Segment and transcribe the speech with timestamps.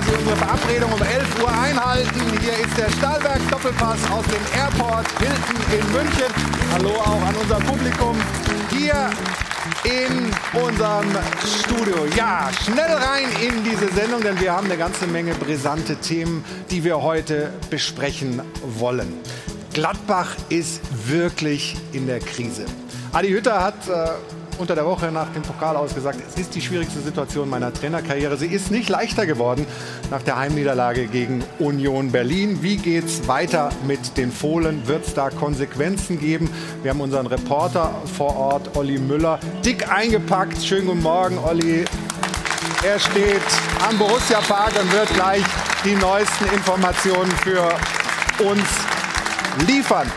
[0.00, 2.20] dass Sie unsere Verabredung um 11 Uhr einhalten.
[2.40, 6.32] Hier ist der Stahlberg Doppelpass aus dem Airport Hilton in München.
[6.72, 8.16] Hallo auch an unser Publikum
[8.70, 9.10] hier
[9.84, 10.30] in
[10.60, 11.08] unserem
[11.44, 12.06] Studio.
[12.16, 16.84] Ja, schnell rein in diese Sendung, denn wir haben eine ganze Menge brisante Themen, die
[16.84, 18.40] wir heute besprechen
[18.78, 19.12] wollen.
[19.74, 22.64] Gladbach ist wirklich in der Krise.
[23.12, 24.10] Adi Hütter hat äh,
[24.60, 28.36] unter der Woche nach dem Pokal ausgesagt, es ist die schwierigste Situation meiner Trainerkarriere.
[28.36, 29.66] Sie ist nicht leichter geworden
[30.10, 32.62] nach der Heimniederlage gegen Union Berlin.
[32.62, 34.86] Wie geht es weiter mit den Fohlen?
[34.86, 36.50] Wird es da Konsequenzen geben?
[36.82, 40.62] Wir haben unseren Reporter vor Ort, Olli Müller, dick eingepackt.
[40.62, 41.86] Schönen guten Morgen, Olli.
[42.84, 43.40] Er steht
[43.88, 45.42] am Borussia Park und wird gleich
[45.84, 47.66] die neuesten Informationen für
[48.44, 48.68] uns
[49.66, 50.10] liefern.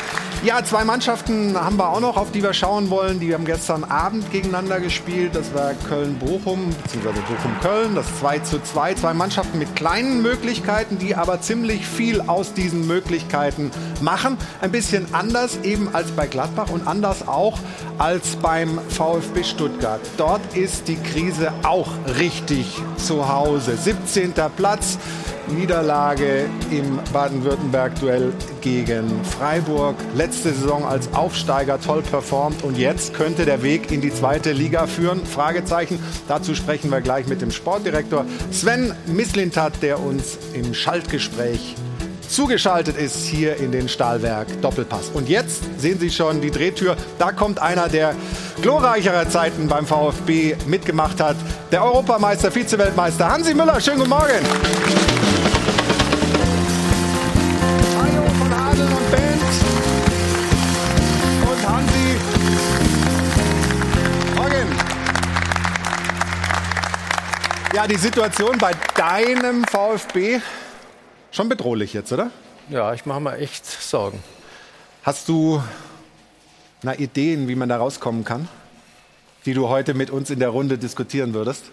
[0.43, 3.21] Ja, zwei Mannschaften haben wir auch noch, auf die wir schauen wollen.
[3.21, 5.35] Die haben gestern Abend gegeneinander gespielt.
[5.35, 7.95] Das war Köln-Bochum, beziehungsweise Bochum-Köln.
[7.95, 8.95] Das 2 zu 2.
[8.95, 14.37] Zwei Mannschaften mit kleinen Möglichkeiten, die aber ziemlich viel aus diesen Möglichkeiten machen.
[14.59, 17.57] Ein bisschen anders eben als bei Gladbach und anders auch
[17.97, 20.01] als beim VfB Stuttgart.
[20.17, 21.87] Dort ist die Krise auch
[22.19, 23.77] richtig zu Hause.
[23.77, 24.33] 17.
[24.57, 24.97] Platz.
[25.53, 29.95] Niederlage im Baden-Württemberg-Duell gegen Freiburg.
[30.15, 34.87] Letzte Saison als Aufsteiger toll performt und jetzt könnte der Weg in die zweite Liga
[34.87, 35.25] führen?
[35.25, 35.99] Fragezeichen.
[36.27, 41.75] Dazu sprechen wir gleich mit dem Sportdirektor Sven Mislintat, der uns im Schaltgespräch
[42.33, 45.11] zugeschaltet ist hier in den Stahlwerk Doppelpass.
[45.13, 46.97] Und jetzt sehen Sie schon die Drehtür.
[47.19, 48.15] Da kommt einer, der
[48.61, 51.35] glorreichere Zeiten beim VfB mitgemacht hat.
[51.71, 53.79] Der Europameister, Vize-Weltmeister Hansi Müller.
[53.79, 55.32] Schönen guten Morgen.
[67.73, 70.39] Ja, die Situation bei deinem VfB
[71.31, 72.29] schon bedrohlich jetzt, oder?
[72.69, 74.23] Ja, ich mache mir echt Sorgen.
[75.01, 75.59] Hast du
[76.83, 78.47] na, Ideen, wie man da rauskommen kann,
[79.47, 81.63] die du heute mit uns in der Runde diskutieren würdest?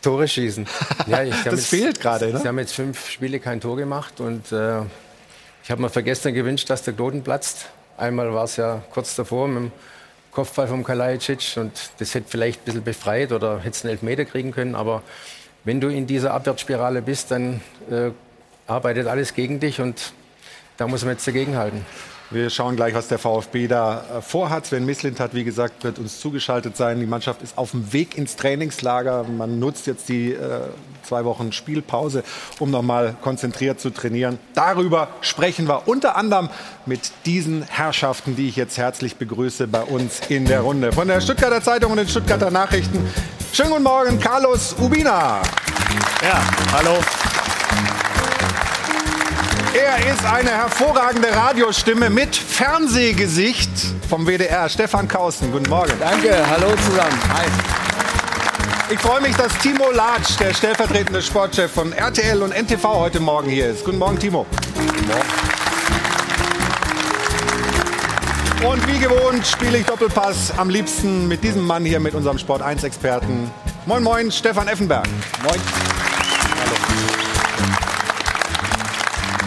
[0.00, 0.68] Tore schießen.
[1.08, 2.32] Ja, das jetzt, fehlt gerade.
[2.32, 2.38] Ne?
[2.38, 4.82] Sie haben jetzt fünf Spiele kein Tor gemacht und äh,
[5.64, 7.66] ich habe mir für gestern gewünscht, dass der Knoten platzt.
[7.96, 9.72] Einmal war es ja kurz davor mit dem
[10.38, 14.52] Kopfball vom Kalajdzic und das hätte vielleicht ein bisschen befreit oder hätte einen Elfmeter kriegen
[14.52, 15.02] können, aber
[15.64, 17.60] wenn du in dieser Abwärtsspirale bist, dann
[17.90, 18.12] äh,
[18.68, 20.12] arbeitet alles gegen dich und
[20.76, 21.84] da muss man jetzt dagegenhalten.
[22.30, 24.66] Wir schauen gleich, was der VfB da äh, vorhat.
[24.66, 27.00] Sven Mislint hat, wie gesagt, wird uns zugeschaltet sein.
[27.00, 29.24] Die Mannschaft ist auf dem Weg ins Trainingslager.
[29.24, 30.60] Man nutzt jetzt die äh,
[31.04, 32.22] zwei Wochen Spielpause,
[32.58, 34.38] um nochmal konzentriert zu trainieren.
[34.52, 36.50] Darüber sprechen wir unter anderem
[36.84, 40.92] mit diesen Herrschaften, die ich jetzt herzlich begrüße bei uns in der Runde.
[40.92, 43.08] Von der Stuttgarter Zeitung und den Stuttgarter Nachrichten.
[43.54, 45.40] Schönen guten Morgen, Carlos Ubina.
[46.22, 46.98] Ja, hallo.
[49.74, 53.70] Er ist eine hervorragende Radiostimme mit Fernsehgesicht
[54.08, 54.68] vom WDR.
[54.68, 55.92] Stefan Kausten, guten Morgen.
[56.00, 57.20] Danke, hallo zusammen.
[57.34, 57.46] Hi.
[58.90, 63.50] Ich freue mich, dass Timo Latsch, der stellvertretende Sportchef von RTL und NTV, heute Morgen
[63.50, 63.84] hier ist.
[63.84, 64.46] Guten Morgen, Timo.
[64.74, 65.28] Guten Morgen.
[68.66, 72.62] Und wie gewohnt spiele ich Doppelpass am liebsten mit diesem Mann hier, mit unserem Sport
[72.62, 73.50] 1-Experten.
[73.84, 75.06] Moin, moin, Stefan Effenberg.
[75.44, 75.60] Moin.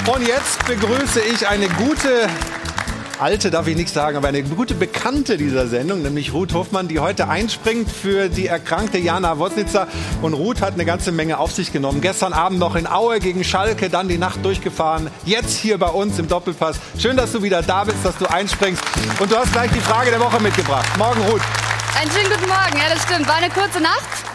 [0.06, 2.28] Und jetzt begrüße ich eine gute
[3.22, 7.00] alte darf ich nicht sagen, aber eine gute Bekannte dieser Sendung, nämlich Ruth Hofmann, die
[7.00, 9.88] heute einspringt für die erkrankte Jana Wosnitzer.
[10.23, 12.01] Und Ruth hat eine ganze Menge auf sich genommen.
[12.01, 15.12] Gestern Abend noch in Aue gegen Schalke, dann die Nacht durchgefahren.
[15.23, 16.78] Jetzt hier bei uns im Doppelpass.
[16.97, 18.83] Schön, dass du wieder da bist, dass du einspringst.
[19.19, 20.88] Und du hast gleich die Frage der Woche mitgebracht.
[20.97, 21.41] Morgen, Ruth.
[22.00, 22.75] Einen schönen guten Morgen.
[22.75, 23.28] Ja, das stimmt.
[23.28, 24.31] War eine kurze Nacht.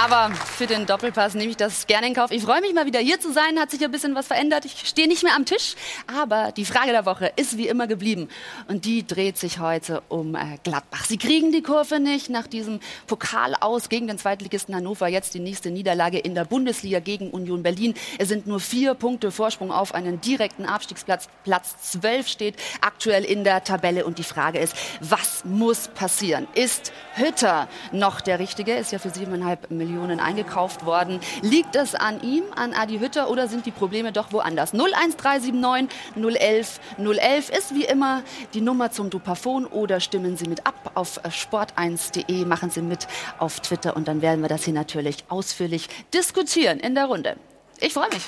[0.00, 2.30] Aber für den Doppelpass nehme ich das gerne in Kauf.
[2.30, 3.58] Ich freue mich mal wieder hier zu sein.
[3.58, 4.64] Hat sich ein bisschen was verändert.
[4.64, 5.74] Ich stehe nicht mehr am Tisch.
[6.06, 8.28] Aber die Frage der Woche ist wie immer geblieben.
[8.68, 11.04] Und die dreht sich heute um äh, Gladbach.
[11.04, 15.08] Sie kriegen die Kurve nicht nach diesem Pokal aus gegen den Zweitligisten Hannover.
[15.08, 17.92] Jetzt die nächste Niederlage in der Bundesliga gegen Union Berlin.
[18.18, 21.28] Es sind nur vier Punkte Vorsprung auf einen direkten Abstiegsplatz.
[21.44, 24.06] Platz 12 steht aktuell in der Tabelle.
[24.06, 26.48] Und die Frage ist, was muss passieren?
[26.54, 28.74] Ist Hütter noch der Richtige?
[28.74, 31.20] Ist ja für siebeneinhalb Millionen Millionen eingekauft worden.
[31.42, 34.72] Liegt es an ihm, an Adi Hütter oder sind die Probleme doch woanders?
[34.72, 38.22] 01379 011 011 ist wie immer
[38.54, 43.08] die Nummer zum Dupafon oder stimmen Sie mit ab auf sport1.de, machen Sie mit
[43.38, 47.36] auf Twitter und dann werden wir das hier natürlich ausführlich diskutieren in der Runde.
[47.80, 48.22] Ich freue mich.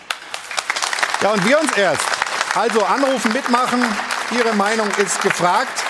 [1.23, 2.07] Ja, und wir uns erst.
[2.55, 3.85] Also anrufen, mitmachen.
[4.37, 5.85] Ihre Meinung ist gefragt.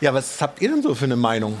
[0.00, 1.60] Ja, was habt ihr denn so für eine Meinung?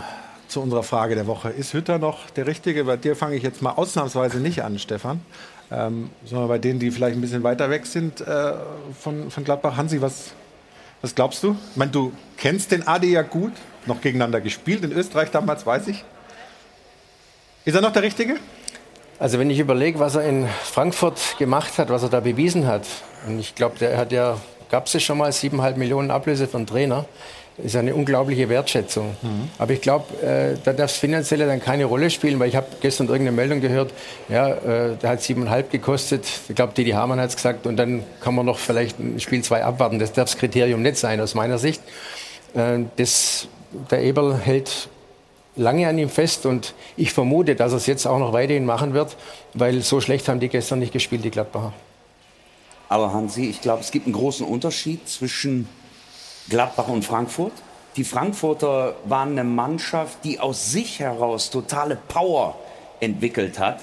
[0.50, 1.50] Zu unserer Frage der Woche.
[1.50, 2.84] Ist Hütter noch der Richtige?
[2.84, 5.20] Bei dir fange ich jetzt mal ausnahmsweise nicht an, Stefan,
[5.70, 8.52] ähm, sondern bei denen, die vielleicht ein bisschen weiter weg sind äh,
[8.98, 9.76] von, von Gladbach.
[9.76, 10.32] Hansi, was,
[11.00, 11.56] was glaubst du?
[11.70, 13.52] Ich meine, du kennst den Adi ja gut,
[13.86, 16.04] noch gegeneinander gespielt in Österreich damals, weiß ich.
[17.64, 18.36] Ist er noch der Richtige?
[19.18, 22.86] Also wenn ich überlege, was er in Frankfurt gemacht hat, was er da bewiesen hat,
[23.26, 24.38] und ich glaube, der hat ja,
[24.70, 27.04] gab es schon mal siebeneinhalb Millionen Ablöse einen Trainer,
[27.64, 29.16] ist eine unglaubliche Wertschätzung.
[29.22, 29.48] Mhm.
[29.58, 32.66] Aber ich glaube, äh, da darf das Finanzielle dann keine Rolle spielen, weil ich habe
[32.80, 33.92] gestern irgendeine Meldung gehört,
[34.28, 36.26] ja, äh, der hat siebeneinhalb gekostet.
[36.48, 39.42] Ich glaube, Didi Hamann hat es gesagt und dann kann man noch vielleicht ein Spiel
[39.42, 39.98] zwei abwarten.
[39.98, 41.82] Das darf das Kriterium nicht sein aus meiner Sicht.
[42.54, 43.48] Äh, das,
[43.90, 44.88] der Eberl hält
[45.56, 48.94] lange an ihm fest und ich vermute, dass er es jetzt auch noch weiterhin machen
[48.94, 49.16] wird,
[49.54, 51.72] weil so schlecht haben die gestern nicht gespielt, die Gladbacher.
[52.88, 55.68] Aber Hansi, ich glaube, es gibt einen großen Unterschied zwischen
[56.48, 57.52] Gladbach und Frankfurt.
[57.96, 62.56] Die Frankfurter waren eine Mannschaft, die aus sich heraus totale Power
[63.00, 63.80] entwickelt hat.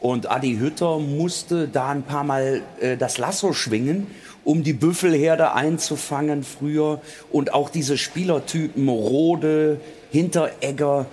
[0.00, 4.06] Und Adi Hütter musste da ein paar Mal äh, das Lasso schwingen,
[4.44, 7.02] um die Büffelherde einzufangen früher.
[7.30, 9.80] Und auch diese Spielertypen Rode,
[10.10, 11.04] Hinteregger,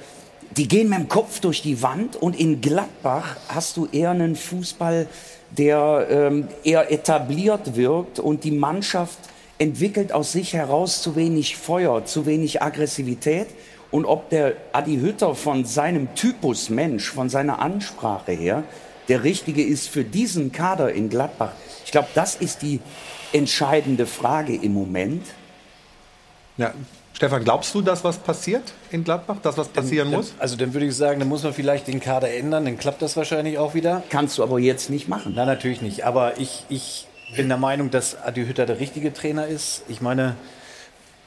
[0.55, 2.15] die gehen mit dem Kopf durch die Wand.
[2.15, 5.07] Und in Gladbach hast du eher einen Fußball,
[5.51, 9.19] der ähm, eher etabliert wirkt und die Mannschaft
[9.59, 13.47] entwickelt aus sich heraus zu wenig Feuer, zu wenig Aggressivität.
[13.89, 18.63] Und ob der Adi Hütter von seinem Typus Mensch, von seiner Ansprache her,
[19.07, 21.53] der richtige ist für diesen Kader in Gladbach.
[21.85, 22.81] Ich glaube, das ist die
[23.31, 25.25] entscheidende Frage im Moment.
[26.57, 26.73] Ja,
[27.13, 28.61] Stefan, glaubst du, dass was passiert
[28.91, 30.33] in Gladbach, dass was passieren dann, muss?
[30.37, 33.17] Also dann würde ich sagen, dann muss man vielleicht den Kader ändern, dann klappt das
[33.17, 34.03] wahrscheinlich auch wieder.
[34.09, 35.33] Kannst du aber jetzt nicht machen.
[35.35, 36.05] Nein, natürlich nicht.
[36.05, 39.83] Aber ich, ich bin der Meinung, dass Adi Hütter der richtige Trainer ist.
[39.87, 40.35] Ich meine,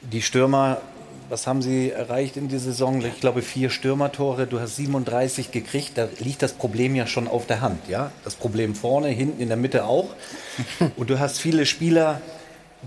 [0.01, 0.81] die Stürmer,
[1.29, 3.05] was haben sie erreicht in dieser Saison?
[3.05, 4.47] Ich glaube, vier Stürmertore.
[4.47, 5.93] Du hast 37 gekriegt.
[5.97, 7.89] Da liegt das Problem ja schon auf der Hand.
[7.89, 8.13] Ja?
[8.25, 10.09] Das Problem vorne, hinten, in der Mitte auch.
[10.97, 12.21] Und du hast viele Spieler,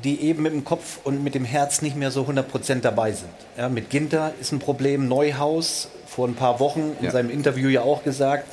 [0.03, 3.29] die eben mit dem Kopf und mit dem Herz nicht mehr so 100% dabei sind.
[3.55, 5.07] Ja, mit Ginter ist ein Problem.
[5.07, 7.11] Neuhaus, vor ein paar Wochen in ja.
[7.11, 8.47] seinem Interview ja auch gesagt.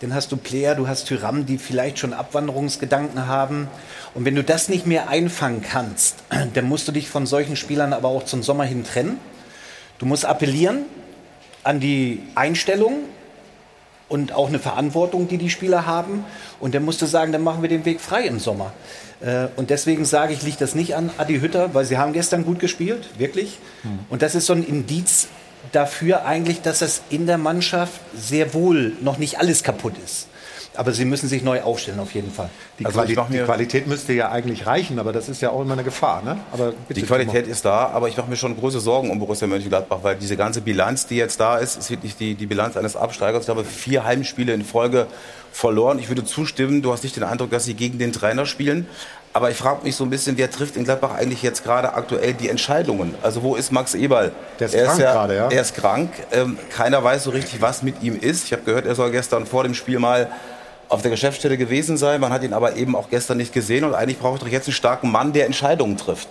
[0.00, 3.68] Dann hast du Player, du hast Tyram, die vielleicht schon Abwanderungsgedanken haben.
[4.14, 6.16] Und wenn du das nicht mehr einfangen kannst,
[6.54, 9.18] dann musst du dich von solchen Spielern aber auch zum Sommer hin trennen.
[9.98, 10.84] Du musst appellieren
[11.64, 13.04] an die Einstellung
[14.08, 16.24] und auch eine Verantwortung, die die Spieler haben.
[16.60, 18.72] Und dann musst du sagen, dann machen wir den Weg frei im Sommer.
[19.20, 22.44] Äh, und deswegen sage ich, liegt das nicht an Adi Hütter, weil sie haben gestern
[22.44, 23.58] gut gespielt, wirklich.
[23.82, 24.00] Hm.
[24.10, 25.28] Und das ist so ein Indiz
[25.72, 30.28] dafür eigentlich, dass es in der Mannschaft sehr wohl noch nicht alles kaputt ist.
[30.76, 32.50] Aber sie müssen sich neu aufstellen, auf jeden Fall.
[32.78, 35.72] Die, also Quali die Qualität müsste ja eigentlich reichen, aber das ist ja auch immer
[35.72, 36.22] eine Gefahr.
[36.22, 36.38] Ne?
[36.52, 40.00] Aber die Qualität ist da, aber ich mache mir schon große Sorgen um Borussia Mönchengladbach,
[40.02, 43.44] weil diese ganze Bilanz, die jetzt da ist, ist wirklich die, die Bilanz eines Absteigers.
[43.44, 45.06] Ich habe vier Heimspiele in Folge
[45.50, 45.98] verloren.
[45.98, 48.86] Ich würde zustimmen, du hast nicht den Eindruck, dass sie gegen den Trainer spielen.
[49.36, 52.32] Aber ich frage mich so ein bisschen, wer trifft in Gladbach eigentlich jetzt gerade aktuell
[52.32, 53.14] die Entscheidungen?
[53.22, 54.32] Also wo ist Max Eberl?
[54.58, 55.48] Der ist er krank ist ja, gerade, ja.
[55.50, 56.10] Er ist krank.
[56.32, 58.44] Ähm, keiner weiß so richtig, was mit ihm ist.
[58.44, 60.30] Ich habe gehört, er soll gestern vor dem Spiel mal
[60.88, 62.18] auf der Geschäftsstelle gewesen sein.
[62.18, 63.84] Man hat ihn aber eben auch gestern nicht gesehen.
[63.84, 66.28] Und eigentlich braucht doch jetzt einen starken Mann, der Entscheidungen trifft.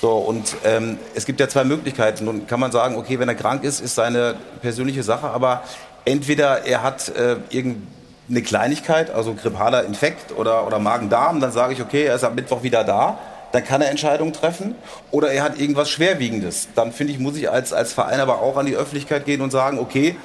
[0.00, 2.24] So, und ähm, es gibt ja zwei Möglichkeiten.
[2.24, 5.26] Nun kann man sagen, okay, wenn er krank ist, ist seine persönliche Sache.
[5.26, 5.64] Aber
[6.04, 7.82] entweder er hat äh, irgendwie
[8.28, 12.34] eine Kleinigkeit, also grippaler Infekt oder, oder Magen-Darm, dann sage ich, okay, er ist am
[12.34, 13.18] Mittwoch wieder da,
[13.52, 14.74] dann kann er Entscheidungen treffen.
[15.10, 16.68] Oder er hat irgendwas Schwerwiegendes.
[16.74, 19.52] Dann finde ich, muss ich als, als Verein aber auch an die Öffentlichkeit gehen und
[19.52, 20.16] sagen, okay,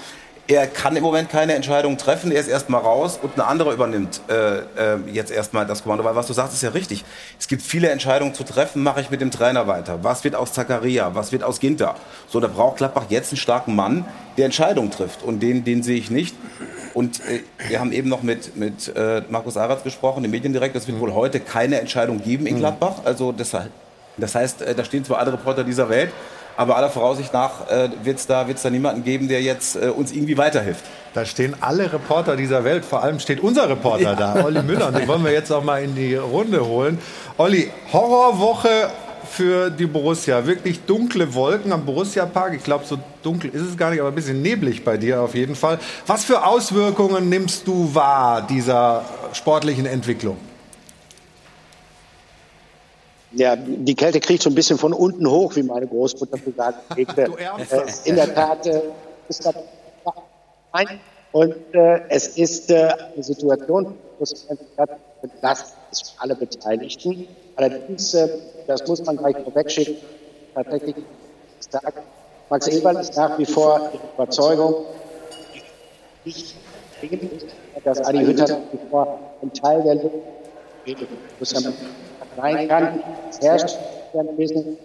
[0.49, 4.19] er kann im Moment keine Entscheidung treffen, er ist erstmal raus und ein anderer übernimmt
[4.29, 4.63] äh, äh,
[5.13, 6.03] jetzt erstmal das Kommando.
[6.03, 7.05] Weil was du sagst, ist ja richtig.
[7.37, 9.99] Es gibt viele Entscheidungen zu treffen, mache ich mit dem Trainer weiter.
[10.03, 11.13] Was wird aus Zakaria?
[11.13, 11.95] Was wird aus Ginter?
[12.27, 14.05] So, da braucht Klappbach jetzt einen starken Mann,
[14.37, 15.21] der Entscheidungen trifft.
[15.21, 16.35] Und den, den sehe ich nicht.
[16.93, 20.81] Und äh, wir haben eben noch mit, mit äh, Markus Aratz gesprochen, dem Mediendirektor.
[20.81, 21.01] Es wird mhm.
[21.01, 22.59] wohl heute keine Entscheidung geben in mhm.
[22.59, 22.95] Gladbach.
[23.05, 23.55] Also das,
[24.17, 26.11] das heißt, äh, da stehen zwar alle Reporter dieser Welt,
[26.57, 29.89] aber aller Voraussicht nach äh, wird es da, wird's da niemanden geben, der jetzt äh,
[29.89, 30.83] uns irgendwie weiterhilft.
[31.13, 34.15] Da stehen alle Reporter dieser Welt, vor allem steht unser Reporter ja.
[34.15, 34.87] da, Olli Müller.
[34.87, 36.99] Und den wollen wir jetzt auch mal in die Runde holen.
[37.37, 38.89] Olli, Horrorwoche
[39.29, 40.45] für die Borussia.
[40.45, 42.53] Wirklich dunkle Wolken am Borussia-Park.
[42.55, 45.35] Ich glaube, so dunkel ist es gar nicht, aber ein bisschen neblig bei dir auf
[45.35, 45.79] jeden Fall.
[46.07, 50.37] Was für Auswirkungen nimmst du wahr dieser sportlichen Entwicklung?
[53.31, 56.97] Ja, die Kälte kriegt so ein bisschen von unten hoch, wie meine Großmutter gesagt hat.
[57.17, 57.27] Äh,
[58.05, 58.81] in der Tat äh,
[59.27, 59.55] ist das
[60.71, 60.99] ein.
[61.31, 64.47] Und äh, es ist äh, eine Situation, wo es
[65.41, 67.27] das ist für alle Beteiligten.
[67.59, 68.29] Allerdings, äh,
[68.67, 69.97] das muss man gleich vorwegschicken,
[70.55, 70.95] tatsächlich
[71.61, 71.93] stark
[72.49, 74.85] Max Eberl ist nach wie vor die Überzeugung,
[77.83, 80.21] dass Adi Hütter nach wie vor ein Teil der Lösung
[81.41, 83.03] sein kann.
[83.29, 83.77] Es herrscht
[84.13, 84.77] ein bisschen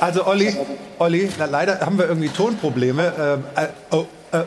[0.00, 0.56] also Olli,
[0.98, 3.12] Olli, leider haben wir irgendwie Tonprobleme.
[3.18, 4.44] Ähm, äh, oh, äh,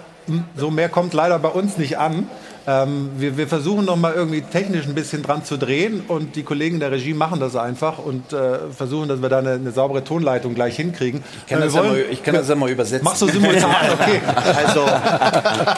[0.58, 2.30] so mehr kommt leider bei uns nicht an.
[2.66, 6.44] Ähm, wir, wir, versuchen noch mal irgendwie technisch ein bisschen dran zu drehen und die
[6.44, 10.04] Kollegen der Regie machen das einfach und äh, versuchen, dass wir da eine, eine, saubere
[10.04, 11.24] Tonleitung gleich hinkriegen.
[11.42, 13.04] Ich kann, das, wollen, ja mal, ich kann das ja mal übersetzen.
[13.04, 13.74] Machst du simultan?
[13.94, 14.22] Okay.
[14.66, 14.86] also,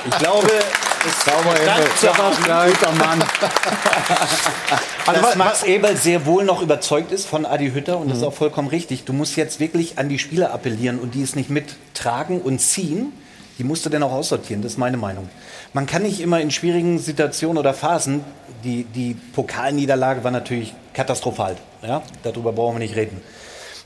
[0.09, 0.47] ich glaube,
[1.25, 1.53] Sauber
[2.85, 3.23] guter Mann.
[5.07, 8.23] Also, Dass Max Eberl sehr wohl noch überzeugt ist von Adi Hütter und das ist
[8.23, 8.29] mhm.
[8.29, 9.03] auch vollkommen richtig.
[9.03, 13.13] Du musst jetzt wirklich an die Spieler appellieren und die es nicht mittragen und ziehen.
[13.57, 15.29] Die musst du dann auch aussortieren, das ist meine Meinung.
[15.73, 18.21] Man kann nicht immer in schwierigen Situationen oder Phasen,
[18.63, 22.03] die, die Pokalniederlage war natürlich katastrophal, ja?
[22.23, 23.21] darüber brauchen wir nicht reden,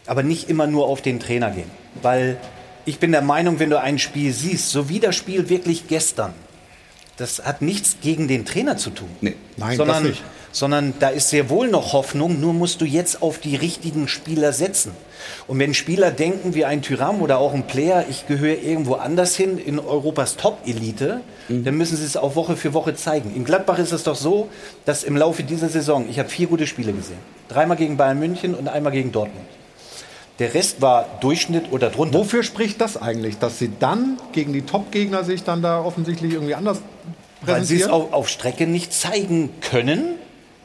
[0.08, 1.70] aber nicht immer nur auf den Trainer gehen.
[2.02, 2.38] Weil
[2.86, 6.34] ich bin der Meinung, wenn du ein Spiel siehst, so wie das Spiel wirklich gestern,
[7.18, 9.10] das hat nichts gegen den Trainer zu tun.
[9.22, 9.36] Nee.
[9.58, 10.24] Nein, sondern, das nicht.
[10.52, 14.52] Sondern da ist sehr wohl noch Hoffnung, nur musst du jetzt auf die richtigen Spieler
[14.52, 14.92] setzen.
[15.48, 19.36] Und wenn Spieler denken wie ein Tyram oder auch ein Player, ich gehöre irgendwo anders
[19.36, 21.64] hin in Europas Top-Elite, mhm.
[21.66, 23.36] dann müssen sie es auch Woche für Woche zeigen.
[23.36, 24.50] In Gladbach ist es doch so,
[24.86, 27.20] dass im Laufe dieser Saison, ich habe vier gute Spiele gesehen.
[27.48, 29.46] Dreimal gegen Bayern München und einmal gegen Dortmund.
[30.40, 32.18] Der Rest war Durchschnitt oder drunter.
[32.18, 36.56] Wofür spricht das eigentlich, dass sie dann gegen die Top-Gegner sich dann da offensichtlich irgendwie
[36.56, 36.80] anders
[37.42, 40.16] weil sie es auf, auf, Strecke nicht zeigen können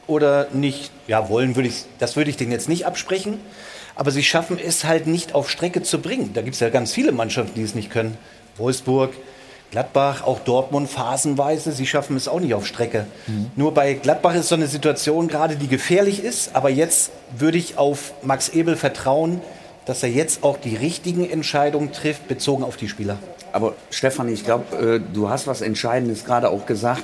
[0.07, 3.39] oder nicht, ja, wollen würde ich, das würde ich denen jetzt nicht absprechen.
[3.95, 6.31] Aber sie schaffen es halt nicht auf Strecke zu bringen.
[6.33, 8.17] Da gibt es ja ganz viele Mannschaften, die es nicht können.
[8.57, 9.13] Wolfsburg,
[9.71, 11.71] Gladbach, auch Dortmund phasenweise.
[11.71, 13.07] Sie schaffen es auch nicht auf Strecke.
[13.27, 13.51] Mhm.
[13.55, 16.55] Nur bei Gladbach ist so eine Situation gerade, die gefährlich ist.
[16.55, 19.41] Aber jetzt würde ich auf Max Ebel vertrauen,
[19.85, 23.17] dass er jetzt auch die richtigen Entscheidungen trifft, bezogen auf die Spieler.
[23.53, 27.03] Aber Stefan, ich glaube, äh, du hast was Entscheidendes gerade auch gesagt.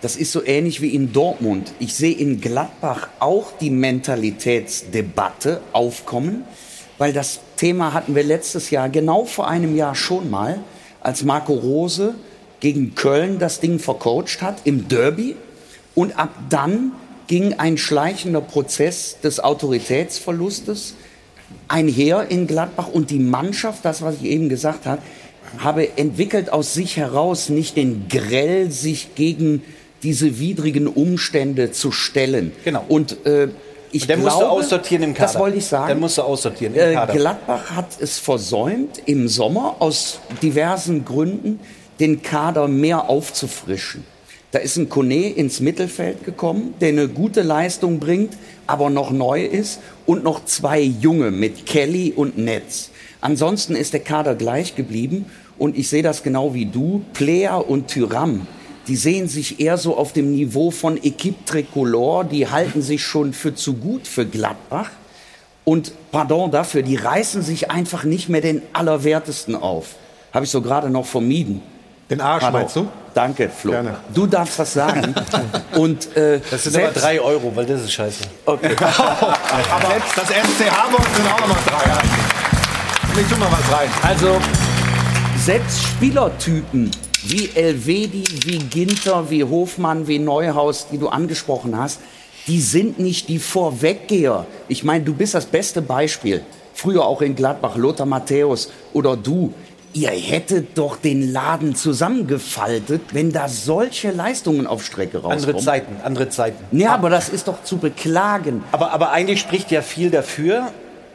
[0.00, 1.72] Das ist so ähnlich wie in Dortmund.
[1.78, 6.44] Ich sehe in Gladbach auch die Mentalitätsdebatte aufkommen,
[6.96, 10.60] weil das Thema hatten wir letztes Jahr, genau vor einem Jahr schon mal,
[11.02, 12.14] als Marco Rose
[12.60, 15.36] gegen Köln das Ding vercoacht hat im Derby.
[15.94, 16.92] Und ab dann
[17.26, 20.94] ging ein schleichender Prozess des Autoritätsverlustes
[21.68, 25.02] einher in Gladbach und die Mannschaft, das was ich eben gesagt habe,
[25.58, 29.62] habe entwickelt aus sich heraus nicht den Grell, sich gegen
[30.02, 32.52] diese widrigen Umstände zu stellen.
[32.64, 32.84] Genau.
[32.88, 33.48] Und äh,
[33.92, 35.32] ich dann glaube, musst du aussortieren im Kader.
[35.32, 35.88] Das wollte ich sagen.
[35.88, 37.12] Dann musst du aussortieren im Kader.
[37.12, 41.60] Äh, Gladbach hat es versäumt, im Sommer aus diversen Gründen
[41.98, 44.04] den Kader mehr aufzufrischen.
[44.52, 49.44] Da ist ein Kone ins Mittelfeld gekommen, der eine gute Leistung bringt, aber noch neu
[49.44, 49.80] ist.
[50.06, 52.90] Und noch zwei Junge mit Kelly und Netz.
[53.20, 55.26] Ansonsten ist der Kader gleich geblieben.
[55.58, 57.02] Und ich sehe das genau wie du.
[57.12, 58.46] Player und Tyram,
[58.90, 62.24] die sehen sich eher so auf dem Niveau von Equipe Tricolore.
[62.24, 64.90] Die halten sich schon für zu gut für Gladbach.
[65.64, 69.94] Und pardon dafür, die reißen sich einfach nicht mehr den Allerwertesten auf.
[70.34, 71.62] Habe ich so gerade noch vermieden.
[72.10, 72.60] Den Arsch Pardon.
[72.62, 72.88] meinst du?
[73.14, 73.70] Danke, Flo.
[73.70, 73.96] Gerne.
[74.12, 75.14] Du darfst das sagen.
[75.76, 78.24] Und, äh, das sind aber drei Euro, weil das ist scheiße.
[78.44, 78.74] Okay.
[78.80, 83.20] aber selbst das FC Hamburg sind auch nochmal drei.
[83.20, 83.88] Ich tu mal was rein.
[84.02, 84.40] Also,
[85.50, 86.92] selbst Spielertypen
[87.24, 91.98] wie Elvedi, wie Ginter, wie Hofmann, wie Neuhaus, die du angesprochen hast,
[92.46, 94.46] die sind nicht die Vorweggeher.
[94.68, 96.42] Ich meine, du bist das beste Beispiel.
[96.72, 99.52] Früher auch in Gladbach, Lothar Matthäus oder du
[99.92, 105.40] ihr hättet doch den Laden zusammengefaltet, wenn da solche Leistungen auf Strecke rauskommen.
[105.40, 106.78] Andere Zeiten, andere Zeiten.
[106.78, 108.62] Ja, aber das ist doch zu beklagen.
[108.70, 110.68] Aber, aber eigentlich spricht ja viel dafür,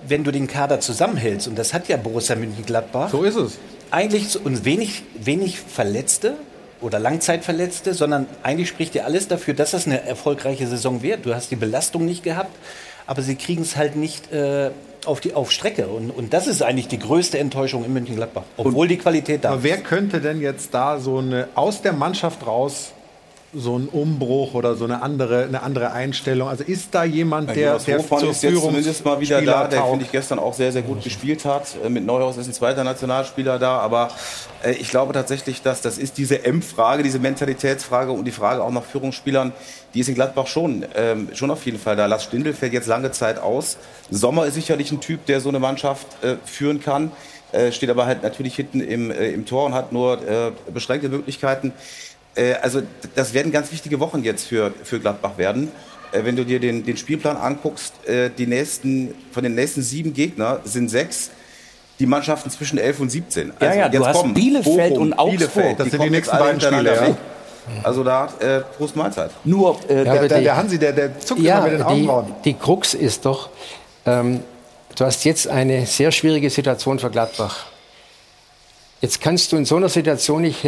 [0.05, 1.47] wenn du den Kader zusammenhältst.
[1.47, 3.09] Und das hat ja Borussia Mönchengladbach.
[3.09, 3.57] So ist es.
[3.95, 6.35] Eigentlich und wenig, wenig Verletzte
[6.81, 11.25] oder Langzeitverletzte, sondern eigentlich spricht ja alles dafür, dass das eine erfolgreiche Saison wird.
[11.25, 12.53] Du hast die Belastung nicht gehabt,
[13.07, 14.71] aber sie kriegen es halt nicht äh,
[15.05, 15.87] auf die auf Strecke.
[15.87, 19.51] Und, und das ist eigentlich die größte Enttäuschung in Mönchengladbach, obwohl und, die Qualität da
[19.51, 19.53] ist.
[19.53, 22.91] Aber wer könnte denn jetzt da so eine aus der Mannschaft raus
[23.55, 26.47] so ein Umbruch oder so eine andere, eine andere Einstellung?
[26.47, 29.83] Also ist da jemand, der, ja, der zur ist jetzt zumindest mal wieder da, der
[29.85, 31.75] finde ich gestern auch sehr, sehr gut gespielt hat.
[31.83, 34.09] Äh, mit Neuhaus ist ein zweiter Nationalspieler da, aber
[34.63, 38.71] äh, ich glaube tatsächlich, dass das ist diese M-Frage, diese Mentalitätsfrage und die Frage auch
[38.71, 39.53] nach Führungsspielern,
[39.93, 42.05] die ist in Gladbach schon, ähm, schon auf jeden Fall da.
[42.05, 43.77] Lars Stindl fällt jetzt lange Zeit aus.
[44.09, 47.11] Sommer ist sicherlich ein Typ, der so eine Mannschaft äh, führen kann.
[47.51, 51.07] Äh, steht aber halt natürlich hinten im, äh, im Tor und hat nur äh, beschränkte
[51.07, 51.71] Möglichkeiten.
[52.35, 52.81] Äh, also
[53.15, 55.71] das werden ganz wichtige Wochen jetzt für, für Gladbach werden.
[56.11, 60.13] äh, wenn du dir den, den Spielplan anguckst, äh, die nächsten, von den nächsten sieben
[60.13, 61.31] Gegnern sind sechs
[61.99, 63.53] die Mannschaften zwischen 11 und 17.
[63.57, 65.37] Also ja, ja, du hast Bielefeld Bochum, und Augsburg.
[65.37, 66.93] Bielefeld, das sind die nächsten beiden Spiele.
[66.93, 67.17] Ja.
[67.83, 69.31] Also da äh, Prost Mahlzeit.
[69.43, 72.25] Nur äh, ja, der, der, der, Hansi, der, der zuckt ja, immer mit den Augenbrauen.
[72.43, 73.49] Die, die Krux ist doch,
[74.05, 74.41] ähm,
[74.95, 77.65] du hast jetzt eine sehr schwierige Situation für Gladbach.
[79.01, 80.63] Jetzt kannst du in so einer Situation nicht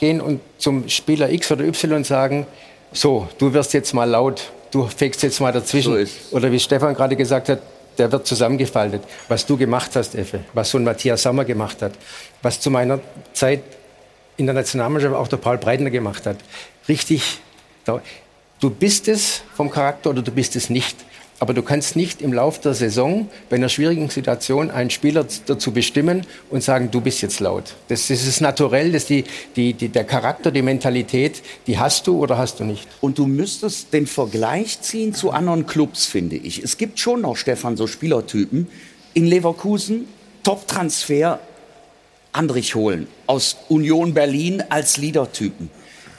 [0.00, 2.46] hergehen und zum Spieler X oder Y sagen,
[2.92, 6.06] so, du wirst jetzt mal laut, du fegst jetzt mal dazwischen.
[6.06, 7.60] So oder wie Stefan gerade gesagt hat,
[7.98, 9.02] der wird zusammengefaltet.
[9.28, 11.92] Was du gemacht hast, Effe, was so ein Matthias Sommer gemacht hat,
[12.42, 13.00] was zu meiner
[13.32, 13.62] Zeit
[14.36, 16.38] in der Nationalmannschaft auch der Paul Breitner gemacht hat.
[16.88, 17.38] Richtig,
[17.84, 20.96] du bist es vom Charakter oder du bist es nicht.
[21.40, 25.72] Aber du kannst nicht im Laufe der Saison bei einer schwierigen Situation einen Spieler dazu
[25.72, 27.76] bestimmen und sagen, du bist jetzt laut.
[27.88, 29.24] Das, das ist naturell, das die,
[29.56, 32.86] die, die, der Charakter, die Mentalität, die hast du oder hast du nicht.
[33.00, 36.62] Und du müsstest den Vergleich ziehen zu anderen Clubs, finde ich.
[36.62, 38.68] Es gibt schon noch, Stefan, so Spielertypen.
[39.14, 40.08] In Leverkusen,
[40.42, 41.40] Top-Transfer,
[42.32, 45.70] Andrich holen aus Union Berlin als Leadertypen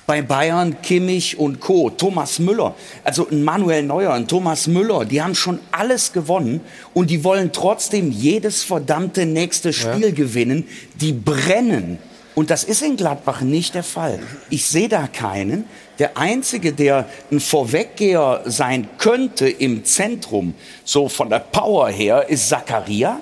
[0.05, 1.89] bei Bayern Kimmich und Co.
[1.89, 6.61] Thomas Müller, also ein Manuel Neuer, ein Thomas Müller, die haben schon alles gewonnen
[6.93, 10.11] und die wollen trotzdem jedes verdammte nächste Spiel ja.
[10.11, 10.67] gewinnen.
[10.95, 11.99] Die brennen.
[12.33, 14.19] Und das ist in Gladbach nicht der Fall.
[14.49, 15.65] Ich sehe da keinen.
[15.99, 20.53] Der Einzige, der ein Vorweggeher sein könnte im Zentrum,
[20.85, 23.19] so von der Power her, ist Zakaria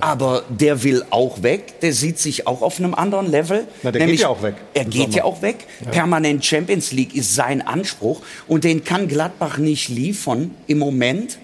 [0.00, 1.80] aber der will auch weg.
[1.80, 3.66] Der sieht sich auch auf einem anderen Level.
[3.82, 4.54] Na, der Nämlich, geht ja auch weg.
[4.74, 5.16] Er geht Sommer.
[5.16, 5.66] ja auch weg.
[5.84, 5.90] Ja.
[5.90, 8.20] Permanent Champions League ist sein Anspruch.
[8.46, 11.38] Und den kann Gladbach nicht liefern im Moment.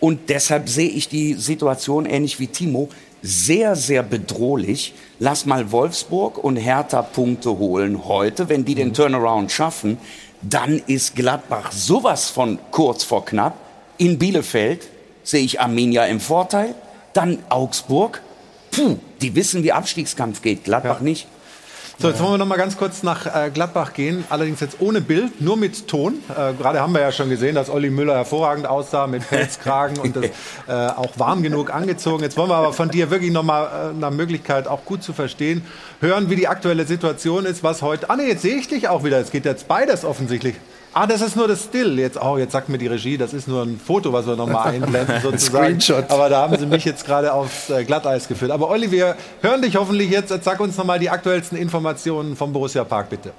[0.00, 2.88] Und deshalb sehe ich die Situation ähnlich wie Timo
[3.22, 4.94] sehr, sehr bedrohlich.
[5.18, 8.48] Lass mal Wolfsburg und Hertha Punkte holen heute.
[8.48, 8.94] Wenn die den mhm.
[8.94, 9.98] Turnaround schaffen,
[10.42, 13.56] dann ist Gladbach sowas von kurz vor knapp.
[13.96, 14.88] In Bielefeld
[15.24, 16.74] sehe ich Arminia im Vorteil.
[17.12, 18.22] Dann Augsburg.
[18.70, 20.64] Puh, die wissen, wie Abstiegskampf geht.
[20.64, 21.04] Gladbach ja.
[21.04, 21.26] nicht.
[22.00, 24.24] So, jetzt wollen wir noch mal ganz kurz nach äh, Gladbach gehen.
[24.30, 26.22] Allerdings jetzt ohne Bild, nur mit Ton.
[26.28, 30.14] Äh, Gerade haben wir ja schon gesehen, dass Olli Müller hervorragend aussah mit Pelzkragen und
[30.14, 30.26] das
[30.68, 32.22] äh, auch warm genug angezogen.
[32.22, 35.12] Jetzt wollen wir aber von dir wirklich noch mal äh, nach Möglichkeit auch gut zu
[35.12, 35.62] verstehen
[36.00, 38.08] hören, wie die aktuelle Situation ist, was heute.
[38.10, 39.18] Ah nee, jetzt sehe ich dich auch wieder.
[39.18, 40.54] Es geht jetzt beides offensichtlich.
[41.00, 41.96] Ah, das ist nur das Still.
[41.96, 44.66] Jetzt, oh, jetzt sagt mir die Regie, das ist nur ein Foto, was wir nochmal
[44.74, 45.80] einblenden sozusagen.
[45.80, 46.10] Screenshot.
[46.10, 48.50] Aber da haben sie mich jetzt gerade aufs äh, Glatteis geführt.
[48.50, 50.32] Aber Olli, wir hören dich hoffentlich jetzt.
[50.32, 53.32] jetzt sag uns nochmal die aktuellsten Informationen vom Borussia Park, bitte.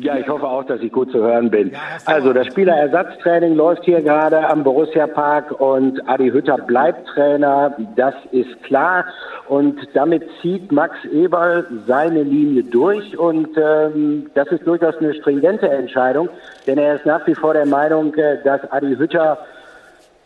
[0.00, 1.72] Ja, ich hoffe auch, dass ich gut zu hören bin.
[2.04, 8.14] Also das Spielerersatztraining läuft hier gerade am Borussia Park und Adi Hütter bleibt Trainer, das
[8.30, 9.06] ist klar.
[9.48, 15.68] Und damit zieht Max Eberl seine Linie durch und ähm, das ist durchaus eine stringente
[15.68, 16.28] Entscheidung,
[16.66, 19.38] denn er ist nach wie vor der Meinung, äh, dass Adi Hütter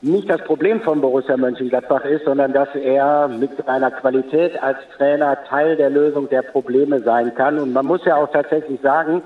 [0.03, 5.45] nicht das Problem von Borussia Mönchengladbach ist, sondern dass er mit seiner Qualität als Trainer
[5.45, 7.59] Teil der Lösung der Probleme sein kann.
[7.59, 9.23] Und man muss ja auch tatsächlich sagen,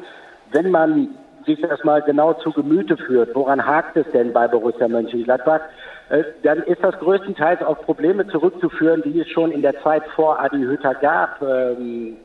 [0.55, 1.09] wenn man
[1.45, 5.61] sich das mal genau zu Gemüte führt, woran hakt es denn bei Borussia Mönchengladbach,
[6.09, 10.41] äh, dann ist das größtenteils auf Probleme zurückzuführen, die es schon in der Zeit vor
[10.41, 11.43] Adi Hütter gab.
[11.43, 12.17] Ähm,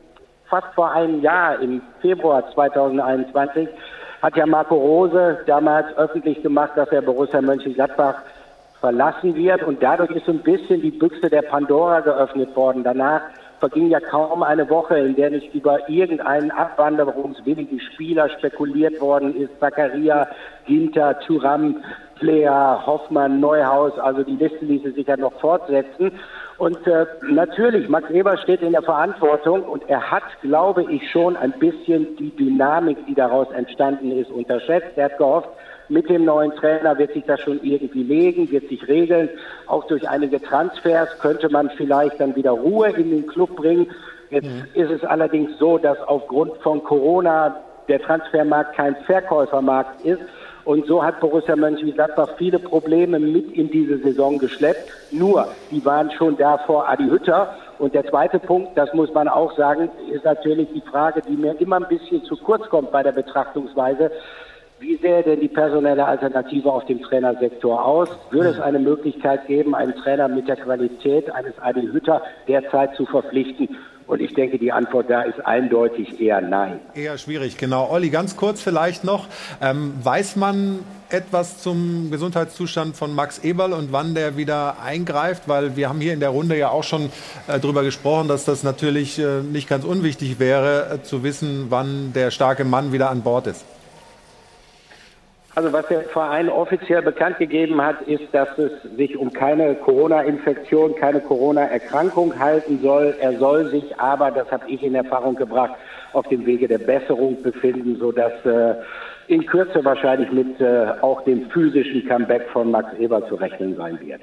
[0.48, 3.68] fast vor einem Jahr, im Februar 2021,
[4.22, 8.16] hat ja Marco Rose damals öffentlich gemacht, dass er Borussia Mönchengladbach
[8.80, 9.62] verlassen wird.
[9.64, 12.84] Und dadurch ist so ein bisschen die Büchse der Pandora geöffnet worden.
[12.84, 13.22] Danach
[13.60, 19.50] verging ja kaum eine Woche, in der nicht über irgendeinen abwanderungswilligen Spieler spekuliert worden ist.
[19.60, 20.26] Zakaria,
[20.66, 21.76] Ginter, Thuram,
[22.18, 26.12] Player, Hoffmann, Neuhaus, also die Liste ließe sich ja noch fortsetzen.
[26.58, 31.36] Und äh, natürlich, Max Eber steht in der Verantwortung und er hat, glaube ich, schon
[31.36, 34.92] ein bisschen die Dynamik, die daraus entstanden ist, unterschätzt.
[34.96, 35.48] Er hat gehofft,
[35.90, 39.28] mit dem neuen Trainer wird sich das schon irgendwie legen, wird sich regeln.
[39.66, 43.88] Auch durch einige Transfers könnte man vielleicht dann wieder Ruhe in den Club bringen.
[44.30, 44.64] Jetzt mhm.
[44.74, 47.56] ist es allerdings so, dass aufgrund von Corona
[47.88, 50.22] der Transfermarkt kein Verkäufermarkt ist.
[50.64, 54.92] Und so hat Borussia Mönchengladbach viele Probleme mit in diese Saison geschleppt.
[55.10, 57.56] Nur, die waren schon da vor Adi Hütter.
[57.78, 61.58] Und der zweite Punkt, das muss man auch sagen, ist natürlich die Frage, die mir
[61.60, 64.12] immer ein bisschen zu kurz kommt bei der Betrachtungsweise.
[64.80, 68.08] Wie sähe denn die personelle Alternative auf dem Trainersektor aus?
[68.30, 73.04] Würde es eine Möglichkeit geben, einen Trainer mit der Qualität eines Adi Hütter derzeit zu
[73.04, 73.76] verpflichten?
[74.06, 76.80] Und ich denke, die Antwort da ist eindeutig eher nein.
[76.94, 77.90] Eher schwierig, genau.
[77.90, 79.26] Olli, ganz kurz vielleicht noch.
[79.60, 80.78] Ähm, weiß man
[81.10, 85.42] etwas zum Gesundheitszustand von Max Eberl und wann der wieder eingreift?
[85.46, 87.10] Weil wir haben hier in der Runde ja auch schon
[87.48, 92.14] äh, darüber gesprochen, dass das natürlich äh, nicht ganz unwichtig wäre, äh, zu wissen, wann
[92.14, 93.66] der starke Mann wieder an Bord ist.
[95.56, 100.94] Also was der Verein offiziell bekannt gegeben hat, ist, dass es sich um keine Corona-Infektion,
[100.94, 103.16] keine Corona-Erkrankung halten soll.
[103.20, 105.72] Er soll sich aber, das habe ich in Erfahrung gebracht,
[106.12, 108.74] auf dem Wege der Besserung befinden, sodass äh,
[109.26, 113.98] in Kürze wahrscheinlich mit äh, auch dem physischen Comeback von Max Eber zu rechnen sein
[114.00, 114.20] wird.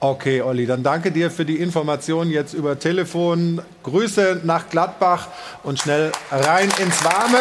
[0.00, 3.60] Okay, Olli, dann danke dir für die Information jetzt über Telefon.
[3.82, 5.28] Grüße nach Gladbach
[5.62, 7.38] und schnell rein ins Warme.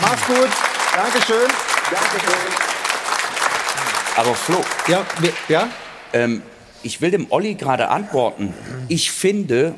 [0.00, 0.50] Mach's gut.
[0.94, 1.71] Dankeschön.
[1.92, 2.32] Dankeschön.
[4.16, 4.64] Aber Flo.
[4.88, 5.06] Ja,
[5.48, 5.68] ja?
[6.12, 6.42] Ähm,
[6.82, 8.54] ich will dem Olli gerade antworten.
[8.88, 9.74] Ich finde,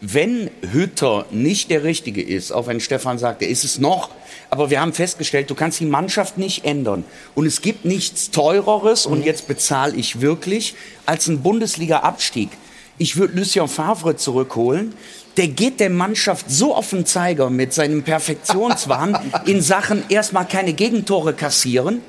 [0.00, 4.10] wenn Hütter nicht der Richtige ist, auch wenn Stefan sagt, er ist es noch,
[4.50, 7.04] aber wir haben festgestellt, du kannst die Mannschaft nicht ändern.
[7.34, 10.74] Und es gibt nichts Teureres, und jetzt bezahle ich wirklich,
[11.06, 12.50] als ein Bundesliga-Abstieg.
[12.98, 14.94] Ich würde Lucien Favre zurückholen.
[15.36, 20.74] Der geht der Mannschaft so auf den Zeiger mit seinem Perfektionswahn in Sachen erstmal keine
[20.74, 22.02] Gegentore kassieren,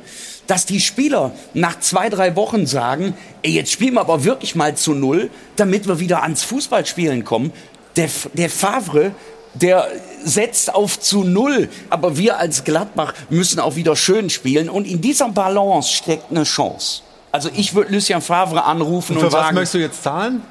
[0.48, 4.76] dass die Spieler nach zwei, drei Wochen sagen, ey, jetzt spielen wir aber wirklich mal
[4.76, 7.54] zu Null, damit wir wieder ans Fußballspielen kommen.
[7.96, 9.14] Der, der Favre,
[9.54, 9.88] der
[10.24, 11.70] setzt auf zu Null.
[11.90, 14.70] Aber wir als Gladbach müssen auch wieder schön spielen.
[14.70, 17.04] Und in dieser Balance steckt eine Chance.
[17.32, 19.48] Also ich würde Lucien Favre anrufen und, und für sagen...
[19.48, 20.42] was möchtest du jetzt zahlen?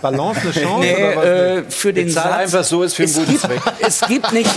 [0.00, 0.80] Balance eine Chance?
[0.80, 1.24] Nee, oder was?
[1.24, 3.60] äh, für den Satz, einfach so ist für einen es guten gibt, Zweck.
[3.80, 4.50] Es gibt, nicht,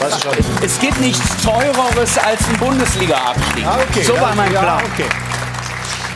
[0.63, 3.65] es gibt nichts Teureres als ein Bundesliga-Abstieg.
[3.65, 4.03] Ah, okay.
[4.03, 4.83] So ja, war mein ja, Plan.
[4.93, 5.09] Okay.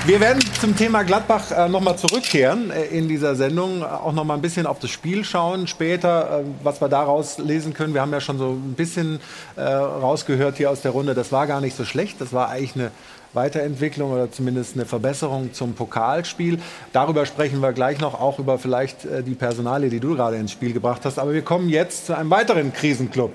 [0.06, 4.38] Wir werden zum Thema Gladbach äh, nochmal zurückkehren äh, in dieser Sendung, äh, auch nochmal
[4.38, 7.94] ein bisschen auf das Spiel schauen später, äh, was wir daraus lesen können.
[7.94, 9.20] Wir haben ja schon so ein bisschen
[9.56, 12.76] äh, rausgehört hier aus der Runde, das war gar nicht so schlecht, das war eigentlich
[12.76, 12.92] eine
[13.34, 16.60] Weiterentwicklung oder zumindest eine Verbesserung zum Pokalspiel.
[16.94, 20.52] Darüber sprechen wir gleich noch, auch über vielleicht äh, die Personalie, die du gerade ins
[20.52, 21.20] Spiel gebracht hast.
[21.20, 23.32] Aber wir kommen jetzt zu einem weiteren Krisenclub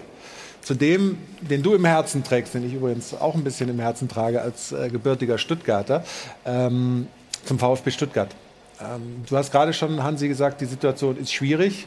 [0.62, 4.09] zu dem, den du im Herzen trägst, den ich übrigens auch ein bisschen im Herzen
[4.09, 6.04] trage als äh, gebürtiger Stuttgarter,
[6.46, 7.07] ähm,
[7.44, 8.35] zum VfB Stuttgart.
[8.80, 11.87] Ähm, du hast gerade schon, Hansi, gesagt, die Situation ist schwierig.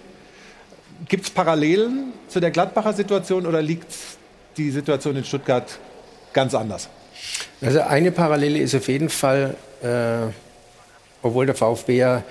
[1.07, 3.93] Gibt es Parallelen zu der Gladbacher Situation oder liegt
[4.57, 5.79] die Situation in Stuttgart
[6.33, 6.89] ganz anders?
[7.61, 10.31] Also eine Parallele ist auf jeden Fall, äh,
[11.21, 12.23] obwohl der VfB ja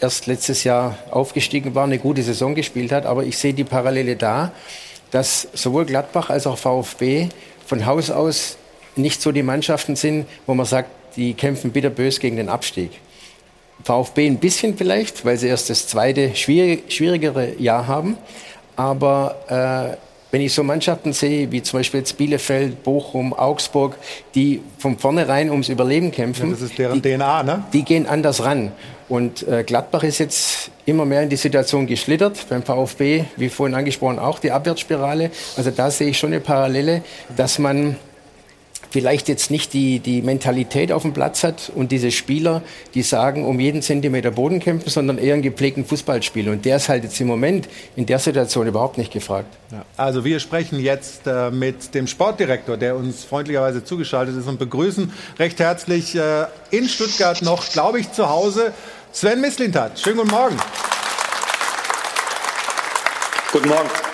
[0.00, 4.16] erst letztes Jahr aufgestiegen war, eine gute Saison gespielt hat, aber ich sehe die Parallele
[4.16, 4.52] da,
[5.10, 7.28] dass sowohl Gladbach als auch VfB
[7.64, 8.58] von Haus aus
[8.96, 12.90] nicht so die Mannschaften sind, wo man sagt, die kämpfen bitterbös gegen den Abstieg.
[13.84, 18.16] VfB ein bisschen vielleicht, weil sie erst das zweite schwierig, schwierigere Jahr haben.
[18.74, 20.05] Aber äh,
[20.36, 23.96] wenn ich so Mannschaften sehe, wie zum Beispiel jetzt Bielefeld, Bochum, Augsburg,
[24.34, 27.64] die von vornherein ums Überleben kämpfen, Ja, das ist deren die, DNA, ne?
[27.72, 28.70] die gehen anders ran.
[29.08, 32.50] Und äh, Gladbach ist jetzt immer mehr in die Situation geschlittert.
[32.50, 35.30] Beim VfB, wie vorhin angesprochen, auch die Abwärtsspirale.
[35.56, 37.00] Also da sehe ich schon eine Parallele,
[37.34, 37.96] dass man
[38.90, 42.62] vielleicht jetzt nicht die, die Mentalität auf dem Platz hat und diese Spieler,
[42.94, 46.48] die sagen, um jeden Zentimeter Boden kämpfen, sondern eher einen gepflegten Fußballspiel.
[46.48, 49.48] Und der ist halt jetzt im Moment in der Situation überhaupt nicht gefragt.
[49.70, 49.84] Ja.
[49.96, 55.12] Also wir sprechen jetzt äh, mit dem Sportdirektor, der uns freundlicherweise zugeschaltet ist und begrüßen
[55.38, 58.72] recht herzlich äh, in Stuttgart noch, glaube ich, zu Hause
[59.12, 59.98] Sven Mislintat.
[59.98, 60.56] Schönen guten Morgen.
[63.52, 64.05] Guten Morgen.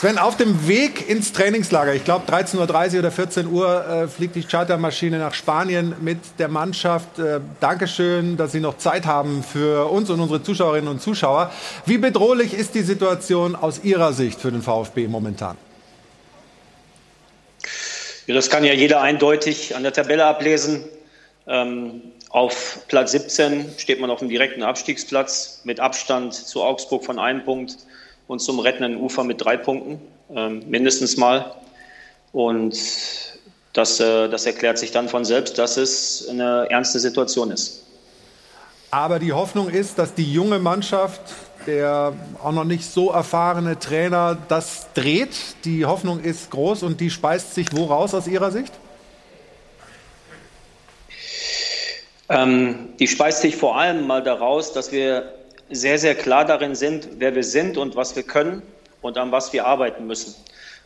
[0.00, 4.34] Sven, auf dem Weg ins Trainingslager, ich glaube 13.30 Uhr oder 14 Uhr äh, fliegt
[4.34, 7.18] die Chartermaschine nach Spanien mit der Mannschaft.
[7.18, 11.52] Äh, Dankeschön, dass Sie noch Zeit haben für uns und unsere Zuschauerinnen und Zuschauer.
[11.84, 15.58] Wie bedrohlich ist die Situation aus Ihrer Sicht für den VfB momentan?
[18.26, 20.82] Ja, das kann ja jeder eindeutig an der Tabelle ablesen.
[21.46, 27.18] Ähm, auf Platz 17 steht man auf dem direkten Abstiegsplatz mit Abstand zu Augsburg von
[27.18, 27.76] einem Punkt
[28.30, 30.00] und zum rettenden Ufer mit drei Punkten,
[30.32, 31.52] ähm, mindestens mal.
[32.30, 32.78] Und
[33.72, 37.82] das, äh, das erklärt sich dann von selbst, dass es eine ernste Situation ist.
[38.92, 41.20] Aber die Hoffnung ist, dass die junge Mannschaft,
[41.66, 45.34] der auch noch nicht so erfahrene Trainer, das dreht.
[45.64, 48.72] Die Hoffnung ist groß und die speist sich woraus aus Ihrer Sicht?
[52.28, 55.39] Ähm, die speist sich vor allem mal daraus, dass wir
[55.70, 58.62] sehr, sehr klar darin sind, wer wir sind und was wir können
[59.02, 60.34] und an was wir arbeiten müssen.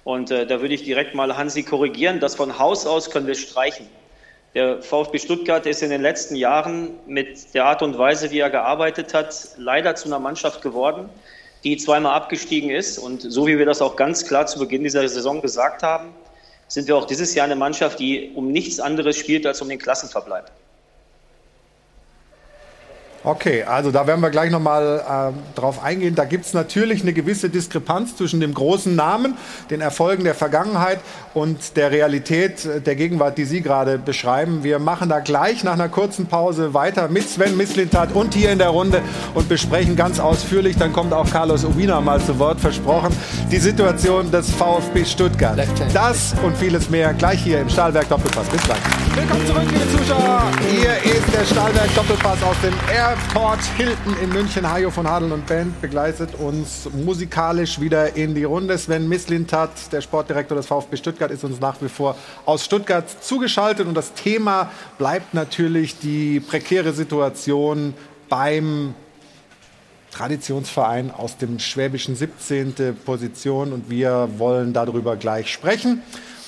[0.04, 3.34] Und äh, da würde ich direkt mal Hansi korrigieren, das von Haus aus können wir
[3.34, 3.86] streichen.
[4.54, 8.50] Der VfB Stuttgart ist in den letzten Jahren mit der Art und Weise, wie er
[8.50, 11.08] gearbeitet hat, leider zu einer Mannschaft geworden,
[11.64, 12.98] die zweimal abgestiegen ist.
[12.98, 16.14] Und so wie wir das auch ganz klar zu Beginn dieser Saison gesagt haben,
[16.68, 19.78] sind wir auch dieses Jahr eine Mannschaft, die um nichts anderes spielt als um den
[19.78, 20.50] Klassenverbleib.
[23.26, 26.14] Okay, also da werden wir gleich nochmal äh, drauf eingehen.
[26.14, 29.38] Da gibt es natürlich eine gewisse Diskrepanz zwischen dem großen Namen,
[29.70, 30.98] den Erfolgen der Vergangenheit
[31.32, 34.62] und der Realität äh, der Gegenwart, die Sie gerade beschreiben.
[34.62, 38.58] Wir machen da gleich nach einer kurzen Pause weiter mit Sven Mislintat und hier in
[38.58, 39.00] der Runde
[39.32, 43.16] und besprechen ganz ausführlich, dann kommt auch Carlos Ubina mal zu Wort versprochen,
[43.50, 45.58] die Situation des VfB Stuttgart.
[45.94, 48.48] Das und vieles mehr gleich hier im Stahlwerk Doppelpass.
[48.48, 48.78] Bis gleich.
[49.14, 50.42] Willkommen zurück, liebe Zuschauer.
[50.70, 52.74] Hier ist der Stahlwerk Doppelpass aus dem
[53.14, 54.68] Airport Hilton in München.
[54.68, 58.76] Hajo von Hadeln und Band begleitet uns musikalisch wieder in die Runde.
[58.76, 63.86] Sven Mislintat, der Sportdirektor des VfB Stuttgart, ist uns nach wie vor aus Stuttgart zugeschaltet.
[63.86, 67.94] Und das Thema bleibt natürlich die prekäre Situation
[68.28, 68.96] beim
[70.10, 72.96] Traditionsverein aus dem schwäbischen 17.
[73.04, 73.72] Position.
[73.72, 76.02] Und wir wollen darüber gleich sprechen.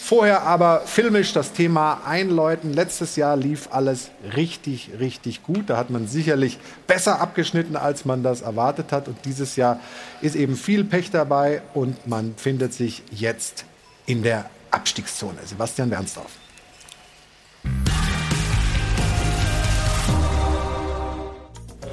[0.07, 2.73] Vorher aber filmisch das Thema einläuten.
[2.73, 5.69] Letztes Jahr lief alles richtig, richtig gut.
[5.69, 9.09] Da hat man sicherlich besser abgeschnitten, als man das erwartet hat.
[9.09, 9.81] Und dieses Jahr
[10.21, 13.65] ist eben viel Pech dabei und man findet sich jetzt
[14.07, 15.39] in der Abstiegszone.
[15.45, 16.31] Sebastian Bernsdorf.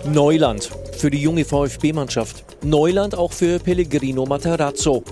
[0.06, 2.64] Neuland für die junge VfB-Mannschaft.
[2.64, 5.04] Neuland auch für Pellegrino Matarazzo.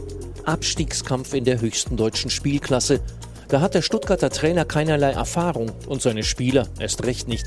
[0.45, 2.99] Abstiegskampf in der höchsten deutschen Spielklasse.
[3.47, 7.45] Da hat der Stuttgarter Trainer keinerlei Erfahrung und seine Spieler erst recht nicht.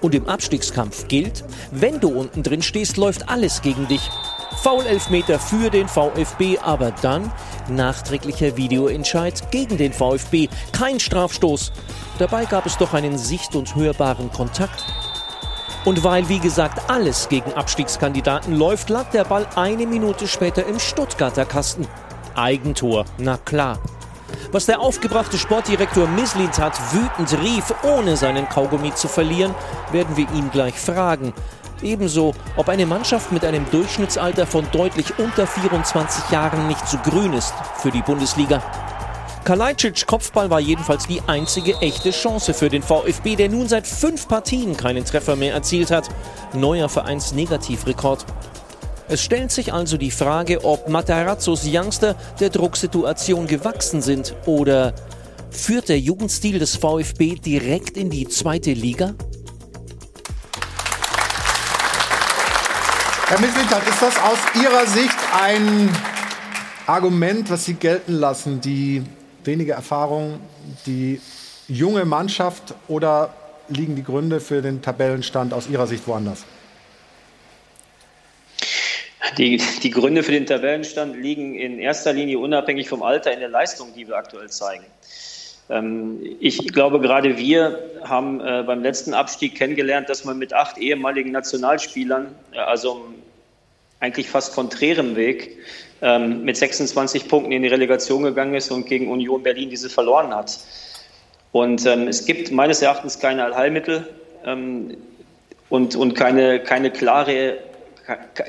[0.00, 4.10] Und im Abstiegskampf gilt, wenn du unten drin stehst, läuft alles gegen dich.
[4.62, 7.32] Foul-Elfmeter für den VfB, aber dann
[7.68, 10.48] nachträglicher Videoentscheid gegen den VfB.
[10.72, 11.72] Kein Strafstoß.
[12.18, 14.84] Dabei gab es doch einen sicht- und hörbaren Kontakt.
[15.84, 20.80] Und weil, wie gesagt, alles gegen Abstiegskandidaten läuft, lag der Ball eine Minute später im
[20.80, 21.86] Stuttgarter Kasten.
[22.36, 23.78] Eigentor, na klar.
[24.52, 29.54] Was der aufgebrachte Sportdirektor Mislintat wütend rief, ohne seinen Kaugummi zu verlieren,
[29.92, 31.32] werden wir ihn gleich fragen.
[31.82, 37.32] Ebenso, ob eine Mannschaft mit einem Durchschnittsalter von deutlich unter 24 Jahren nicht zu grün
[37.32, 38.62] ist für die Bundesliga.
[39.44, 44.26] Kalajdzic Kopfball war jedenfalls die einzige echte Chance für den VfB, der nun seit fünf
[44.26, 46.08] Partien keinen Treffer mehr erzielt hat.
[46.52, 48.26] Neuer Vereinsnegativrekord.
[49.08, 54.94] Es stellt sich also die Frage, ob Matarazzos Youngster der Drucksituation gewachsen sind oder
[55.48, 59.14] führt der Jugendstil des VfB direkt in die zweite Liga?
[63.28, 65.88] Herr Mislintat, ist das aus Ihrer Sicht ein
[66.88, 69.04] Argument, was Sie gelten lassen, die
[69.44, 70.40] wenige Erfahrung,
[70.84, 71.20] die
[71.68, 73.32] junge Mannschaft oder
[73.68, 76.44] liegen die Gründe für den Tabellenstand aus Ihrer Sicht woanders?
[79.38, 83.48] Die, die Gründe für den Tabellenstand liegen in erster Linie unabhängig vom Alter in der
[83.48, 84.84] Leistung, die wir aktuell zeigen.
[85.68, 90.78] Ähm, ich glaube, gerade wir haben äh, beim letzten Abstieg kennengelernt, dass man mit acht
[90.78, 93.04] ehemaligen Nationalspielern, äh, also
[93.98, 95.58] eigentlich fast konträrem Weg,
[96.02, 100.34] ähm, mit 26 Punkten in die Relegation gegangen ist und gegen Union Berlin diese verloren
[100.34, 100.58] hat.
[101.52, 104.06] Und ähm, es gibt meines Erachtens keine Allheilmittel
[105.70, 107.56] und, und keine, keine klare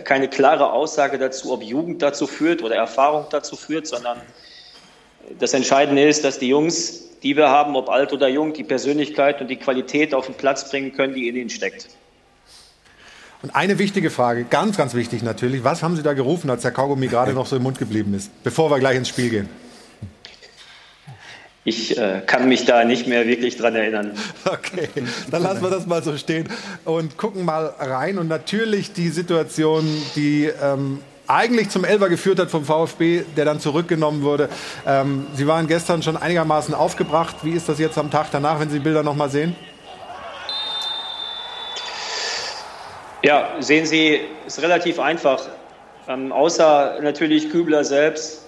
[0.03, 4.21] keine klare Aussage dazu, ob Jugend dazu führt oder Erfahrung dazu führt, sondern
[5.39, 9.41] das Entscheidende ist, dass die Jungs, die wir haben, ob alt oder jung, die Persönlichkeit
[9.41, 11.87] und die Qualität auf den Platz bringen können, die in ihnen steckt.
[13.43, 16.71] Und eine wichtige Frage, ganz, ganz wichtig natürlich, was haben Sie da gerufen, als der
[16.71, 19.49] Kaugummi gerade noch so im Mund geblieben ist, bevor wir gleich ins Spiel gehen?
[21.67, 24.13] Ich äh, kann mich da nicht mehr wirklich dran erinnern.
[24.45, 24.87] Okay,
[25.29, 26.47] dann lassen wir das mal so stehen
[26.85, 28.17] und gucken mal rein.
[28.17, 33.59] Und natürlich die Situation, die ähm, eigentlich zum Elfer geführt hat vom VfB, der dann
[33.59, 34.47] zurückgenommen wurde.
[34.85, 37.35] Ähm, Sie waren gestern schon einigermaßen aufgebracht.
[37.43, 39.53] Wie ist das jetzt am Tag danach, wenn Sie die Bilder noch mal sehen?
[43.23, 45.41] Ja, sehen Sie, ist relativ einfach.
[46.07, 48.46] Ähm, außer natürlich Kübler selbst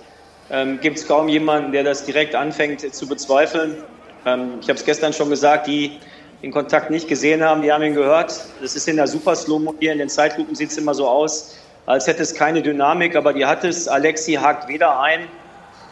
[0.52, 3.84] ähm, gibt es kaum jemanden, der das direkt anfängt zu bezweifeln.
[4.26, 6.00] Ähm, ich habe es gestern schon gesagt, die
[6.42, 8.46] den Kontakt nicht gesehen haben, die haben ihn gehört.
[8.62, 11.58] Das ist in der Super Slow hier, in den Zeitlupen sieht es immer so aus,
[11.86, 13.88] als hätte es keine Dynamik, aber die hat es.
[13.88, 15.28] Alexi hakt weder ein,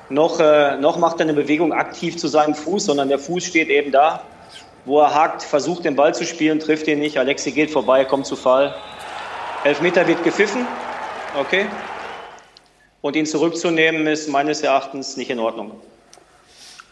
[0.09, 3.69] noch, äh, noch macht er eine Bewegung aktiv zu seinem Fuß, sondern der Fuß steht
[3.69, 4.23] eben da.
[4.85, 7.17] Wo er hakt, versucht den Ball zu spielen, trifft ihn nicht.
[7.17, 8.73] Alexi geht vorbei, kommt zu Fall.
[9.65, 10.65] Elfmeter wird gepfiffen.
[11.37, 11.65] Okay.
[13.07, 15.71] Und ihn zurückzunehmen ist meines Erachtens nicht in Ordnung.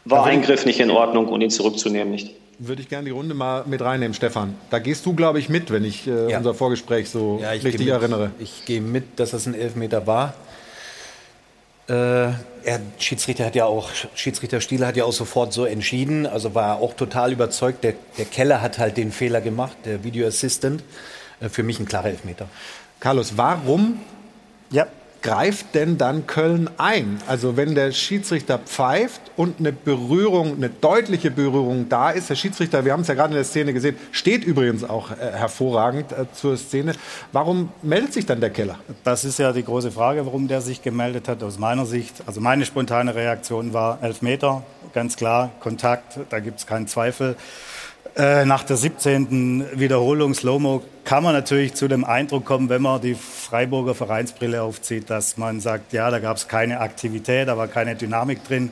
[0.05, 2.33] War Eingriff nicht in Ordnung und ihn zurückzunehmen nicht.
[2.57, 4.55] Würde ich gerne die Runde mal mit reinnehmen, Stefan.
[4.69, 6.37] Da gehst du, glaube ich, mit, wenn ich äh, ja.
[6.37, 8.31] unser Vorgespräch so ja, richtig erinnere.
[8.39, 10.35] Ich gehe mit, dass das ein Elfmeter war.
[11.89, 16.55] Äh, er, Schiedsrichter hat ja auch, Schiedsrichter Stiele hat ja auch sofort so entschieden, also
[16.55, 17.83] war auch total überzeugt.
[17.83, 20.81] Der, der Keller hat halt den Fehler gemacht, der Video Assistant.
[21.41, 22.47] Äh, für mich ein klarer Elfmeter.
[23.01, 23.99] Carlos, warum
[24.71, 24.87] ja
[25.25, 27.19] greift denn dann Köln ein?
[27.27, 32.85] Also wenn der Schiedsrichter pfeift und eine Berührung, eine deutliche Berührung da ist, der Schiedsrichter,
[32.85, 36.25] wir haben es ja gerade in der Szene gesehen, steht übrigens auch äh, hervorragend äh,
[36.31, 36.93] zur Szene.
[37.31, 38.77] Warum meldet sich dann der Keller?
[39.03, 41.41] Das ist ja die große Frage, warum der sich gemeldet hat.
[41.41, 44.61] Aus meiner Sicht, also meine spontane Reaktion war Elfmeter,
[44.93, 47.35] ganz klar, Kontakt, da gibt es keinen Zweifel.
[48.17, 49.77] Äh, nach der 17.
[49.77, 55.09] Wiederholung Slowmo kann man natürlich zu dem Eindruck kommen, wenn man die Freiburger Vereinsbrille aufzieht,
[55.09, 58.69] dass man sagt, ja, da gab es keine Aktivität, da war keine Dynamik drin.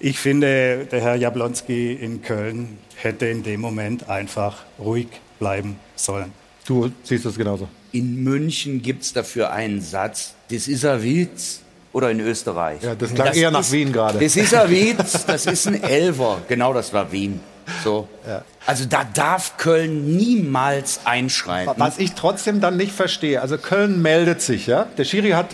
[0.00, 6.32] Ich finde, der Herr Jablonski in Köln hätte in dem Moment einfach ruhig bleiben sollen.
[6.66, 7.68] Du siehst das genauso.
[7.92, 11.60] In München gibt es dafür einen Satz, das ist ein Witz.
[11.92, 12.82] Oder in Österreich.
[12.82, 14.18] Ja, das klang das eher nach ist, Wien gerade.
[14.18, 16.42] Das ist ein Witz, das ist ein Elver.
[16.46, 17.40] Genau, das war Wien.
[17.82, 18.08] So.
[18.26, 18.44] Ja.
[18.64, 21.74] Also da darf Köln niemals einschreiten.
[21.76, 24.86] Was ich trotzdem dann nicht verstehe, also Köln meldet sich, ja.
[24.96, 25.46] Der Schiri hat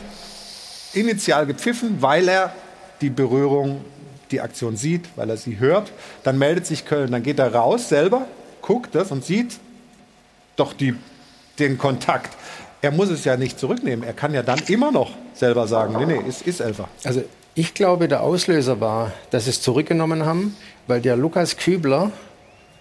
[0.92, 2.53] initial gepfiffen, weil er
[3.01, 3.85] die Berührung,
[4.31, 5.90] die Aktion sieht, weil er sie hört.
[6.22, 8.27] Dann meldet sich Köln, dann geht er raus selber,
[8.61, 9.59] guckt das und sieht
[10.57, 10.94] doch die,
[11.59, 12.37] den Kontakt.
[12.81, 14.05] Er muss es ja nicht zurücknehmen.
[14.05, 16.88] Er kann ja dann immer noch selber sagen, nee, nee, ist, ist Elfer.
[17.05, 17.22] Also
[17.54, 22.10] ich glaube, der Auslöser war, dass sie es zurückgenommen haben, weil der Lukas Kübler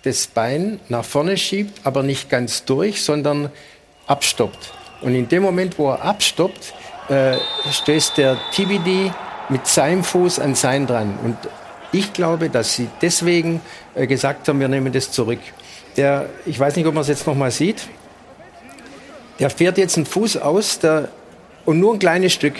[0.03, 3.51] das Bein nach vorne schiebt, aber nicht ganz durch, sondern
[4.07, 4.73] abstoppt.
[5.01, 6.73] Und in dem Moment, wo er abstoppt,
[7.09, 7.35] äh,
[7.71, 9.11] stößt der TBD
[9.49, 11.17] mit seinem Fuß an sein dran.
[11.23, 11.37] Und
[11.91, 13.61] ich glaube, dass sie deswegen
[13.95, 15.39] äh, gesagt haben, wir nehmen das zurück.
[15.97, 17.87] Der, ich weiß nicht, ob man es jetzt noch mal sieht.
[19.39, 21.09] Der fährt jetzt einen Fuß aus der,
[21.65, 22.55] und nur ein kleines Stück.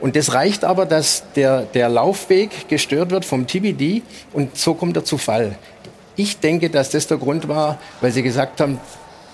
[0.00, 4.96] Und das reicht aber, dass der, der Laufweg gestört wird vom TBD und so kommt
[4.96, 5.56] er zu Fall.
[6.16, 8.80] Ich denke, dass das der Grund war, weil sie gesagt haben,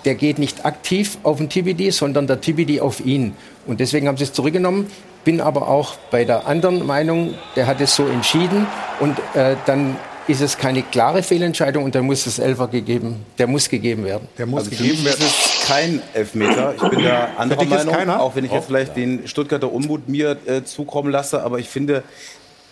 [0.05, 3.35] der geht nicht aktiv auf den TBD, sondern der TBD auf ihn.
[3.65, 4.87] Und deswegen haben sie es zurückgenommen.
[5.23, 8.67] Bin aber auch bei der anderen Meinung, der hat es so entschieden.
[8.99, 9.95] Und äh, dann
[10.27, 14.27] ist es keine klare Fehlentscheidung und dann muss das Elfer gegeben, der muss gegeben werden.
[14.37, 15.19] Der muss also gegeben werden.
[15.19, 16.73] Ist es kein Elfmeter.
[16.75, 20.63] Ich bin da anderer Meinung, auch wenn ich jetzt vielleicht den Stuttgarter Unmut mir äh,
[20.63, 21.43] zukommen lasse.
[21.43, 22.03] Aber ich finde,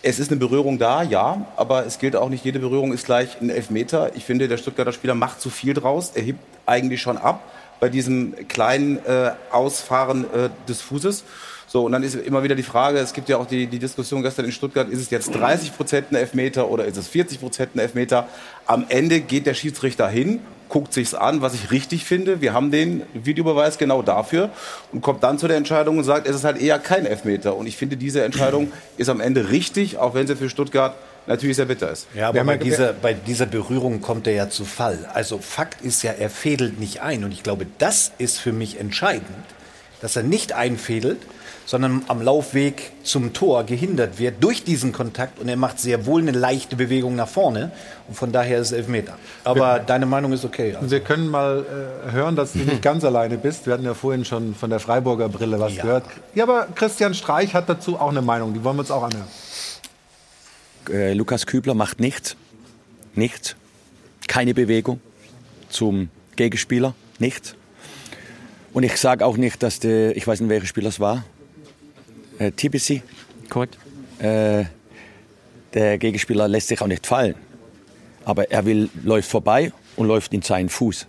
[0.03, 3.39] es ist eine Berührung da, ja, aber es gilt auch nicht, jede Berührung ist gleich
[3.41, 4.15] ein Elfmeter.
[4.15, 6.11] Ich finde, der Stuttgarter Spieler macht zu viel draus.
[6.15, 7.43] Er hebt eigentlich schon ab
[7.79, 11.23] bei diesem kleinen äh, Ausfahren äh, des Fußes.
[11.71, 14.21] So, und dann ist immer wieder die Frage, es gibt ja auch die, die Diskussion
[14.21, 17.75] gestern in Stuttgart, ist es jetzt 30 Prozent ein Elfmeter oder ist es 40 Prozent
[17.75, 18.27] ein Elfmeter?
[18.65, 22.41] Am Ende geht der Schiedsrichter hin, guckt sich's an, was ich richtig finde.
[22.41, 24.49] Wir haben den Videobeweis genau dafür
[24.91, 27.55] und kommt dann zu der Entscheidung und sagt, es ist halt eher kein Elfmeter.
[27.55, 30.93] Und ich finde, diese Entscheidung ist am Ende richtig, auch wenn sie für Stuttgart
[31.25, 32.07] natürlich sehr bitter ist.
[32.13, 35.09] Ja, aber bei dieser, bei dieser Berührung kommt er ja zu Fall.
[35.13, 37.23] Also Fakt ist ja, er fädelt nicht ein.
[37.23, 39.45] Und ich glaube, das ist für mich entscheidend,
[40.01, 41.19] dass er nicht einfädelt,
[41.71, 46.19] sondern am Laufweg zum Tor gehindert wird durch diesen Kontakt und er macht sehr wohl
[46.21, 47.71] eine leichte Bewegung nach vorne
[48.09, 49.17] und von daher ist es Elfmeter.
[49.45, 50.75] Aber wir, deine Meinung ist okay.
[50.75, 50.91] Also.
[50.91, 51.63] Wir können mal
[52.05, 53.67] äh, hören, dass du nicht ganz alleine bist.
[53.67, 55.83] Wir hatten ja vorhin schon von der Freiburger Brille was ja.
[55.83, 56.03] gehört.
[56.35, 59.27] Ja, aber Christian Streich hat dazu auch eine Meinung, die wollen wir uns auch anhören.
[60.89, 62.35] Äh, Lukas Kübler macht nichts,
[63.15, 63.55] nichts,
[64.27, 64.99] keine Bewegung
[65.69, 67.55] zum Gegenspieler, nichts.
[68.73, 71.23] Und ich sage auch nicht, dass der, ich weiß nicht, welcher Spieler es war,
[72.39, 73.01] äh, TBC.
[73.49, 73.77] Korrekt.
[74.19, 74.65] Äh,
[75.73, 77.35] der Gegenspieler lässt sich auch nicht fallen.
[78.25, 81.07] Aber er will, läuft vorbei und läuft in seinen Fuß.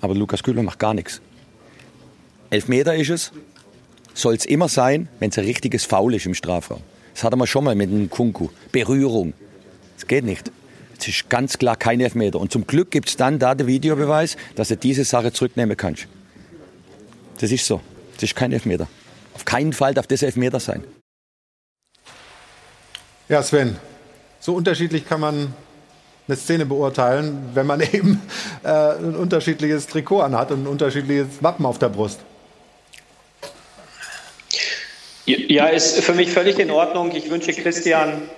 [0.00, 1.20] Aber Lukas Kühler macht gar nichts.
[2.50, 3.32] Elf Meter ist es.
[4.12, 6.82] Soll es immer sein, wenn es ein richtiges Foul ist im Strafraum.
[7.14, 8.48] Das hatten wir schon mal mit dem Kunku.
[8.70, 9.32] Berührung.
[9.96, 10.50] Das geht nicht.
[10.98, 12.40] Es ist ganz klar kein Elfmeter.
[12.40, 16.06] Und zum Glück gibt es dann da den Videobeweis, dass du diese Sache zurücknehmen kannst.
[17.40, 17.80] Das ist so.
[18.14, 18.88] Das ist kein Elfmeter.
[19.34, 20.84] Auf keinen Fall darf das Elfmeter sein.
[23.28, 23.76] Ja, Sven,
[24.40, 25.54] so unterschiedlich kann man
[26.26, 28.22] eine Szene beurteilen, wenn man eben
[28.62, 32.20] äh, ein unterschiedliches Trikot anhat und ein unterschiedliches Wappen auf der Brust.
[35.26, 37.10] Ja, ist für mich völlig in Ordnung.
[37.12, 38.28] Ich wünsche Christian,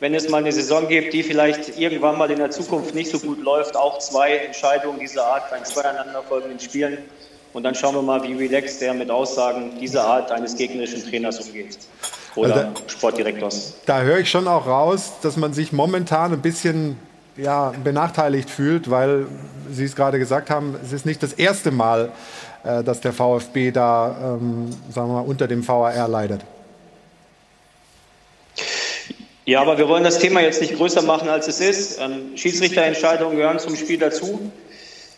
[0.00, 3.18] wenn es mal eine Saison gibt, die vielleicht irgendwann mal in der Zukunft nicht so
[3.18, 6.98] gut läuft, auch zwei Entscheidungen dieser Art bei zwei aneinanderfolgenden Spielen
[7.56, 11.40] und dann schauen wir mal, wie relaxed der mit Aussagen dieser Art eines gegnerischen Trainers
[11.40, 11.78] umgeht.
[12.34, 13.78] Oder also da, Sportdirektors.
[13.86, 16.98] Da höre ich schon auch raus, dass man sich momentan ein bisschen
[17.38, 19.26] ja, benachteiligt fühlt, weil
[19.72, 22.12] Sie es gerade gesagt haben, es ist nicht das erste Mal,
[22.62, 26.42] äh, dass der VfB da ähm, sagen wir mal, unter dem VAR leidet.
[29.46, 32.00] Ja, aber wir wollen das Thema jetzt nicht größer machen, als es ist.
[32.00, 34.50] Ähm, Schiedsrichterentscheidungen gehören zum Spiel dazu.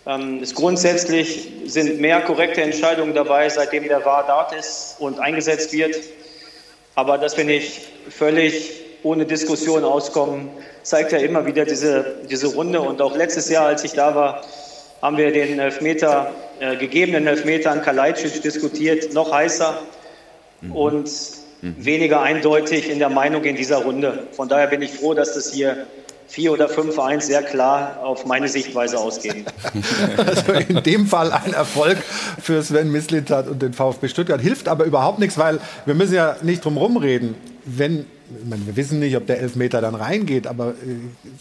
[0.07, 5.73] Ähm, es grundsätzlich sind mehr korrekte Entscheidungen dabei, seitdem der VAR da ist und eingesetzt
[5.73, 5.97] wird.
[6.95, 8.73] Aber dass wir nicht völlig
[9.03, 10.49] ohne Diskussion auskommen,
[10.83, 12.81] zeigt ja immer wieder diese, diese Runde.
[12.81, 14.43] Und auch letztes Jahr, als ich da war,
[15.03, 19.81] haben wir den Elfmeter, äh, gegebenen Elfmeter an Kalajdzic diskutiert, noch heißer
[20.61, 20.73] mhm.
[20.73, 21.11] und
[21.63, 21.75] mhm.
[21.79, 24.27] weniger eindeutig in der Meinung in dieser Runde.
[24.33, 25.87] Von daher bin ich froh, dass das hier
[26.29, 29.47] 4 oder 5-1 sehr klar auf meine Sichtweise ausgehen.
[30.17, 31.99] Also in dem Fall ein Erfolg
[32.41, 34.41] für Sven Mislintat und den VfB Stuttgart.
[34.41, 37.35] Hilft aber überhaupt nichts, weil wir müssen ja nicht drum rumreden.
[37.65, 38.07] Wenn,
[38.45, 40.75] meine, wir wissen nicht, ob der Elfmeter dann reingeht, aber äh,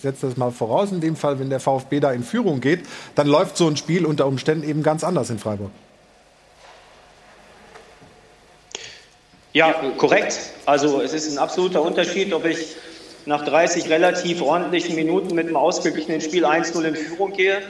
[0.02, 2.82] setzt das mal voraus in dem Fall, wenn der VfB da in Führung geht,
[3.16, 5.72] dann läuft so ein Spiel unter Umständen eben ganz anders in Freiburg.
[9.54, 10.38] Ja, korrekt.
[10.66, 12.76] Also es ist ein absoluter Unterschied, ob ich
[13.28, 17.62] nach 30 relativ ordentlichen Minuten mit einem ausgeglichenen Spiel 1-0 in Führung gehe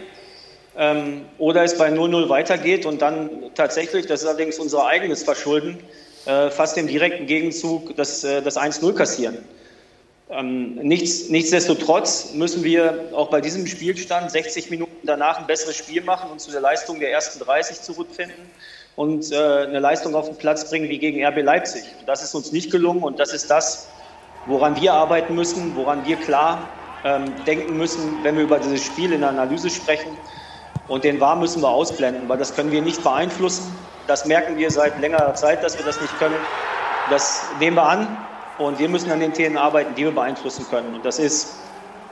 [0.78, 5.80] ähm, oder es bei 0-0 weitergeht und dann tatsächlich, das ist allerdings unser eigenes Verschulden,
[6.26, 9.40] äh, fast im direkten Gegenzug das, äh, das 1-0 kassieren.
[10.30, 16.04] Ähm, nichts, nichtsdestotrotz müssen wir auch bei diesem Spielstand 60 Minuten danach ein besseres Spiel
[16.04, 18.52] machen und zu der Leistung der ersten 30 zurückfinden
[18.96, 21.84] und äh, eine Leistung auf den Platz bringen wie gegen RB Leipzig.
[22.06, 23.88] Das ist uns nicht gelungen und das ist das,
[24.48, 26.60] woran wir arbeiten müssen, woran wir klar
[27.04, 30.18] ähm, denken müssen, wenn wir über dieses Spiel in der Analyse sprechen.
[30.88, 33.76] Und den War müssen wir ausblenden, weil das können wir nicht beeinflussen.
[34.08, 36.36] Das merken wir seit längerer Zeit, dass wir das nicht können.
[37.10, 38.08] Das nehmen wir an
[38.58, 40.96] und wir müssen an den Themen arbeiten, die wir beeinflussen können.
[40.96, 41.58] Und das ist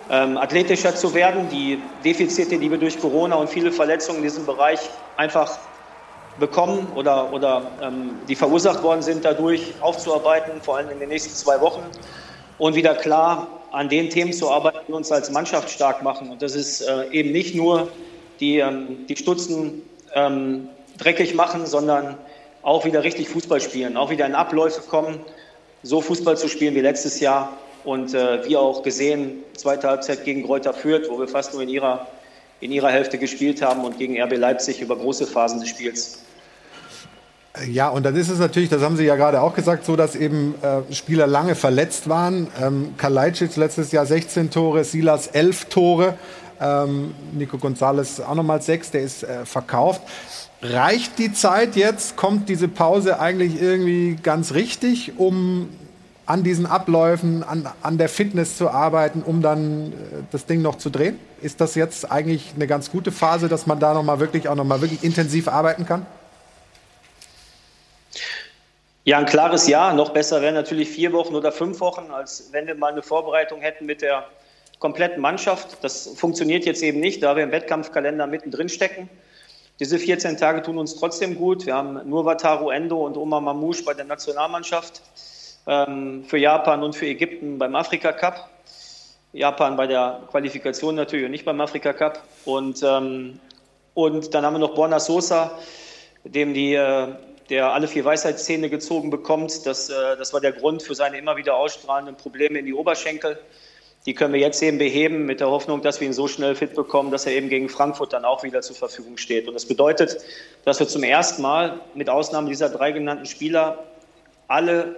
[0.09, 4.45] ähm, athletischer zu werden, die Defizite, die wir durch Corona und viele Verletzungen in diesem
[4.45, 4.79] Bereich
[5.15, 5.57] einfach
[6.37, 11.33] bekommen oder, oder ähm, die verursacht worden sind, dadurch aufzuarbeiten, vor allem in den nächsten
[11.33, 11.83] zwei Wochen
[12.57, 16.29] und wieder klar an den Themen zu arbeiten, die uns als Mannschaft stark machen.
[16.29, 17.89] Und das ist äh, eben nicht nur
[18.39, 19.81] die, ähm, die Stutzen
[20.13, 22.17] ähm, dreckig machen, sondern
[22.61, 25.19] auch wieder richtig Fußball spielen, auch wieder in Abläufe kommen,
[25.83, 27.57] so Fußball zu spielen wie letztes Jahr.
[27.83, 31.69] Und äh, wie auch gesehen, zweite Halbzeit gegen Kräuter führt, wo wir fast nur in
[31.69, 32.07] ihrer,
[32.59, 36.23] in ihrer Hälfte gespielt haben und gegen RB Leipzig über große Phasen des Spiels.
[37.69, 40.15] Ja, und dann ist es natürlich, das haben Sie ja gerade auch gesagt, so, dass
[40.15, 42.47] eben äh, Spieler lange verletzt waren.
[42.61, 46.15] Ähm, Kalajdzic letztes Jahr 16 Tore, Silas 11 Tore,
[46.59, 50.01] ähm, Nico González auch nochmal 6, der ist äh, verkauft.
[50.61, 52.15] Reicht die Zeit jetzt?
[52.15, 55.69] Kommt diese Pause eigentlich irgendwie ganz richtig, um
[56.25, 59.93] an diesen Abläufen, an, an der Fitness zu arbeiten, um dann äh,
[60.31, 61.19] das Ding noch zu drehen?
[61.41, 64.81] Ist das jetzt eigentlich eine ganz gute Phase, dass man da nochmal wirklich auch nochmal
[64.81, 66.05] wirklich intensiv arbeiten kann?
[69.07, 69.93] Ja, ein klares Ja.
[69.93, 73.61] Noch besser wären natürlich vier Wochen oder fünf Wochen, als wenn wir mal eine Vorbereitung
[73.61, 74.25] hätten mit der
[74.79, 75.77] kompletten Mannschaft.
[75.83, 79.07] Das funktioniert jetzt eben nicht, da wir im Wettkampfkalender mittendrin stecken.
[79.79, 81.67] Diese 14 Tage tun uns trotzdem gut.
[81.67, 85.03] Wir haben nur Wataru Endo und Omar Mamouche bei der Nationalmannschaft,
[85.67, 88.49] ähm, für Japan und für Ägypten beim Afrika Cup.
[89.33, 92.23] Japan bei der Qualifikation natürlich und nicht beim Afrika Cup.
[92.45, 93.39] Und, ähm,
[93.93, 95.51] und dann haben wir noch Borna Sosa,
[96.23, 97.09] dem die äh,
[97.49, 99.65] der alle vier Weisheitszähne gezogen bekommt.
[99.65, 103.39] Das, äh, das war der Grund für seine immer wieder ausstrahlenden Probleme in die Oberschenkel.
[104.05, 106.75] Die können wir jetzt eben beheben mit der Hoffnung, dass wir ihn so schnell fit
[106.75, 109.47] bekommen, dass er eben gegen Frankfurt dann auch wieder zur Verfügung steht.
[109.47, 110.17] Und das bedeutet,
[110.63, 113.83] dass wir zum ersten Mal, mit Ausnahme dieser drei genannten Spieler,
[114.47, 114.95] alle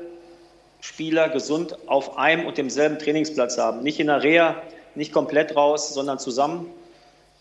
[0.82, 3.82] Spieler gesund auf einem und demselben Trainingsplatz haben.
[3.82, 4.62] Nicht in der Reha,
[4.96, 6.70] nicht komplett raus, sondern zusammen.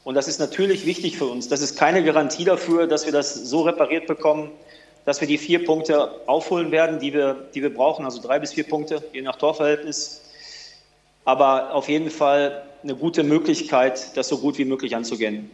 [0.05, 1.49] Und das ist natürlich wichtig für uns.
[1.49, 4.53] Das ist keine Garantie dafür, dass wir das so repariert bekommen,
[5.07, 8.53] dass wir die vier Punkte aufholen werden, die wir, die wir brauchen, also drei bis
[8.53, 10.21] vier Punkte, je nach Torverhältnis.
[11.25, 15.51] Aber auf jeden Fall eine gute Möglichkeit, das so gut wie möglich anzugehen.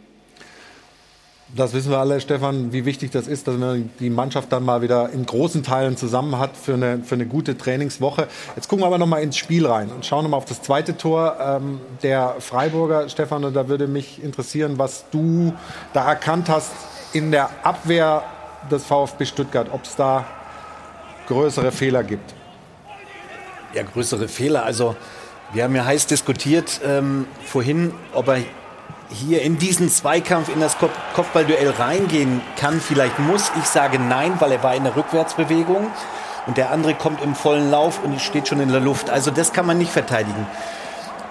[1.55, 4.81] Das wissen wir alle, Stefan, wie wichtig das ist, dass man die Mannschaft dann mal
[4.81, 8.27] wieder in großen Teilen zusammen hat für eine, für eine gute Trainingswoche.
[8.55, 10.63] Jetzt gucken wir aber noch mal ins Spiel rein und schauen noch mal auf das
[10.63, 13.07] zweite Tor ähm, der Freiburger.
[13.07, 15.53] Stefan, und da würde mich interessieren, was du
[15.93, 16.71] da erkannt hast
[17.13, 18.23] in der Abwehr
[18.69, 20.25] des VfB Stuttgart, ob es da
[21.27, 22.33] größere Fehler gibt.
[23.73, 24.63] Ja, größere Fehler.
[24.63, 24.95] Also
[25.53, 28.39] wir haben ja heiß diskutiert ähm, vorhin, ob er
[29.09, 33.51] hier in diesen Zweikampf, in das Kopfballduell reingehen kann, vielleicht muss.
[33.59, 35.87] Ich sage nein, weil er war in der Rückwärtsbewegung
[36.47, 39.09] und der andere kommt im vollen Lauf und steht schon in der Luft.
[39.09, 40.47] Also das kann man nicht verteidigen.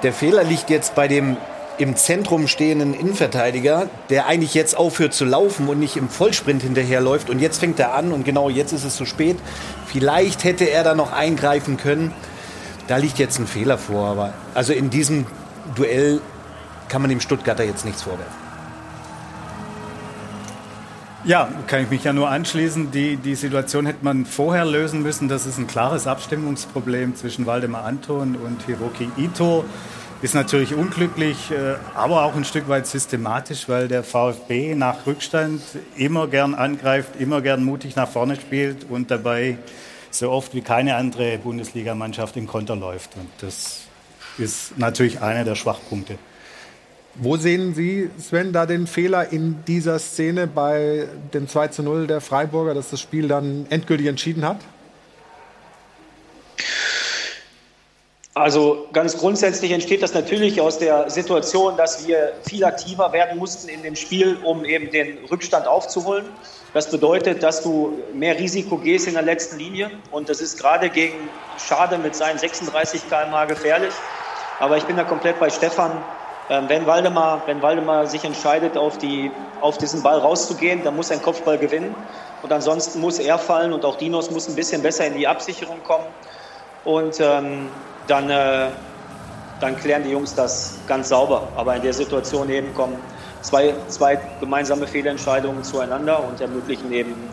[0.03, 1.37] Der Fehler liegt jetzt bei dem
[1.83, 7.29] im Zentrum stehenden Innenverteidiger, der eigentlich jetzt aufhört zu laufen und nicht im Vollsprint hinterherläuft.
[7.29, 9.37] Und jetzt fängt er an und genau jetzt ist es zu spät.
[9.87, 12.13] Vielleicht hätte er da noch eingreifen können.
[12.87, 14.07] Da liegt jetzt ein Fehler vor.
[14.07, 15.27] Aber also in diesem
[15.75, 16.21] Duell
[16.89, 18.43] kann man dem Stuttgarter jetzt nichts vorwerfen.
[21.25, 22.91] Ja, kann ich mich ja nur anschließen.
[22.91, 25.29] Die, die Situation hätte man vorher lösen müssen.
[25.29, 29.65] Das ist ein klares Abstimmungsproblem zwischen Waldemar Anton und Hiroki Ito.
[30.23, 35.61] Ist natürlich unglücklich, äh, aber auch ein Stück weit systematisch, weil der VfB nach Rückstand
[35.97, 39.59] immer gern angreift, immer gern mutig nach vorne spielt und dabei
[40.13, 43.17] so oft wie keine andere Bundesligamannschaft in Konter läuft.
[43.17, 43.81] Und das
[44.39, 46.19] ist natürlich einer der Schwachpunkte.
[47.17, 52.07] Wo sehen Sie, Sven, da den Fehler in dieser Szene bei dem 2 zu 0
[52.07, 54.59] der Freiburger, dass das Spiel dann endgültig entschieden hat?
[58.35, 63.69] Also ganz grundsätzlich entsteht das natürlich aus der Situation, dass wir viel aktiver werden mussten
[63.69, 66.25] in dem Spiel, um eben den Rückstand aufzuholen.
[66.73, 70.89] Das bedeutet, dass du mehr Risiko gehst in der letzten Linie und das ist gerade
[70.89, 71.29] gegen
[71.59, 73.93] Schade mit seinen 36 km/h gefährlich.
[74.61, 76.03] Aber ich bin da komplett bei Stefan.
[76.49, 79.31] Ähm, wenn, Waldemar, wenn Waldemar sich entscheidet, auf, die,
[79.61, 81.95] auf diesen Ball rauszugehen, dann muss einen Kopfball gewinnen.
[82.41, 85.83] Und ansonsten muss er fallen und auch Dinos muss ein bisschen besser in die Absicherung
[85.83, 86.07] kommen.
[86.85, 87.69] Und ähm,
[88.07, 88.71] dann, äh,
[89.61, 91.53] dann klären die Jungs das ganz sauber.
[91.57, 92.97] Aber in der Situation eben kommen
[93.41, 97.31] zwei, zwei gemeinsame Fehlentscheidungen zueinander und ermöglichen eben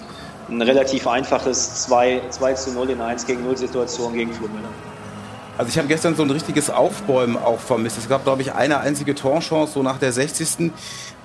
[0.50, 4.72] ein relativ einfaches 2, 2 zu 0 in 1 gegen 0 Situation gegen Flumüller.
[5.60, 7.97] Also ich habe gestern so ein richtiges Aufbäumen auch vermisst.
[7.97, 10.72] Es gab, glaube ich, eine einzige Torchance so nach der 60.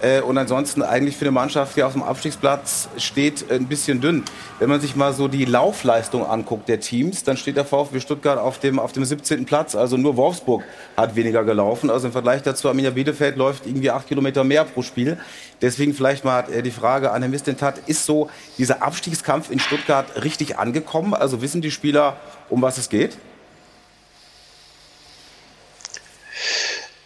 [0.00, 4.24] Äh, und ansonsten eigentlich für eine Mannschaft, die auf dem Abstiegsplatz steht, ein bisschen dünn.
[4.58, 8.40] Wenn man sich mal so die Laufleistung anguckt der Teams, dann steht der VfB Stuttgart
[8.40, 9.44] auf dem, auf dem 17.
[9.44, 9.76] Platz.
[9.76, 10.64] Also nur Wolfsburg
[10.96, 11.88] hat weniger gelaufen.
[11.88, 15.16] Also im Vergleich dazu, Arminia Bielefeld läuft irgendwie acht Kilometer mehr pro Spiel.
[15.62, 18.28] Deswegen vielleicht mal die Frage an Herrn Mistentat, ist so
[18.58, 21.14] dieser Abstiegskampf in Stuttgart richtig angekommen?
[21.14, 22.16] Also wissen die Spieler,
[22.50, 23.16] um was es geht?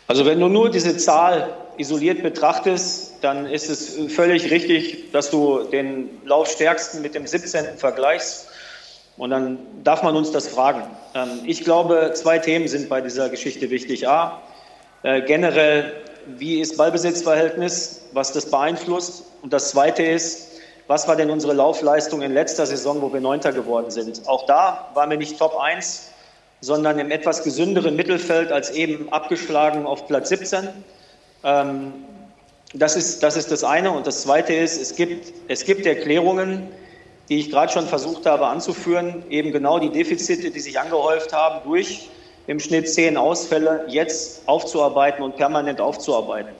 [0.08, 5.64] Also wenn du nur diese Zahl isoliert betrachtest, dann ist es völlig richtig, dass du
[5.64, 7.76] den Laufstärksten mit dem 17.
[7.76, 8.48] vergleichst.
[9.18, 10.82] Und dann darf man uns das fragen.
[11.14, 14.08] Ähm, ich glaube, zwei Themen sind bei dieser Geschichte wichtig.
[14.08, 14.40] A,
[15.02, 15.92] äh, generell,
[16.38, 19.24] wie ist Ballbesitzverhältnis, was das beeinflusst?
[19.42, 20.52] Und das Zweite ist,
[20.86, 24.26] was war denn unsere Laufleistung in letzter Saison, wo wir Neunter geworden sind?
[24.26, 26.12] Auch da waren wir nicht Top 1
[26.60, 30.68] sondern im etwas gesünderen Mittelfeld als eben abgeschlagen auf Platz 17.
[31.44, 31.92] Ähm,
[32.74, 33.92] das, ist, das ist das eine.
[33.92, 36.68] Und das zweite ist, es gibt, es gibt Erklärungen,
[37.28, 41.60] die ich gerade schon versucht habe anzuführen, eben genau die Defizite, die sich angehäuft haben,
[41.64, 42.08] durch
[42.46, 46.52] im Schnitt zehn Ausfälle jetzt aufzuarbeiten und permanent aufzuarbeiten.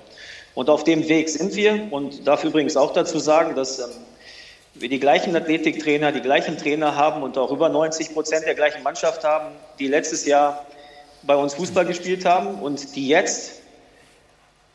[0.55, 1.89] Und auf dem Weg sind wir.
[1.91, 3.87] Und darf übrigens auch dazu sagen, dass ähm,
[4.81, 8.83] wir die gleichen Athletiktrainer, die gleichen Trainer haben und auch über 90 Prozent der gleichen
[8.83, 10.67] Mannschaft haben, die letztes Jahr
[11.23, 13.61] bei uns Fußball gespielt haben und die jetzt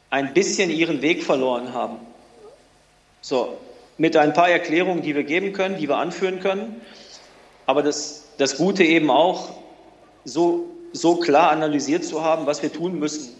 [0.10, 1.98] ein bisschen ihren Weg verloren haben.
[3.22, 3.58] So,
[3.98, 6.82] mit ein paar Erklärungen, die wir geben können, die wir anführen können.
[7.66, 9.50] Aber das, das Gute eben auch,
[10.26, 13.36] so, so klar analysiert zu haben, was wir tun müssen,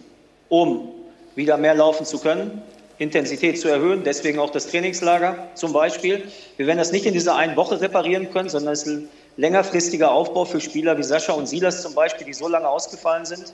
[0.48, 0.92] um
[1.34, 2.62] wieder mehr laufen zu können,
[2.98, 4.02] Intensität zu erhöhen.
[4.04, 6.28] Deswegen auch das Trainingslager zum Beispiel.
[6.56, 10.10] Wir werden das nicht in dieser einen Woche reparieren können, sondern es ist ein längerfristiger
[10.12, 13.52] Aufbau für Spieler wie Sascha und Silas zum Beispiel, die so lange ausgefallen sind.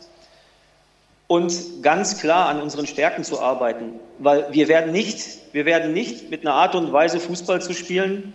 [1.27, 4.01] Und ganz klar an unseren Stärken zu arbeiten.
[4.19, 8.35] Weil wir werden nicht, wir werden nicht mit einer Art und Weise Fußball zu spielen,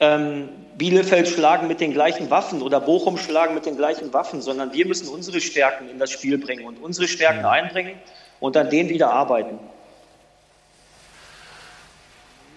[0.00, 4.72] ähm, Bielefeld schlagen mit den gleichen Waffen oder Bochum schlagen mit den gleichen Waffen, sondern
[4.72, 7.94] wir müssen unsere Stärken in das Spiel bringen und unsere Stärken einbringen
[8.38, 9.58] und an denen wieder arbeiten.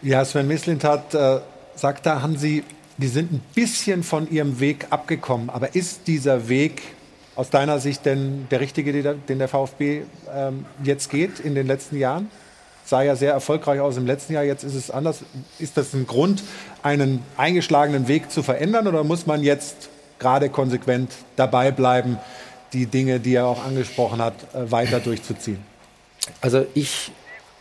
[0.04, 1.42] Ja, Sven Mislintat äh,
[1.76, 2.64] sagt da, haben Sie,
[2.98, 5.52] die sind ein bisschen von ihrem Weg abgekommen.
[5.52, 6.82] Aber ist dieser Weg
[7.36, 10.02] aus deiner Sicht denn der richtige, den der VfB
[10.36, 12.32] ähm, jetzt geht in den letzten Jahren?
[12.84, 15.20] Sah ja sehr erfolgreich aus im letzten Jahr, jetzt ist es anders.
[15.60, 16.42] Ist das ein Grund,
[16.82, 22.18] einen eingeschlagenen Weg zu verändern oder muss man jetzt gerade konsequent dabei bleiben,
[22.74, 25.60] die Dinge, die er auch angesprochen hat, äh, weiter durchzuziehen?
[26.42, 27.12] Also ich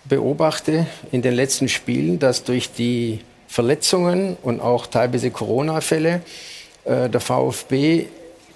[0.05, 6.23] beobachte in den letzten Spielen, dass durch die Verletzungen und auch teilweise Corona-Fälle
[6.85, 8.07] äh, der VfB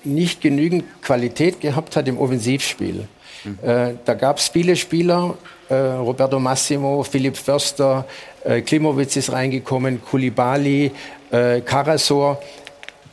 [0.05, 3.09] nicht genügend Qualität gehabt hat im Offensivspiel.
[3.45, 3.59] Mhm.
[3.63, 5.37] Äh, da gab es viele Spieler,
[5.69, 8.07] äh, Roberto Massimo, Philipp Förster,
[8.45, 10.93] äh, Klimowitz ist reingekommen, Kulibali,
[11.31, 12.41] äh, Karasor.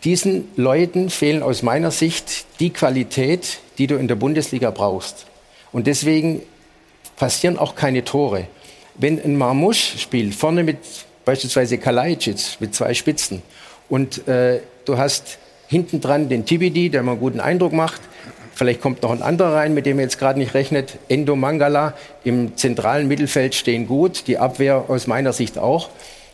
[0.04, 5.28] Diesen Leuten fehlen aus meiner Sicht die Qualität, die du in der Bundesliga brauchst.
[5.72, 6.42] Und deswegen
[7.22, 8.48] passieren auch keine Tore.
[8.96, 10.80] Wenn ein Marmusch spielt, vorne mit
[11.24, 13.44] beispielsweise Kalajdzic mit zwei Spitzen
[13.90, 18.02] und äh, du hast hinten dran den Tibidi, der mal einen guten Eindruck macht,
[18.54, 21.00] Vielleicht kommt noch ein anderer rein, mit dem ihr jetzt gerade nicht rechnet.
[21.08, 25.90] Endo Mangala im zentralen Mittelfeld stehen gut, die Abwehr aus meiner Sicht auch.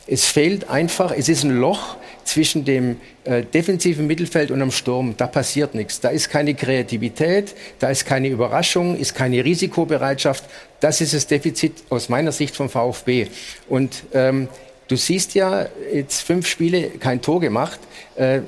[0.08, 1.96] Es fehlt einfach, es ist ein Loch
[2.28, 5.16] zwischen dem äh, defensiven Mittelfeld und dem Sturm.
[5.18, 6.00] Da passiert nichts.
[6.00, 10.44] Da ist keine Kreativität, da ist keine Überraschung, ist keine Risikobereitschaft.
[10.80, 13.28] Das ist das Defizit aus meiner Sicht vom VfB.
[13.70, 14.50] Und ähm,
[14.88, 17.80] du siehst ja jetzt fünf Spiele kein Tor gemacht.
[18.16, 18.42] Äh,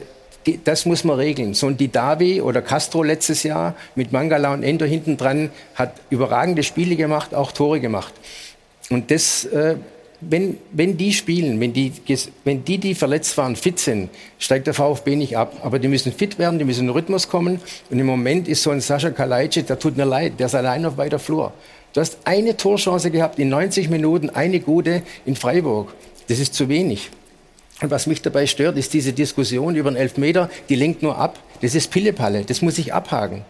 [0.63, 1.53] das muss man regeln.
[1.53, 6.63] So ein Didavi oder Castro letztes Jahr mit Mangala und Endo hinten dran hat überragende
[6.63, 8.13] Spiele gemacht, auch Tore gemacht.
[8.89, 9.75] Und das äh,
[10.21, 11.93] wenn, wenn die spielen, wenn die,
[12.43, 15.57] wenn die, die verletzt waren, fit sind, steigt der VfB nicht ab.
[15.63, 17.61] Aber die müssen fit werden, die müssen in den Rhythmus kommen.
[17.89, 20.85] Und im Moment ist so ein Sascha Kalajdzic, der tut mir leid, der ist allein
[20.85, 21.53] auf weiter Flur.
[21.93, 25.93] Du hast eine Torchance gehabt in 90 Minuten, eine gute in Freiburg.
[26.27, 27.09] Das ist zu wenig.
[27.81, 31.39] Und was mich dabei stört, ist diese Diskussion über den Elfmeter, die lenkt nur ab.
[31.61, 33.43] Das ist Pillepalle, das muss ich abhaken.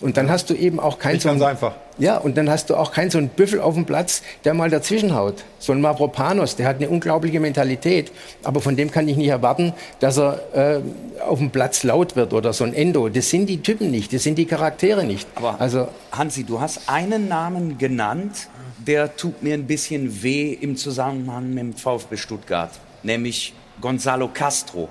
[0.00, 1.74] Und dann hast du eben auch kein so ein, einfach.
[1.98, 4.68] Ja, und dann hast du auch keinen so einen Büffel auf dem Platz, der mal
[4.68, 5.44] dazwischen haut.
[5.60, 8.10] So ein Mavropanos, der hat eine unglaubliche Mentalität,
[8.42, 10.80] aber von dem kann ich nicht erwarten, dass er äh,
[11.22, 13.08] auf dem Platz laut wird oder so ein Endo.
[13.08, 15.28] Das sind die Typen nicht, das sind die Charaktere nicht.
[15.36, 18.48] Aber also Hansi, du hast einen Namen genannt,
[18.84, 22.70] der tut mir ein bisschen weh im Zusammenhang mit dem VfB Stuttgart,
[23.02, 24.88] nämlich Gonzalo Castro.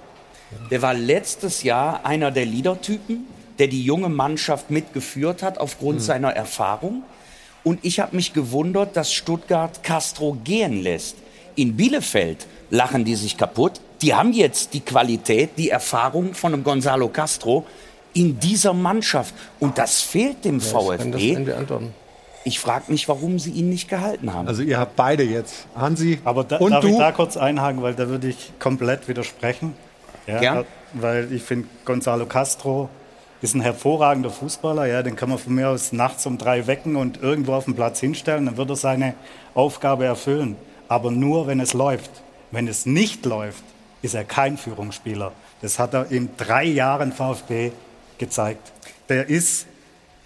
[0.71, 3.27] Der war letztes Jahr einer der Leadertypen
[3.59, 6.03] der die junge Mannschaft mitgeführt hat aufgrund mhm.
[6.03, 7.03] seiner Erfahrung.
[7.63, 11.15] Und ich habe mich gewundert, dass Stuttgart Castro gehen lässt.
[11.55, 13.79] In Bielefeld lachen die sich kaputt.
[14.01, 17.65] Die haben jetzt die Qualität, die Erfahrung von einem Gonzalo Castro
[18.13, 19.33] in dieser Mannschaft.
[19.59, 21.37] Und das fehlt dem ja, VfB.
[22.45, 24.49] Ich frage mich, warum sie ihn nicht gehalten haben.
[24.49, 26.89] Also ihr habt beide jetzt, Hansi Aber da, und darf du?
[26.89, 29.73] ich da kurz einhaken, weil da würde ich komplett widersprechen.
[30.27, 30.65] Ja, ja.
[30.91, 32.89] Weil ich finde, Gonzalo Castro
[33.43, 34.85] ist ein hervorragender Fußballer.
[34.85, 37.75] Ja, den kann man von mir aus nachts um drei wecken und irgendwo auf dem
[37.75, 38.45] Platz hinstellen.
[38.45, 39.15] Dann wird er seine
[39.53, 40.55] Aufgabe erfüllen.
[40.87, 42.09] Aber nur, wenn es läuft.
[42.51, 43.63] Wenn es nicht läuft,
[44.01, 45.33] ist er kein Führungsspieler.
[45.61, 47.73] Das hat er in drei Jahren VfB
[48.17, 48.71] gezeigt.
[49.09, 49.67] Der ist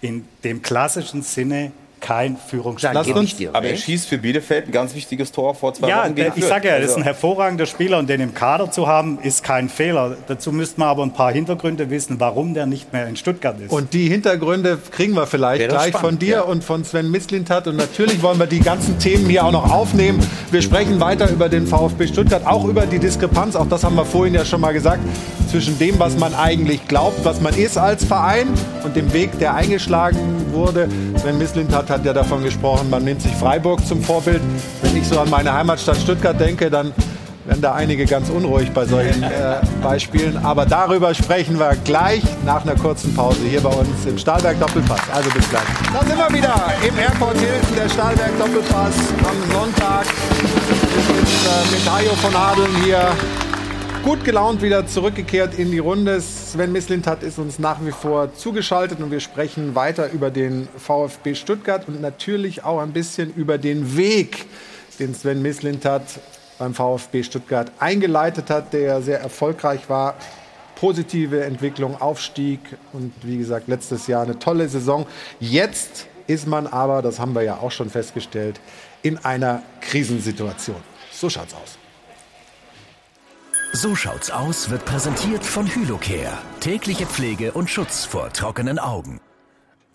[0.00, 3.04] in dem klassischen Sinne kein Führungsspieler.
[3.04, 6.16] Dir, aber er schießt für Bielefeld ein ganz wichtiges Tor vor zwei ja, Wochen.
[6.16, 8.86] Ja, ich sage ja, er ist ein also- hervorragender Spieler und den im Kader zu
[8.86, 10.16] haben, ist kein Fehler.
[10.26, 13.72] Dazu müsste man aber ein paar Hintergründe wissen, warum der nicht mehr in Stuttgart ist.
[13.72, 16.40] Und die Hintergründe kriegen wir vielleicht Wäre gleich spannend, von dir ja.
[16.42, 17.66] und von Sven Mislintat.
[17.66, 20.20] Und natürlich wollen wir die ganzen Themen hier auch noch aufnehmen.
[20.50, 24.04] Wir sprechen weiter über den VfB Stuttgart, auch über die Diskrepanz, auch das haben wir
[24.04, 25.00] vorhin ja schon mal gesagt,
[25.50, 28.48] zwischen dem, was man eigentlich glaubt, was man ist als Verein
[28.84, 30.18] und dem Weg, der eingeschlagen
[30.52, 30.88] wurde.
[31.16, 34.40] Sven Mislintat hat ja davon gesprochen, man nimmt sich Freiburg zum Vorbild.
[34.82, 36.92] Wenn ich so an meine Heimatstadt Stuttgart denke, dann
[37.46, 40.36] werden da einige ganz unruhig bei solchen äh, Beispielen.
[40.44, 45.00] Aber darüber sprechen wir gleich nach einer kurzen Pause hier bei uns im Stahlberg Doppelpass.
[45.12, 45.62] Also bis gleich.
[45.92, 46.54] Da sind wir wieder
[46.86, 50.04] im Airport Hilton, der Stahlberg Doppelpass am Sonntag.
[50.04, 53.08] Sind äh, mit Hajo von Adeln hier
[54.08, 56.18] gut gelaunt wieder zurückgekehrt in die Runde.
[56.22, 61.34] Sven Mislintat ist uns nach wie vor zugeschaltet und wir sprechen weiter über den VfB
[61.34, 64.46] Stuttgart und natürlich auch ein bisschen über den Weg,
[64.98, 66.04] den Sven Mislintat
[66.58, 70.14] beim VfB Stuttgart eingeleitet hat, der sehr erfolgreich war.
[70.76, 72.60] Positive Entwicklung, Aufstieg
[72.94, 75.06] und wie gesagt, letztes Jahr eine tolle Saison.
[75.38, 78.58] Jetzt ist man aber, das haben wir ja auch schon festgestellt,
[79.02, 80.80] in einer Krisensituation.
[81.12, 81.77] So schaut's aus.
[83.72, 86.38] So schaut's aus wird präsentiert von Hylocare.
[86.60, 89.20] Tägliche Pflege und Schutz vor trockenen Augen.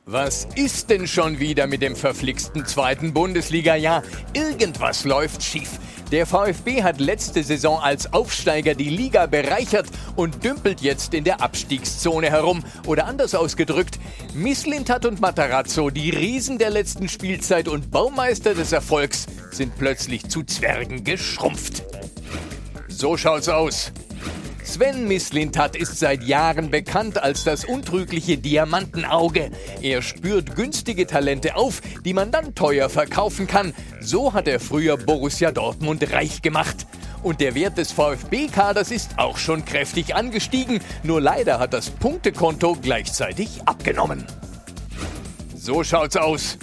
[0.05, 4.03] Was ist denn schon wieder mit dem verflixten zweiten Bundesliga-Jahr?
[4.33, 5.79] Irgendwas läuft schief.
[6.11, 11.41] Der VfB hat letzte Saison als Aufsteiger die Liga bereichert und dümpelt jetzt in der
[11.41, 12.63] Abstiegszone herum.
[12.85, 13.97] Oder anders ausgedrückt,
[14.35, 20.43] Misslintat und Matarazzo, die Riesen der letzten Spielzeit und Baumeister des Erfolgs, sind plötzlich zu
[20.43, 21.83] Zwergen geschrumpft.
[22.95, 23.91] So schaut's aus.
[24.63, 29.51] Sven Mislintat ist seit Jahren bekannt als das untrügliche Diamantenauge.
[29.81, 33.73] Er spürt günstige Talente auf, die man dann teuer verkaufen kann.
[33.99, 36.85] So hat er früher Borussia Dortmund reich gemacht.
[37.23, 42.77] Und der Wert des VfB-Kaders ist auch schon kräftig angestiegen, nur leider hat das Punktekonto
[42.81, 44.25] gleichzeitig abgenommen.
[45.55, 46.57] So schaut's aus.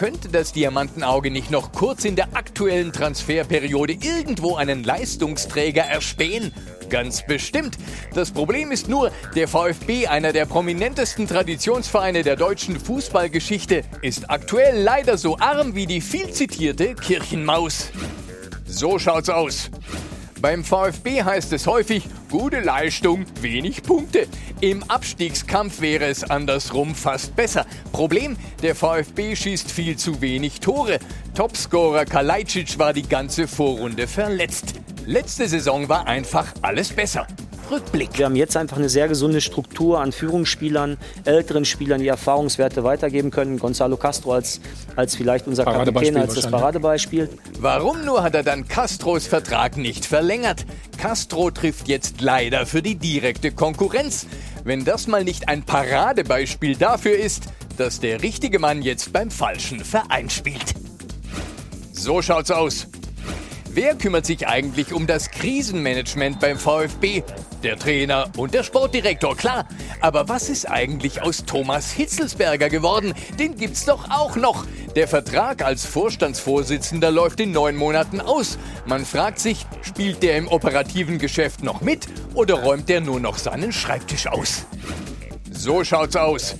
[0.00, 6.54] Könnte das Diamantenauge nicht noch kurz in der aktuellen Transferperiode irgendwo einen Leistungsträger erspähen?
[6.88, 7.76] Ganz bestimmt.
[8.14, 14.80] Das Problem ist nur, der VfB, einer der prominentesten Traditionsvereine der deutschen Fußballgeschichte, ist aktuell
[14.80, 17.90] leider so arm wie die viel zitierte Kirchenmaus.
[18.64, 19.70] So schaut's aus.
[20.40, 24.26] Beim VfB heißt es häufig, gute Leistung, wenig Punkte.
[24.62, 27.66] Im Abstiegskampf wäre es andersrum fast besser.
[27.92, 30.98] Problem, der VfB schießt viel zu wenig Tore.
[31.34, 34.74] Topscorer Kalajdzic war die ganze Vorrunde verletzt.
[35.04, 37.26] Letzte Saison war einfach alles besser.
[37.70, 38.18] Rückblick.
[38.18, 43.30] Wir haben jetzt einfach eine sehr gesunde Struktur an Führungsspielern, älteren Spielern, die Erfahrungswerte weitergeben
[43.30, 43.58] können.
[43.58, 44.60] Gonzalo Castro als,
[44.96, 47.28] als vielleicht unser Kapitän, als das Paradebeispiel.
[47.58, 50.66] Warum nur hat er dann Castros Vertrag nicht verlängert?
[50.98, 54.26] Castro trifft jetzt leider für die direkte Konkurrenz.
[54.64, 57.44] Wenn das mal nicht ein Paradebeispiel dafür ist,
[57.76, 60.74] dass der richtige Mann jetzt beim falschen Verein spielt.
[61.92, 62.88] So schaut's aus.
[63.72, 67.22] Wer kümmert sich eigentlich um das Krisenmanagement beim VfB?
[67.62, 69.68] Der Trainer und der Sportdirektor, klar.
[70.00, 73.14] Aber was ist eigentlich aus Thomas Hitzelsberger geworden?
[73.38, 74.66] Den gibt's doch auch noch.
[74.96, 78.58] Der Vertrag als Vorstandsvorsitzender läuft in neun Monaten aus.
[78.86, 83.38] Man fragt sich, spielt der im operativen Geschäft noch mit oder räumt der nur noch
[83.38, 84.66] seinen Schreibtisch aus?
[85.52, 86.56] So schaut's aus.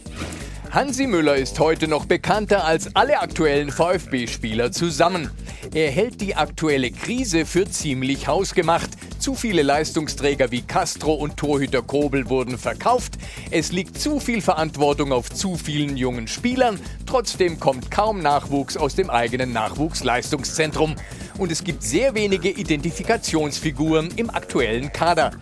[0.73, 5.29] Hansi Müller ist heute noch bekannter als alle aktuellen VfB-Spieler zusammen.
[5.75, 8.91] Er hält die aktuelle Krise für ziemlich hausgemacht.
[9.18, 13.14] Zu viele Leistungsträger wie Castro und Torhüter Kobel wurden verkauft.
[13.51, 16.79] Es liegt zu viel Verantwortung auf zu vielen jungen Spielern.
[17.05, 20.95] Trotzdem kommt kaum Nachwuchs aus dem eigenen Nachwuchsleistungszentrum.
[21.39, 25.33] Und es gibt sehr wenige Identifikationsfiguren im aktuellen Kader.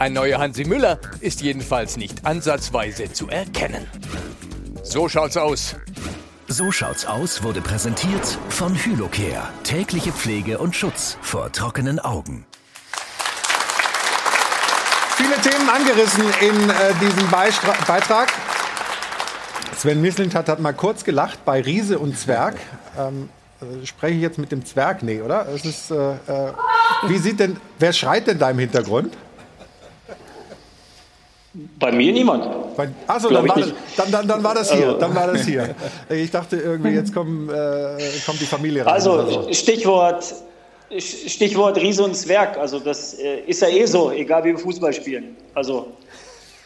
[0.00, 3.86] Ein neuer Hansi Müller ist jedenfalls nicht ansatzweise zu erkennen.
[4.92, 5.74] So schaut's aus.
[6.48, 9.48] So schaut's aus wurde präsentiert von Hylocare.
[9.64, 12.44] Tägliche Pflege und Schutz vor trockenen Augen.
[15.16, 18.30] Viele Themen angerissen in äh, diesem Beistra Beitrag.
[19.78, 22.56] Sven Mislintat hat mal kurz gelacht bei Riese und Zwerg.
[22.98, 23.30] Ähm,
[23.62, 25.02] äh, spreche ich jetzt mit dem Zwerg?
[25.02, 25.48] Nee, oder?
[25.48, 26.52] Es ist, äh, äh,
[27.08, 29.16] wie sieht denn, wer schreit denn da im Hintergrund?
[31.54, 32.48] Bei mir niemand.
[33.06, 34.86] Achso, dann, war das, dann, dann, dann war das hier.
[34.86, 34.98] Also.
[34.98, 35.74] Dann war das hier.
[36.08, 38.94] Ich dachte irgendwie, jetzt kommen, äh, kommt die Familie rein.
[38.94, 39.52] Also so.
[39.52, 40.24] Stichwort,
[40.98, 42.56] Stichwort Riese und Zwerg.
[42.56, 45.36] Also das äh, ist ja eh so, egal wie wir Fußball spielen.
[45.54, 45.88] Also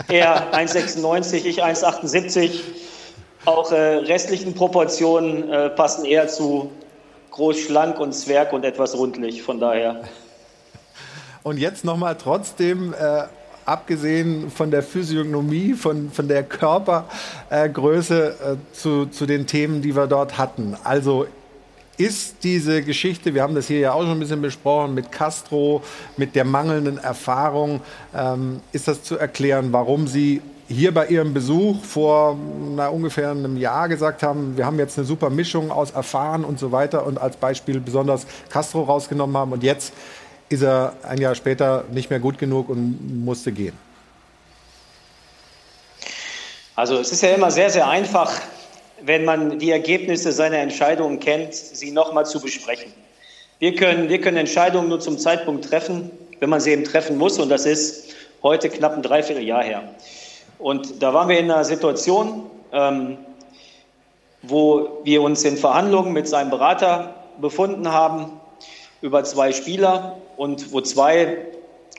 [0.08, 2.60] er 1,96, ich 1,78.
[3.44, 6.70] Auch äh, restlichen Proportionen äh, passen eher zu
[7.32, 9.42] groß, schlank und Zwerg und etwas rundlich.
[9.42, 10.02] Von daher.
[11.42, 13.24] Und jetzt nochmal trotzdem äh,
[13.66, 20.06] abgesehen von der Physiognomie, von, von der Körpergröße äh, zu, zu den Themen, die wir
[20.06, 20.76] dort hatten.
[20.84, 21.26] Also
[21.98, 25.82] ist diese Geschichte, wir haben das hier ja auch schon ein bisschen besprochen, mit Castro,
[26.16, 27.80] mit der mangelnden Erfahrung,
[28.14, 32.36] ähm, ist das zu erklären, warum Sie hier bei Ihrem Besuch vor
[32.74, 36.58] na, ungefähr einem Jahr gesagt haben, wir haben jetzt eine super Mischung aus erfahren und
[36.58, 39.92] so weiter und als Beispiel besonders Castro rausgenommen haben und jetzt
[40.48, 43.76] ist er ein Jahr später nicht mehr gut genug und musste gehen?
[46.74, 48.38] Also es ist ja immer sehr, sehr einfach,
[49.02, 52.92] wenn man die Ergebnisse seiner Entscheidungen kennt, sie nochmal zu besprechen.
[53.58, 57.38] Wir können, wir können Entscheidungen nur zum Zeitpunkt treffen, wenn man sie eben treffen muss.
[57.38, 59.94] Und das ist heute knapp ein Dreivierteljahr her.
[60.58, 63.18] Und da waren wir in einer Situation, ähm,
[64.42, 68.32] wo wir uns in Verhandlungen mit seinem Berater befunden haben
[69.00, 71.38] über zwei Spieler und wo zwei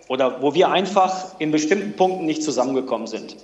[0.08, 3.36] oder wo wir einfach in bestimmten Punkten nicht zusammengekommen sind.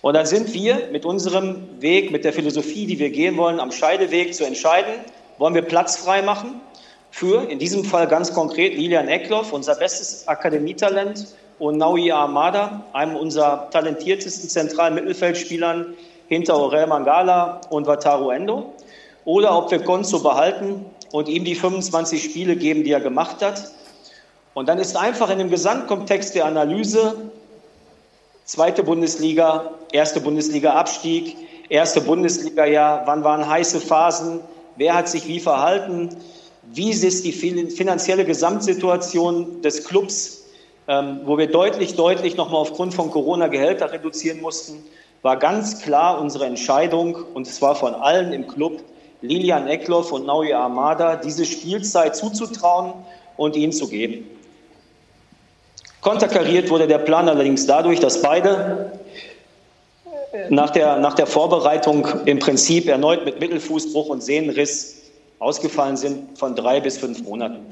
[0.00, 3.72] Und dann sind wir mit unserem Weg, mit der Philosophie, die wir gehen wollen, am
[3.72, 4.92] Scheideweg zu entscheiden,
[5.38, 6.60] wollen wir Platz frei machen
[7.10, 11.26] für, in diesem Fall ganz konkret, Lilian Eckloff, unser bestes Akademietalent,
[11.58, 15.94] und Naui Armada, einem unserer talentiertesten zentralen Mittelfeldspielern
[16.28, 18.72] hinter Aurel Mangala und Wataru Endo.
[19.24, 23.70] Oder ob wir Gonzo behalten und ihm die 25 Spiele geben, die er gemacht hat
[24.54, 27.30] und dann ist einfach in dem Gesamtkontext der Analyse
[28.44, 31.36] zweite Bundesliga, erste Bundesliga-Abstieg,
[31.68, 34.40] erste Bundesliga-Jahr, wann waren heiße Phasen,
[34.76, 36.10] wer hat sich wie verhalten,
[36.72, 40.44] wie ist die finanzielle Gesamtsituation des Clubs,
[40.88, 44.84] ähm, wo wir deutlich, deutlich nochmal aufgrund von Corona Gehälter reduzieren mussten,
[45.22, 48.82] war ganz klar unsere Entscheidung, und zwar von allen im Club,
[49.22, 52.92] Lilian Eckloff und Naui Armada, diese Spielzeit zuzutrauen
[53.38, 54.26] und ihnen zu geben.
[56.04, 58.92] Konterkariert wurde der Plan allerdings dadurch, dass beide
[60.50, 64.96] nach der, nach der Vorbereitung im Prinzip erneut mit Mittelfußbruch und Sehnenriss
[65.38, 67.64] ausgefallen sind von drei bis fünf Monaten.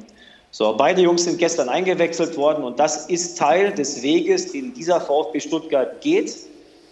[0.51, 5.03] So, beide Jungs sind gestern eingewechselt worden und das ist Teil des Weges, den dieser
[5.03, 6.35] VfB Stuttgart geht,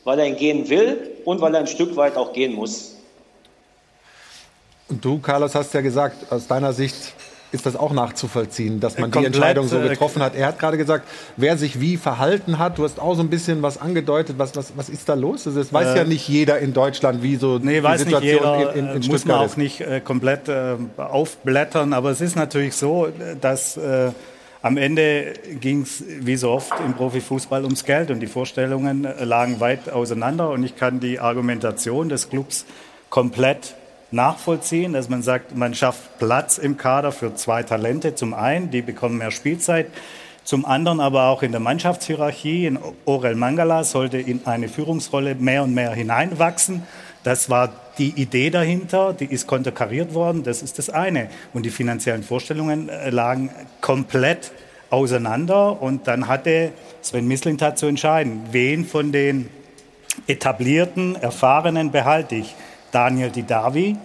[0.05, 2.97] weil er ihn gehen will und weil er ein Stück weit auch gehen muss.
[4.91, 7.15] Und du, Carlos, hast ja gesagt, aus deiner Sicht
[7.53, 10.35] ist das auch nachzuvollziehen, dass man Komplett, die Entscheidung so getroffen hat.
[10.35, 12.79] Er hat gerade gesagt, wer sich wie verhalten hat.
[12.79, 14.39] Du hast auch so ein bisschen was angedeutet.
[14.39, 15.47] Was, was, was ist da los?
[15.47, 18.33] Also es weiß äh, ja nicht jeder in Deutschland, wie so nee, die weiß Situation
[18.33, 21.93] nicht jeder, in, in, in muss man auch nicht äh, komplett äh, aufblättern.
[21.93, 23.09] Aber es ist natürlich so,
[23.41, 24.11] dass äh,
[24.63, 29.25] am Ende ging es, wie so oft im Profifußball, ums Geld und die Vorstellungen äh,
[29.25, 30.51] lagen weit auseinander.
[30.51, 32.67] Und ich kann die Argumentation des Clubs
[33.09, 33.75] komplett
[34.11, 38.15] nachvollziehen, dass man sagt, man schafft Platz im Kader für zwei Talente.
[38.15, 39.87] Zum einen, die bekommen mehr Spielzeit.
[40.45, 42.67] Zum anderen aber auch in der Mannschaftshierarchie.
[42.67, 46.83] In Orel Mangala sollte in eine Führungsrolle mehr und mehr hineinwachsen.
[47.23, 51.29] Das war die Idee dahinter, die ist konterkariert worden, das ist das eine.
[51.53, 53.51] Und die finanziellen Vorstellungen äh, lagen
[53.83, 54.53] komplett
[54.89, 55.83] auseinander.
[55.83, 59.51] Und dann hatte Sven Mislintat zu entscheiden, wen von den
[60.27, 62.55] etablierten, erfahrenen behalte ich.
[62.93, 63.97] Daniel Didavi,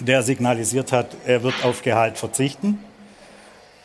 [0.00, 2.78] der signalisiert hat, er wird auf Gehalt verzichten,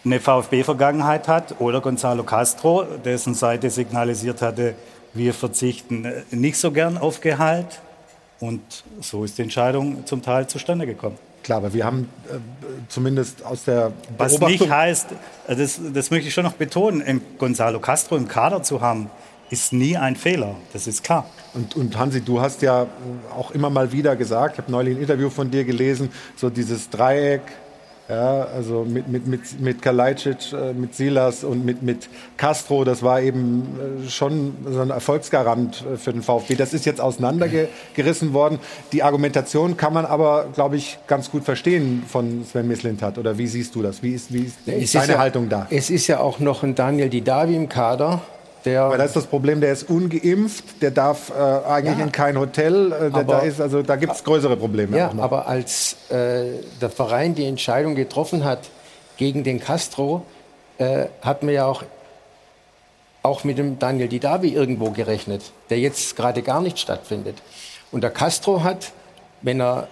[0.05, 4.75] eine VfB-Vergangenheit hat, oder Gonzalo Castro, dessen Seite signalisiert hatte,
[5.13, 7.81] wir verzichten nicht so gern auf Gehalt.
[8.39, 11.17] Und so ist die Entscheidung zum Teil zustande gekommen.
[11.43, 12.37] Klar, aber wir haben äh,
[12.89, 15.07] zumindest aus der Was nicht heißt,
[15.47, 19.09] das, das möchte ich schon noch betonen, Gonzalo Castro im Kader zu haben,
[19.49, 21.25] ist nie ein Fehler, das ist klar.
[21.53, 22.87] Und, und Hansi, du hast ja
[23.35, 26.89] auch immer mal wieder gesagt, ich habe neulich ein Interview von dir gelesen, so dieses
[26.89, 27.41] Dreieck,
[28.09, 33.01] ja, also mit, mit, mit, mit Kalajdzic, äh, mit Silas und mit, mit Castro, das
[33.01, 36.55] war eben äh, schon so ein Erfolgsgarant äh, für den VfB.
[36.55, 38.59] Das ist jetzt auseinandergerissen worden.
[38.91, 43.17] Die Argumentation kann man aber, glaube ich, ganz gut verstehen von Sven Mislintat.
[43.17, 44.03] Oder wie siehst du das?
[44.03, 45.67] Wie ist, wie ist, ist deine ja, Haltung da?
[45.69, 48.21] Es ist ja auch noch ein Daniel Didavi im Kader
[48.65, 52.11] der Weil das ist das Problem, der ist ungeimpft, der darf äh, eigentlich ja, in
[52.11, 52.91] kein Hotel.
[52.91, 54.97] Äh, aber, da ist, also, da gibt es größere Probleme.
[54.97, 56.45] Ja, aber als äh,
[56.81, 58.69] der Verein die Entscheidung getroffen hat
[59.17, 60.25] gegen den Castro,
[60.77, 61.83] äh, hat man ja auch,
[63.21, 67.37] auch mit dem Daniel Didavi irgendwo gerechnet, der jetzt gerade gar nicht stattfindet.
[67.91, 68.91] Und der Castro hat,
[69.41, 69.87] wenn er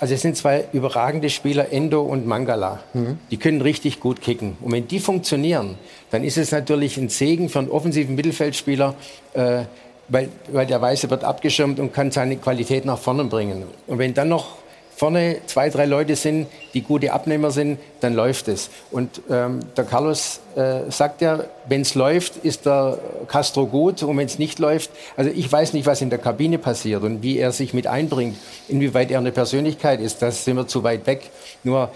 [0.00, 2.80] also es sind zwei überragende Spieler, Endo und Mangala.
[2.92, 3.18] Mhm.
[3.30, 4.56] Die können richtig gut kicken.
[4.60, 5.76] Und wenn die funktionieren,
[6.10, 8.94] dann ist es natürlich ein Segen für einen offensiven Mittelfeldspieler,
[9.32, 9.62] äh,
[10.08, 13.64] weil, weil der Weiße wird abgeschirmt und kann seine Qualität nach vorne bringen.
[13.86, 14.58] Und wenn dann noch
[14.96, 18.70] vorne zwei, drei Leute sind, die gute Abnehmer sind, dann läuft es.
[18.90, 24.16] Und ähm, der Carlos äh, sagt ja, wenn es läuft, ist der Castro gut und
[24.16, 27.38] wenn es nicht läuft, also ich weiß nicht, was in der Kabine passiert und wie
[27.38, 28.36] er sich mit einbringt,
[28.68, 31.30] inwieweit er eine Persönlichkeit ist, das sind wir zu weit weg.
[31.64, 31.90] Nur,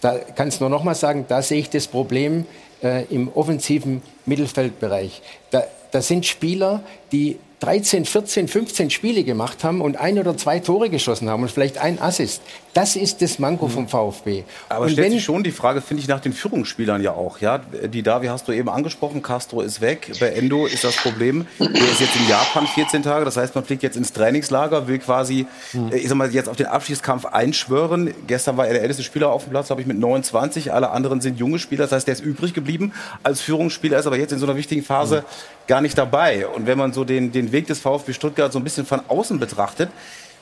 [0.00, 2.46] da kannst du nur noch mal sagen, da sehe ich das Problem
[2.82, 5.22] äh, im offensiven Mittelfeldbereich.
[5.50, 10.60] Da, da sind Spieler, die 13, 14, 15 Spiele gemacht haben und ein oder zwei
[10.60, 12.40] Tore geschossen haben und vielleicht ein Assist.
[12.72, 13.70] Das ist das Manko mhm.
[13.70, 14.44] vom VfB.
[14.68, 17.40] Aber und stellt sich schon die Frage, finde ich, nach den Führungsspielern ja auch.
[17.40, 20.12] Ja, die Davi hast du eben angesprochen, Castro ist weg.
[20.20, 23.24] Bei Endo ist das Problem, der ist jetzt in Japan 14 Tage.
[23.24, 25.90] Das heißt, man fliegt jetzt ins Trainingslager, will quasi, mhm.
[25.92, 28.14] ich sag mal, jetzt auf den Abschiedskampf einschwören.
[28.28, 30.72] Gestern war er der älteste Spieler auf dem Platz, habe ich mit 29.
[30.72, 31.84] Alle anderen sind junge Spieler.
[31.84, 32.92] Das heißt, der ist übrig geblieben
[33.24, 35.57] als Führungsspieler, ist aber jetzt in so einer wichtigen Phase mhm.
[35.68, 36.48] Gar nicht dabei.
[36.48, 39.38] Und wenn man so den, den Weg des VfB Stuttgart so ein bisschen von außen
[39.38, 39.90] betrachtet,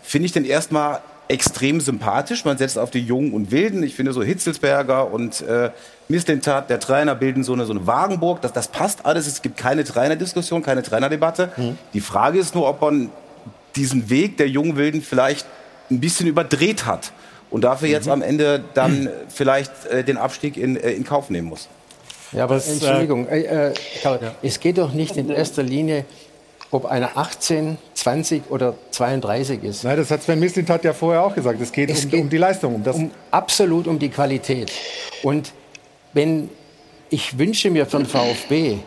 [0.02, 2.44] finde ich den erstmal extrem sympathisch.
[2.44, 3.82] Man setzt auf die Jungen und Wilden.
[3.82, 5.70] Ich finde so Hitzelsberger und äh,
[6.08, 8.40] Mislintat, der Trainer, bilden so eine, so eine Wagenburg.
[8.40, 9.26] Das, das passt alles.
[9.26, 11.50] Es gibt keine Trainerdiskussion, keine Trainerdebatte.
[11.56, 11.78] Mhm.
[11.92, 13.10] Die Frage ist nur, ob man
[13.74, 15.46] diesen Weg der jungen Wilden vielleicht
[15.90, 17.12] ein bisschen überdreht hat
[17.50, 18.12] und dafür jetzt mhm.
[18.12, 21.68] am Ende dann vielleicht äh, den Abstieg in, äh, in Kauf nehmen muss.
[22.36, 24.34] Ja, aber das, Entschuldigung, äh, äh Karl, ja.
[24.42, 26.04] es geht doch nicht in erster Linie
[26.70, 29.84] ob einer 18, 20 oder 32 ist.
[29.84, 31.60] Nein, das hat Sven Mislintat ja vorher auch gesagt.
[31.60, 32.74] Es geht, es um, geht um, die Leistung.
[32.74, 34.72] Um das um, absolut um die Qualität.
[35.22, 35.52] Und
[36.12, 36.50] wenn
[37.08, 38.78] ich wünsche mir den VfB,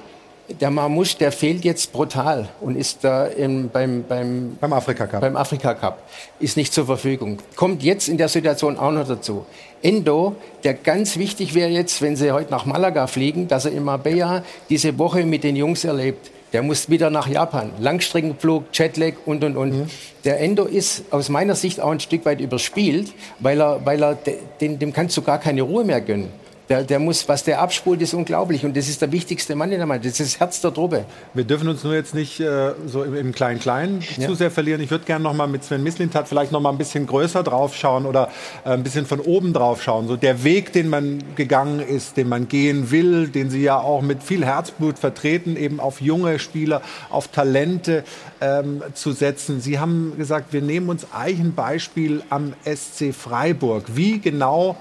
[0.59, 5.21] der Marmouche, der fehlt jetzt brutal und ist da im, beim, beim, beim Afrika Cup.
[5.21, 6.03] Beim Afrika Cup.
[6.39, 7.37] Ist nicht zur Verfügung.
[7.55, 9.45] Kommt jetzt in der Situation auch noch dazu.
[9.81, 13.83] Endo, der ganz wichtig wäre jetzt, wenn sie heute nach Malaga fliegen, dass er in
[13.83, 16.31] Marbella diese Woche mit den Jungs erlebt.
[16.51, 17.71] Der muss wieder nach Japan.
[17.79, 19.71] Langstreckenflug, Jetlag und, und, und.
[19.71, 19.85] Mhm.
[20.25, 24.17] Der Endo ist aus meiner Sicht auch ein Stück weit überspielt, weil er, weil er,
[24.59, 26.29] dem, dem kannst du gar keine Ruhe mehr gönnen.
[26.69, 28.63] Der, der muss, was der abspult, ist unglaublich.
[28.63, 30.13] Und das ist der wichtigste Mann in der Mannschaft.
[30.13, 31.05] Das ist das Herz der Truppe.
[31.33, 34.27] Wir dürfen uns nur jetzt nicht äh, so im Klein-Klein ja.
[34.27, 34.79] zu sehr verlieren.
[34.79, 37.75] Ich würde gerne noch mal mit Sven Mislintat vielleicht noch mal ein bisschen größer drauf
[37.75, 38.29] schauen oder
[38.65, 40.07] äh, ein bisschen von oben drauf schauen.
[40.07, 44.03] So der Weg, den man gegangen ist, den man gehen will, den Sie ja auch
[44.03, 48.03] mit viel Herzblut vertreten, eben auf junge Spieler, auf Talente
[48.41, 49.59] ähm, zu setzen.
[49.59, 53.85] Sie haben gesagt, wir nehmen uns eigentlich ein Beispiel am SC Freiburg.
[53.95, 54.77] Wie genau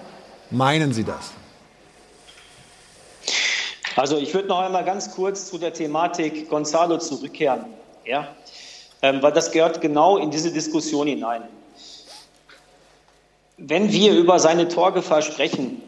[0.51, 1.38] meinen Sie das?
[3.97, 7.65] Also ich würde noch einmal ganz kurz zu der Thematik Gonzalo zurückkehren.
[8.05, 8.29] Ja?
[9.03, 11.43] Ähm, weil das gehört genau in diese Diskussion hinein.
[13.57, 15.83] Wenn wir über seine Torgefahr sprechen,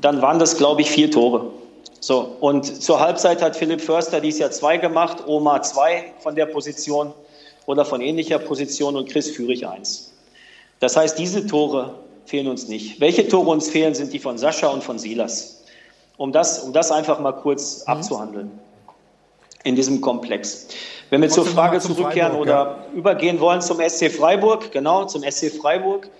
[0.00, 1.50] dann waren das, glaube ich, vier Tore.
[2.00, 6.46] So, und zur Halbzeit hat Philipp Förster dies Jahr zwei gemacht, Oma zwei von der
[6.46, 7.12] Position
[7.66, 10.12] oder von ähnlicher Position und Chris Führig eins.
[10.80, 13.00] Das heißt, diese Tore fehlen uns nicht.
[13.00, 15.59] Welche Tore uns fehlen, sind die von Sascha und von Silas.
[16.20, 17.92] Um das, um das einfach mal kurz mhm.
[17.94, 18.50] abzuhandeln
[19.64, 20.66] in diesem Komplex.
[21.08, 22.86] Wenn wir zur Frage zurückkehren Freiburg, oder ja.
[22.94, 26.10] übergehen wollen zum SC Freiburg, genau, zum SC Freiburg,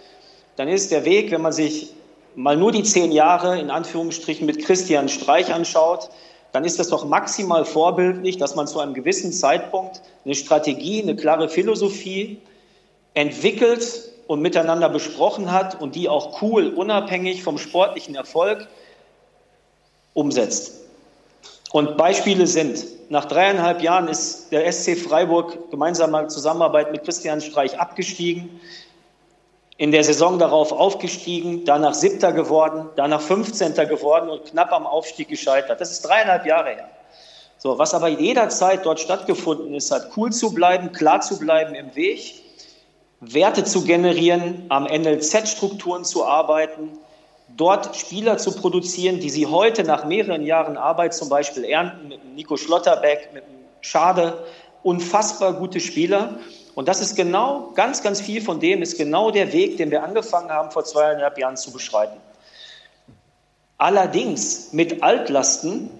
[0.56, 1.92] dann ist der Weg, wenn man sich
[2.34, 6.08] mal nur die zehn Jahre in Anführungsstrichen mit Christian Streich anschaut,
[6.52, 11.14] dann ist das doch maximal vorbildlich, dass man zu einem gewissen Zeitpunkt eine Strategie, eine
[11.14, 12.38] klare Philosophie
[13.12, 18.66] entwickelt und miteinander besprochen hat und die auch cool, unabhängig vom sportlichen Erfolg
[20.14, 20.80] umsetzt.
[21.72, 27.78] Und Beispiele sind, nach dreieinhalb Jahren ist der SC Freiburg gemeinsamer Zusammenarbeit mit Christian Streich
[27.78, 28.60] abgestiegen,
[29.76, 33.74] in der Saison darauf aufgestiegen, danach Siebter geworden, danach 15.
[33.88, 35.80] geworden und knapp am Aufstieg gescheitert.
[35.80, 36.88] Das ist dreieinhalb Jahre her.
[37.56, 41.94] So, was aber jederzeit dort stattgefunden ist, hat cool zu bleiben, klar zu bleiben im
[41.94, 42.42] Weg,
[43.20, 46.98] Werte zu generieren, am NLZ-Strukturen zu arbeiten,
[47.56, 52.24] dort Spieler zu produzieren, die sie heute nach mehreren Jahren Arbeit zum Beispiel ernten, mit
[52.34, 53.44] Nico Schlotterbeck, mit
[53.80, 54.44] Schade,
[54.82, 56.38] unfassbar gute Spieler.
[56.74, 60.02] Und das ist genau, ganz, ganz viel von dem ist genau der Weg, den wir
[60.02, 62.16] angefangen haben, vor zweieinhalb Jahren zu beschreiten.
[63.78, 65.90] Allerdings mit Altlasten,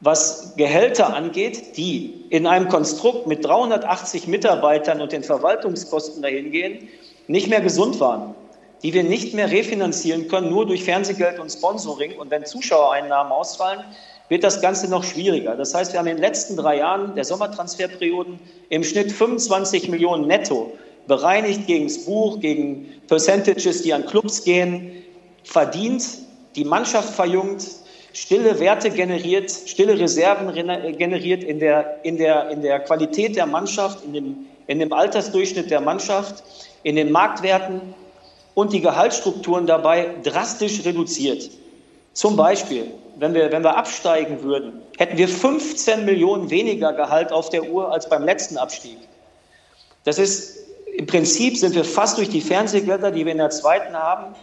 [0.00, 6.88] was Gehälter angeht, die in einem Konstrukt mit 380 Mitarbeitern und den Verwaltungskosten dahingehen,
[7.28, 8.34] nicht mehr gesund waren
[8.82, 12.16] die wir nicht mehr refinanzieren können, nur durch Fernsehgeld und Sponsoring.
[12.18, 13.84] Und wenn Zuschauereinnahmen ausfallen,
[14.28, 15.56] wird das Ganze noch schwieriger.
[15.56, 18.38] Das heißt, wir haben in den letzten drei Jahren der Sommertransferperioden
[18.70, 20.72] im Schnitt 25 Millionen netto
[21.06, 25.04] bereinigt gegen das Buch, gegen Percentages, die an Clubs gehen,
[25.44, 26.04] verdient,
[26.56, 27.66] die Mannschaft verjüngt,
[28.12, 30.52] stille Werte generiert, stille Reserven
[30.96, 35.70] generiert in der, in der, in der Qualität der Mannschaft, in dem, in dem Altersdurchschnitt
[35.70, 36.42] der Mannschaft,
[36.84, 37.80] in den Marktwerten
[38.54, 41.50] und die Gehaltsstrukturen dabei drastisch reduziert.
[42.12, 47.50] Zum Beispiel, wenn wir, wenn wir absteigen würden, hätten wir 15 Millionen weniger Gehalt auf
[47.50, 48.98] der Uhr als beim letzten Abstieg.
[50.04, 50.58] Das ist
[50.94, 54.34] im Prinzip sind wir fast durch die Fernsehgelder, die wir in der zweiten haben,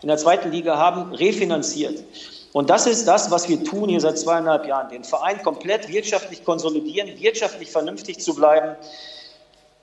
[0.00, 2.02] in der zweiten Liga haben, refinanziert.
[2.52, 4.88] Und das ist das, was wir tun hier seit zweieinhalb Jahren.
[4.88, 8.76] Den Verein komplett wirtschaftlich konsolidieren, wirtschaftlich vernünftig zu bleiben,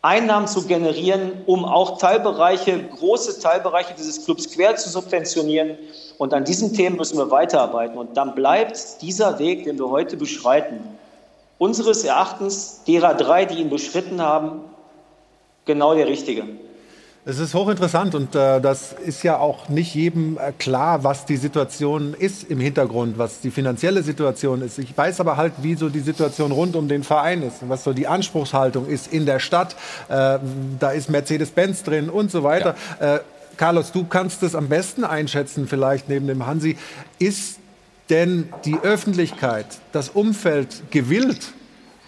[0.06, 5.80] Einnahmen zu generieren, um auch Teilbereiche, große Teilbereiche dieses Clubs quer zu subventionieren.
[6.20, 7.97] Und an diesen Themen müssen wir weiterarbeiten.
[7.97, 10.80] Und dann bleibt dieser Weg, den wir heute beschreiten,
[11.58, 14.62] unseres Erachtens derer drei, die ihn beschritten haben,
[15.66, 16.43] genau der richtige.
[17.28, 21.38] Es ist hochinteressant und äh, das ist ja auch nicht jedem äh, klar, was die
[21.38, 24.78] Situation ist im Hintergrund, was die finanzielle Situation ist.
[24.78, 27.94] Ich weiß aber halt, wie so die Situation rund um den Verein ist, was so
[27.94, 29.76] die Anspruchshaltung ist in der Stadt.
[30.08, 30.38] Äh,
[30.80, 32.76] da ist Mercedes-Benz drin und so weiter.
[33.02, 33.16] Ja.
[33.16, 33.20] Äh,
[33.58, 36.78] Carlos, du kannst es am besten einschätzen, vielleicht neben dem Hansi.
[37.18, 37.58] Ist
[38.12, 41.54] denn die Öffentlichkeit, das Umfeld gewillt,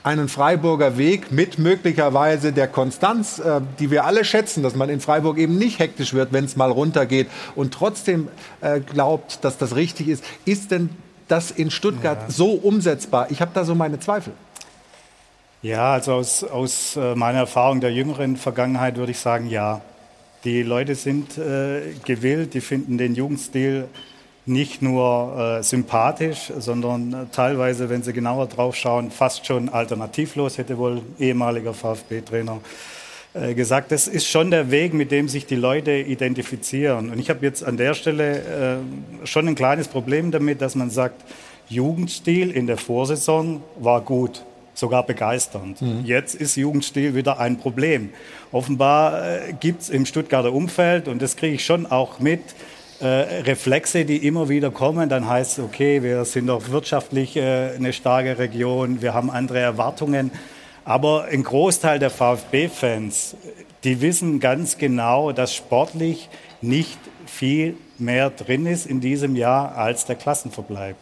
[0.08, 5.02] einen Freiburger Weg mit möglicherweise der Konstanz, äh, die wir alle schätzen, dass man in
[5.02, 8.30] Freiburg eben nicht hektisch wird, wenn es mal runtergeht und trotzdem
[8.62, 10.24] äh, glaubt, dass das richtig ist.
[10.46, 10.90] Ist denn
[11.28, 12.30] das in Stuttgart ja.
[12.30, 13.28] so umsetzbar?
[13.32, 14.32] Ich habe da so meine Zweifel.
[15.62, 19.82] Ja, also aus, aus äh, meiner Erfahrung der jüngeren Vergangenheit würde ich sagen, ja.
[20.44, 23.90] Die Leute sind äh, gewillt, die finden den Jugendstil
[24.48, 30.58] nicht nur äh, sympathisch, sondern äh, teilweise, wenn Sie genauer drauf schauen, fast schon alternativlos,
[30.58, 32.60] hätte wohl ehemaliger VfB-Trainer
[33.34, 33.92] äh, gesagt.
[33.92, 37.10] Das ist schon der Weg, mit dem sich die Leute identifizieren.
[37.10, 38.82] Und ich habe jetzt an der Stelle
[39.24, 41.24] äh, schon ein kleines Problem damit, dass man sagt,
[41.70, 44.44] Jugendstil in der Vorsaison war gut
[44.74, 45.82] sogar begeisternd.
[45.82, 46.06] Mhm.
[46.06, 48.12] Jetzt ist Jugendstil wieder ein Problem.
[48.52, 52.42] Offenbar äh, gibt es im Stuttgarter Umfeld, und das kriege ich schon auch mit,
[53.00, 55.10] äh, Reflexe, die immer wieder kommen.
[55.10, 59.60] Dann heißt es, okay, wir sind doch wirtschaftlich äh, eine starke Region, wir haben andere
[59.60, 60.32] Erwartungen.
[60.84, 63.36] Aber ein Großteil der VfB-Fans,
[63.84, 66.30] die wissen ganz genau, dass sportlich
[66.62, 70.96] nicht viel mehr drin ist in diesem Jahr als der Klassenverbleib.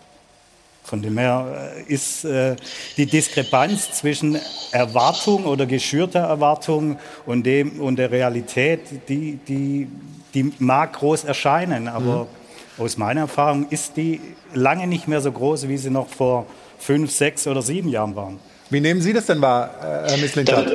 [0.83, 2.55] Von dem her äh, ist äh,
[2.97, 4.37] die Diskrepanz zwischen
[4.71, 9.87] Erwartung oder geschürter Erwartung und, dem, und der Realität, die, die
[10.35, 12.27] die mag groß erscheinen, aber
[12.77, 12.83] mhm.
[12.83, 14.21] aus meiner Erfahrung ist die
[14.53, 16.45] lange nicht mehr so groß, wie sie noch vor
[16.77, 18.39] fünf, sechs oder sieben Jahren waren.
[18.69, 20.71] Wie nehmen Sie das denn wahr, äh, Herr Misslintat?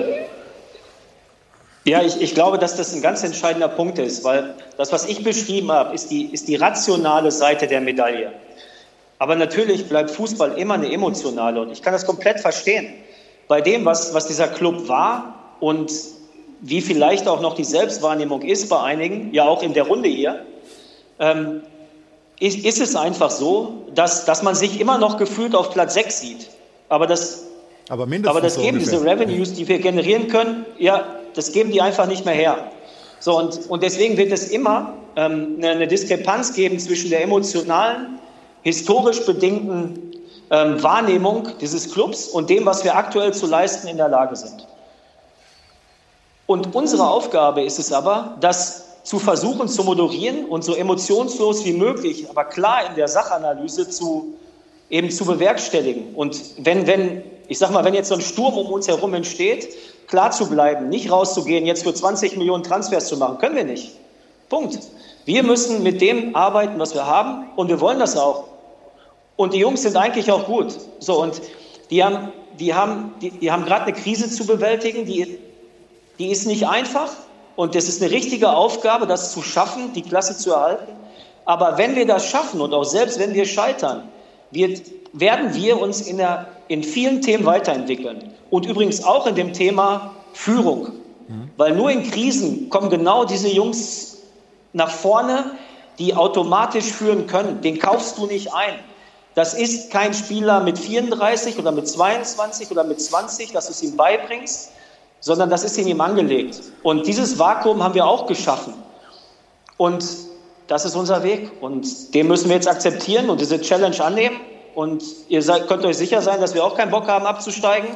[1.84, 5.24] Ja, ich, ich, glaube, dass das ein ganz entscheidender Punkt ist, weil das, was ich
[5.24, 8.32] beschrieben habe, ist die, ist die rationale Seite der Medaille.
[9.18, 12.92] Aber natürlich bleibt Fußball immer eine emotionale und ich kann das komplett verstehen.
[13.48, 15.90] Bei dem, was, was dieser Club war und
[16.60, 20.44] wie vielleicht auch noch die Selbstwahrnehmung ist bei einigen, ja auch in der Runde hier,
[21.18, 21.62] ähm,
[22.38, 26.20] ist, ist, es einfach so, dass, dass man sich immer noch gefühlt auf Platz 6
[26.20, 26.50] sieht.
[26.88, 27.44] Aber das,
[27.88, 31.04] aber, aber das geben so diese Revenues, die wir generieren können, ja,
[31.34, 32.70] das geben die einfach nicht mehr her.
[33.20, 38.18] So, und, und deswegen wird es immer ähm, eine, eine Diskrepanz geben zwischen der emotionalen,
[38.62, 40.12] historisch bedingten
[40.50, 44.66] ähm, Wahrnehmung dieses Clubs und dem, was wir aktuell zu leisten in der Lage sind.
[46.50, 51.74] Und unsere Aufgabe ist es aber, das zu versuchen zu moderieren und so emotionslos wie
[51.74, 54.34] möglich, aber klar in der Sachanalyse zu,
[54.90, 56.12] eben zu bewerkstelligen.
[56.16, 59.68] Und wenn, wenn, ich sag mal, wenn jetzt so ein Sturm um uns herum entsteht,
[60.08, 63.92] klar zu bleiben, nicht rauszugehen, jetzt für 20 Millionen Transfers zu machen, können wir nicht.
[64.48, 64.76] Punkt.
[65.26, 68.42] Wir müssen mit dem arbeiten, was wir haben und wir wollen das auch.
[69.36, 70.76] Und die Jungs sind eigentlich auch gut.
[70.98, 71.40] So, und
[71.90, 75.38] die haben, die haben, die, die haben gerade eine Krise zu bewältigen, die,
[76.20, 77.10] die ist nicht einfach.
[77.56, 80.92] Und es ist eine richtige Aufgabe, das zu schaffen, die Klasse zu erhalten.
[81.44, 84.08] Aber wenn wir das schaffen und auch selbst wenn wir scheitern,
[84.50, 88.32] wird, werden wir uns in, der, in vielen Themen weiterentwickeln.
[88.50, 90.92] Und übrigens auch in dem Thema Führung.
[91.56, 94.18] Weil nur in Krisen kommen genau diese Jungs
[94.72, 95.52] nach vorne,
[95.98, 97.60] die automatisch führen können.
[97.62, 98.74] Den kaufst du nicht ein.
[99.34, 103.82] Das ist kein Spieler mit 34 oder mit 22 oder mit 20, dass du es
[103.82, 104.72] ihm beibringst,
[105.20, 106.60] sondern das ist in ihm angelegt.
[106.82, 108.74] Und dieses Vakuum haben wir auch geschaffen.
[109.76, 110.04] Und
[110.66, 111.50] das ist unser Weg.
[111.60, 114.40] Und den müssen wir jetzt akzeptieren und diese Challenge annehmen.
[114.74, 117.90] Und ihr seid, könnt euch sicher sein, dass wir auch keinen Bock haben, abzusteigen.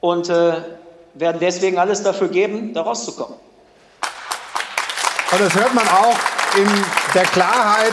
[0.00, 0.54] Und äh,
[1.14, 3.36] werden deswegen alles dafür geben, da rauszukommen.
[5.32, 6.16] Und das hört man auch
[6.56, 6.68] in
[7.14, 7.92] der Klarheit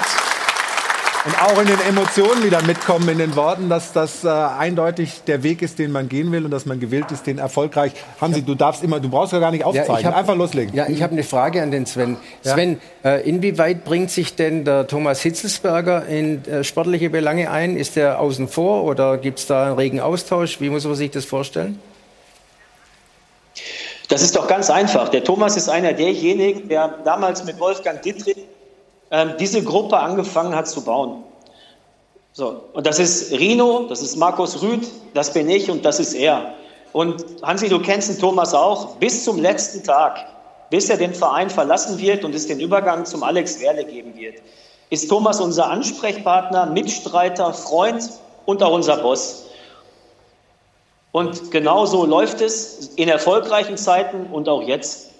[1.24, 5.43] und auch in den Emotionen wieder mitkommen in den Worten, dass das äh, eindeutig der
[5.43, 7.91] Weg ist, den man gehen will und dass man gewillt ist, den erfolgreich.
[8.19, 10.74] Hansi, du darfst immer, du brauchst ja gar nicht aufzeigen, ja, hab, einfach loslegen.
[10.76, 12.17] Ja, ich habe eine Frage an den Sven.
[12.43, 12.53] Ja?
[12.53, 17.78] Sven, äh, inwieweit bringt sich denn der Thomas Hitzelsberger in äh, sportliche Belange ein?
[17.78, 20.59] Ist er außen vor oder gibt es da einen regen Austausch?
[20.59, 21.80] Wie muss man sich das vorstellen?
[24.09, 25.09] Das ist doch ganz einfach.
[25.09, 28.38] Der Thomas ist einer derjenigen, der damals mit Wolfgang Dittrich
[29.12, 31.24] ähm, diese Gruppe angefangen hat zu bauen.
[32.34, 36.14] So, und das ist Rino, das ist Markus Rüth, das bin ich und das ist
[36.14, 36.53] er.
[36.93, 40.26] Und Hansi, du kennst den Thomas auch, bis zum letzten Tag,
[40.70, 44.36] bis er den Verein verlassen wird und es den Übergang zum Alex Werle geben wird,
[44.89, 48.09] ist Thomas unser Ansprechpartner, Mitstreiter, Freund
[48.45, 49.45] und auch unser Boss.
[51.12, 55.11] Und genauso läuft es in erfolgreichen Zeiten und auch jetzt.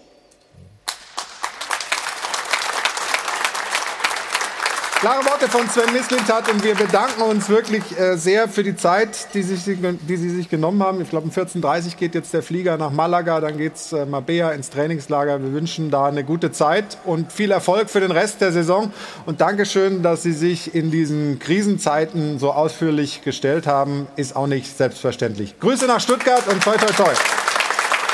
[5.02, 9.34] Klare Worte von Sven Mislintat und wir bedanken uns wirklich äh, sehr für die Zeit,
[9.34, 11.02] die, sich, die Sie sich genommen haben.
[11.02, 14.06] Ich glaube, um 14.30 Uhr geht jetzt der Flieger nach Malaga, dann geht es äh,
[14.06, 15.42] Mabea ins Trainingslager.
[15.42, 18.94] Wir wünschen da eine gute Zeit und viel Erfolg für den Rest der Saison.
[19.26, 24.06] Und Dankeschön, dass Sie sich in diesen Krisenzeiten so ausführlich gestellt haben.
[24.18, 25.60] Ist auch nicht selbstverständlich.
[25.60, 27.12] Grüße nach Stuttgart und toi, toi, toi.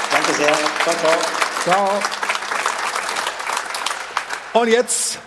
[0.09, 0.53] Danke sehr.
[0.85, 1.11] Ciao, ciao.
[1.65, 1.89] Ciao.
[4.61, 5.19] Und jetzt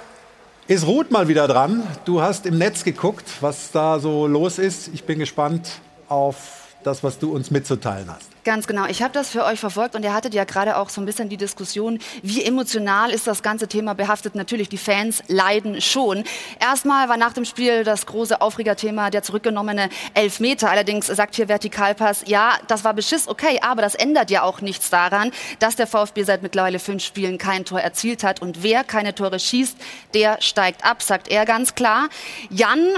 [0.70, 1.82] ist Ruth mal wieder dran.
[2.04, 4.88] Du hast im Netz geguckt, was da so los ist.
[4.94, 8.29] Ich bin gespannt auf das, was du uns mitzuteilen hast.
[8.42, 8.87] Ganz genau.
[8.87, 11.29] Ich habe das für euch verfolgt und ihr hattet ja gerade auch so ein bisschen
[11.29, 14.34] die Diskussion, wie emotional ist das ganze Thema behaftet.
[14.34, 16.25] Natürlich, die Fans leiden schon.
[16.58, 20.71] Erstmal war nach dem Spiel das große Aufregerthema der zurückgenommene Elfmeter.
[20.71, 24.88] Allerdings sagt hier Vertikalpass, ja, das war Beschiss, okay, aber das ändert ja auch nichts
[24.88, 28.41] daran, dass der VfB seit mittlerweile fünf Spielen kein Tor erzielt hat.
[28.41, 29.76] Und wer keine Tore schießt,
[30.14, 32.08] der steigt ab, sagt er ganz klar.
[32.49, 32.88] Jan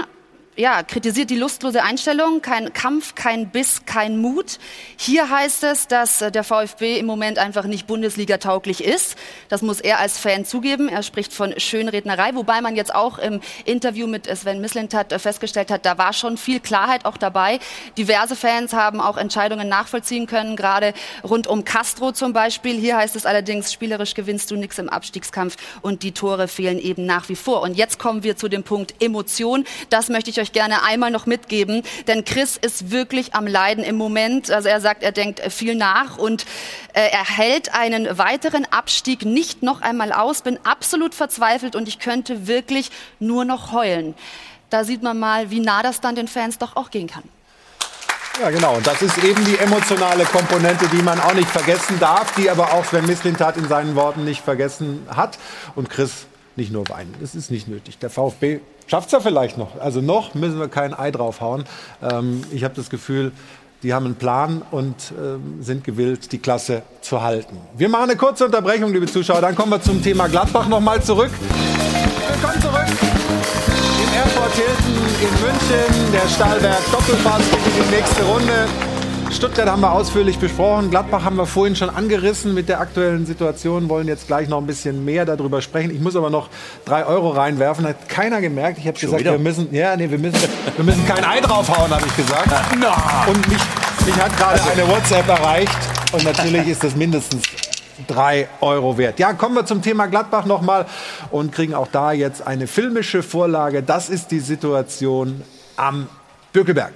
[0.55, 4.59] ja, kritisiert die lustlose Einstellung, kein Kampf, kein Biss, kein Mut.
[4.97, 9.15] Hier heißt es, dass äh, der VfB im Moment einfach nicht Bundesliga-tauglich ist.
[9.49, 10.89] Das muss er als Fan zugeben.
[10.89, 15.71] Er spricht von Schönrednerei, wobei man jetzt auch im Interview mit Sven Mislintat äh, festgestellt
[15.71, 17.59] hat, da war schon viel Klarheit auch dabei.
[17.97, 20.93] Diverse Fans haben auch Entscheidungen nachvollziehen können, gerade
[21.23, 22.77] rund um Castro zum Beispiel.
[22.77, 27.05] Hier heißt es allerdings, spielerisch gewinnst du nichts im Abstiegskampf und die Tore fehlen eben
[27.05, 27.61] nach wie vor.
[27.61, 29.65] Und jetzt kommen wir zu dem Punkt Emotion.
[29.89, 33.83] Das möchte ich euch euch gerne einmal noch mitgeben, denn Chris ist wirklich am Leiden
[33.83, 34.51] im Moment.
[34.51, 36.45] Also er sagt, er denkt viel nach und
[36.93, 40.41] äh, er hält einen weiteren Abstieg nicht noch einmal aus.
[40.41, 44.13] Bin absolut verzweifelt und ich könnte wirklich nur noch heulen.
[44.69, 47.23] Da sieht man mal, wie nah das dann den Fans doch auch gehen kann.
[48.41, 48.75] Ja, genau.
[48.75, 52.73] Und das ist eben die emotionale Komponente, die man auch nicht vergessen darf, die aber
[52.73, 55.37] auch Sven Mislintat in seinen Worten nicht vergessen hat.
[55.75, 57.13] Und Chris nicht nur weinen.
[57.19, 57.97] Das ist nicht nötig.
[57.99, 59.79] Der VfB schafft es ja vielleicht noch.
[59.79, 61.65] Also noch müssen wir kein Ei draufhauen.
[62.01, 63.31] Ähm, ich habe das Gefühl,
[63.83, 67.57] die haben einen Plan und ähm, sind gewillt, die Klasse zu halten.
[67.77, 69.41] Wir machen eine kurze Unterbrechung, liebe Zuschauer.
[69.41, 71.31] Dann kommen wir zum Thema Gladbach noch mal zurück.
[72.29, 72.87] Willkommen zurück.
[74.15, 76.13] Airport Hilton in München.
[76.13, 78.92] Der Stahlberg Doppelpass geht in die nächste Runde.
[79.33, 80.91] Stuttgart haben wir ausführlich besprochen.
[80.91, 83.89] Gladbach haben wir vorhin schon angerissen mit der aktuellen Situation.
[83.89, 85.89] Wollen jetzt gleich noch ein bisschen mehr darüber sprechen.
[85.89, 86.49] Ich muss aber noch
[86.85, 87.85] drei Euro reinwerfen.
[87.87, 88.77] Hat keiner gemerkt.
[88.77, 89.31] Ich habe gesagt, wieder?
[89.31, 90.39] wir müssen, ja, nee, wir müssen,
[90.75, 92.49] wir müssen kein Ei draufhauen, habe ich gesagt.
[93.27, 93.61] Und mich,
[94.05, 94.69] mich hat gerade also.
[94.69, 95.77] eine WhatsApp erreicht.
[96.11, 97.43] Und natürlich ist das mindestens
[98.07, 99.19] drei Euro wert.
[99.19, 100.85] Ja, kommen wir zum Thema Gladbach nochmal
[101.31, 103.81] und kriegen auch da jetzt eine filmische Vorlage.
[103.81, 105.41] Das ist die Situation
[105.75, 106.07] am
[106.51, 106.93] Bückelberg.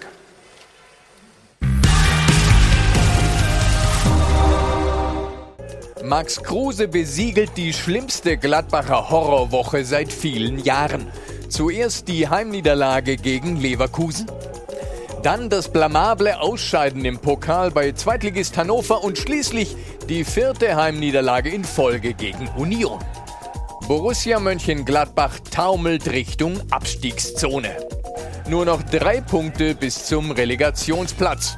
[6.03, 11.07] Max Kruse besiegelt die schlimmste Gladbacher Horrorwoche seit vielen Jahren.
[11.49, 14.28] Zuerst die Heimniederlage gegen Leverkusen.
[15.24, 19.76] Dann das blamable Ausscheiden im Pokal bei Zweitligist Hannover und schließlich
[20.07, 22.99] die vierte Heimniederlage in Folge gegen Union.
[23.88, 27.76] Borussia Mönchengladbach taumelt Richtung Abstiegszone.
[28.48, 31.57] Nur noch drei Punkte bis zum Relegationsplatz.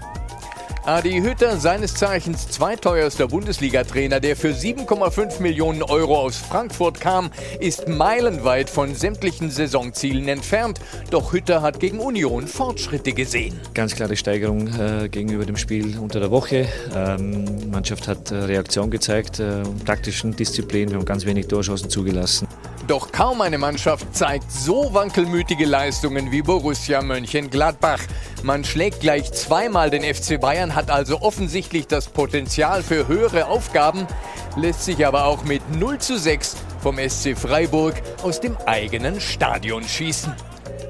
[0.86, 7.30] Adi Hütter, seines Zeichens zweiteuerster Bundesliga-Trainer, der für 7,5 Millionen Euro aus Frankfurt kam,
[7.60, 10.80] ist meilenweit von sämtlichen Saisonzielen entfernt.
[11.12, 13.60] Doch Hütter hat gegen Union Fortschritte gesehen.
[13.74, 16.68] Ganz klare Steigerung äh, gegenüber dem Spiel unter der Woche.
[16.96, 20.90] Ähm, die Mannschaft hat äh, Reaktion gezeigt, äh, taktischen Disziplin.
[20.90, 22.48] Wir haben ganz wenig Torschancen zugelassen.
[22.90, 28.00] Doch kaum eine Mannschaft zeigt so wankelmütige Leistungen wie Borussia Mönchengladbach.
[28.42, 34.08] Man schlägt gleich zweimal den FC Bayern, hat also offensichtlich das Potenzial für höhere Aufgaben,
[34.56, 37.94] lässt sich aber auch mit 0 zu 6 vom SC Freiburg
[38.24, 40.34] aus dem eigenen Stadion schießen.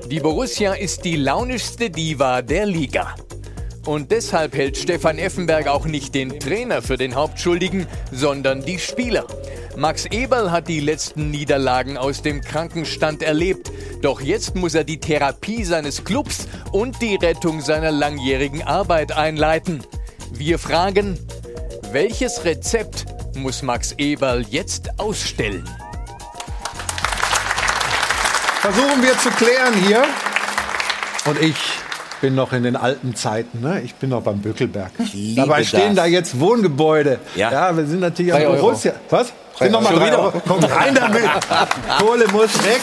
[0.10, 3.14] Die Borussia ist die launischste Diva der Liga.
[3.86, 9.26] Und deshalb hält Stefan Effenberg auch nicht den Trainer für den Hauptschuldigen, sondern die Spieler.
[9.78, 13.72] Max Eberl hat die letzten Niederlagen aus dem Krankenstand erlebt.
[14.02, 19.84] Doch jetzt muss er die Therapie seines Clubs und die Rettung seiner langjährigen Arbeit einleiten.
[20.32, 21.18] Wir fragen,
[21.92, 25.68] welches Rezept muss Max Eberl jetzt ausstellen?
[28.62, 30.04] Versuchen wir zu klären hier.
[31.26, 31.56] Und ich
[32.22, 33.62] bin noch in den alten Zeiten.
[33.62, 33.82] Ne?
[33.82, 34.92] Ich bin noch beim Böckelberg.
[35.36, 36.04] Dabei stehen das.
[36.04, 37.20] da jetzt Wohngebäude.
[37.36, 37.52] Ja.
[37.52, 38.94] ja, wir sind natürlich am Borussia.
[39.10, 39.34] Was?
[39.58, 40.42] Sind noch mal drei Euro.
[40.48, 41.24] Komm rein damit.
[42.00, 42.82] Kohle muss weg.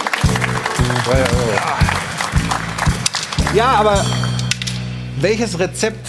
[3.54, 4.04] Ja, aber
[5.20, 6.06] welches Rezept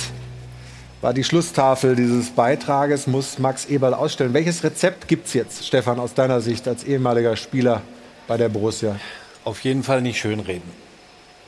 [1.02, 4.34] war die Schlusstafel dieses Beitrages, muss Max Eberl ausstellen.
[4.34, 7.82] Welches Rezept gibt es jetzt, Stefan, aus deiner Sicht als ehemaliger Spieler
[8.28, 8.98] bei der Borussia?
[9.46, 10.70] Auf jeden Fall nicht schönreden,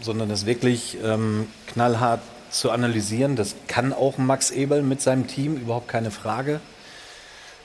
[0.02, 2.22] sondern es wirklich ähm, knallhart
[2.52, 3.36] zu analysieren.
[3.36, 6.60] Das kann auch Max Eberl mit seinem Team, überhaupt keine Frage.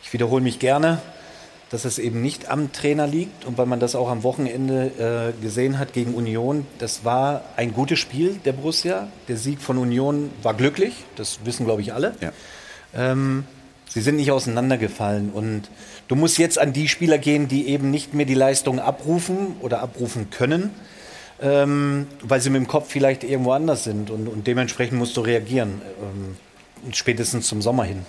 [0.02, 1.01] Ich wiederhole mich gerne
[1.74, 5.43] dass es eben nicht am Trainer liegt und weil man das auch am Wochenende äh,
[5.43, 9.09] gesehen hat gegen Union, das war ein gutes Spiel der Borussia.
[9.27, 12.15] Der Sieg von Union war glücklich, das wissen glaube ich alle.
[12.20, 12.32] Ja.
[12.94, 13.43] Ähm,
[13.89, 15.62] sie sind nicht auseinandergefallen und
[16.06, 19.81] du musst jetzt an die Spieler gehen, die eben nicht mehr die Leistung abrufen oder
[19.81, 20.70] abrufen können.
[21.40, 25.20] Ähm, weil sie mit dem Kopf vielleicht irgendwo anders sind und, und dementsprechend musst du
[25.20, 26.36] reagieren, ähm,
[26.93, 28.06] spätestens zum Sommer hin.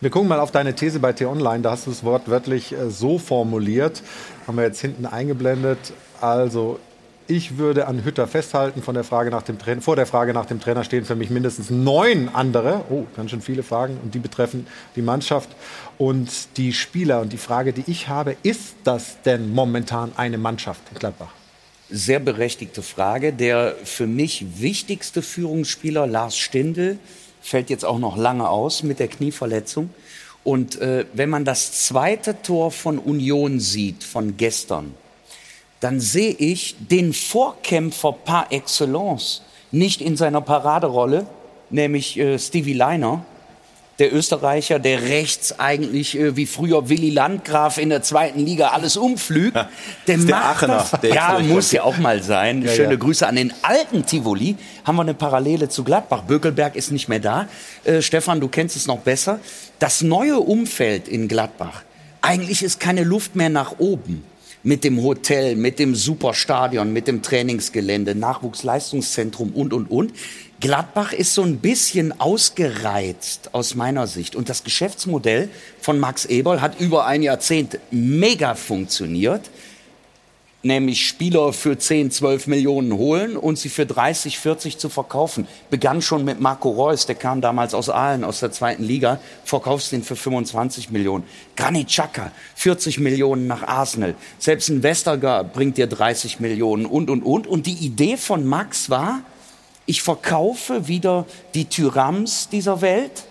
[0.00, 1.62] Wir gucken mal auf deine These bei T-Online.
[1.62, 4.02] Da hast du es wortwörtlich äh, so formuliert.
[4.46, 5.78] Haben wir jetzt hinten eingeblendet.
[6.20, 6.78] Also,
[7.26, 8.82] ich würde an Hütter festhalten.
[8.82, 11.30] Von der Frage nach dem Trainer, vor der Frage nach dem Trainer stehen für mich
[11.30, 12.84] mindestens neun andere.
[12.90, 13.96] Oh, ganz schön viele Fragen.
[14.02, 15.48] Und die betreffen die Mannschaft
[15.96, 17.20] und die Spieler.
[17.20, 21.32] Und die Frage, die ich habe, ist das denn momentan eine Mannschaft in Gladbach?
[21.96, 23.32] Sehr berechtigte Frage.
[23.32, 26.98] Der für mich wichtigste Führungsspieler, Lars Stindl,
[27.40, 29.90] fällt jetzt auch noch lange aus mit der Knieverletzung.
[30.42, 34.92] Und äh, wenn man das zweite Tor von Union sieht, von gestern,
[35.78, 41.28] dann sehe ich den Vorkämpfer par excellence nicht in seiner Paraderolle,
[41.70, 43.24] nämlich äh, Stevie Leiner,
[43.98, 48.96] der Österreicher, der rechts eigentlich äh, wie früher Willy Landgraf in der zweiten Liga alles
[48.96, 49.56] umflügt.
[49.56, 49.68] Ja,
[50.06, 51.00] der macht der Aachener, das.
[51.00, 52.62] der ja, muss ja auch mal sein.
[52.62, 52.96] Ja, Schöne ja.
[52.96, 54.56] Grüße an den alten Tivoli.
[54.84, 56.22] Haben wir eine Parallele zu Gladbach.
[56.22, 57.48] Bökelberg ist nicht mehr da.
[57.84, 59.38] Äh, Stefan, du kennst es noch besser.
[59.78, 61.82] Das neue Umfeld in Gladbach.
[62.20, 64.24] Eigentlich ist keine Luft mehr nach oben.
[64.66, 70.12] Mit dem Hotel, mit dem Superstadion, mit dem Trainingsgelände, Nachwuchsleistungszentrum und, und, und.
[70.64, 74.34] Gladbach ist so ein bisschen ausgereizt aus meiner Sicht.
[74.34, 79.50] Und das Geschäftsmodell von Max Eberl hat über ein Jahrzehnt mega funktioniert.
[80.62, 85.46] Nämlich Spieler für 10, 12 Millionen holen und sie für 30, 40 zu verkaufen.
[85.68, 89.92] Begann schon mit Marco Reus, der kam damals aus Aalen, aus der zweiten Liga, verkaufst
[89.92, 91.24] den für 25 Millionen.
[91.56, 94.14] Granit Xhaka, 40 Millionen nach Arsenal.
[94.38, 97.46] Selbst ein Westergaard bringt dir 30 Millionen und, und, und.
[97.46, 99.20] Und die Idee von Max war,
[99.86, 103.24] ich verkaufe wieder die Tyrams dieser Welt,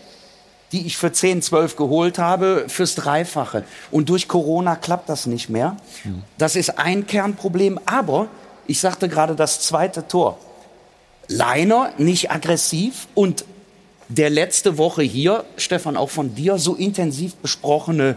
[0.71, 3.63] die ich für 10, 12 geholt habe, fürs Dreifache.
[3.91, 5.77] Und durch Corona klappt das nicht mehr.
[6.37, 7.79] Das ist ein Kernproblem.
[7.85, 8.27] Aber
[8.65, 10.39] ich sagte gerade das zweite Tor.
[11.27, 13.45] Leiner nicht aggressiv und
[14.09, 18.15] der letzte Woche hier, Stefan, auch von dir, so intensiv besprochene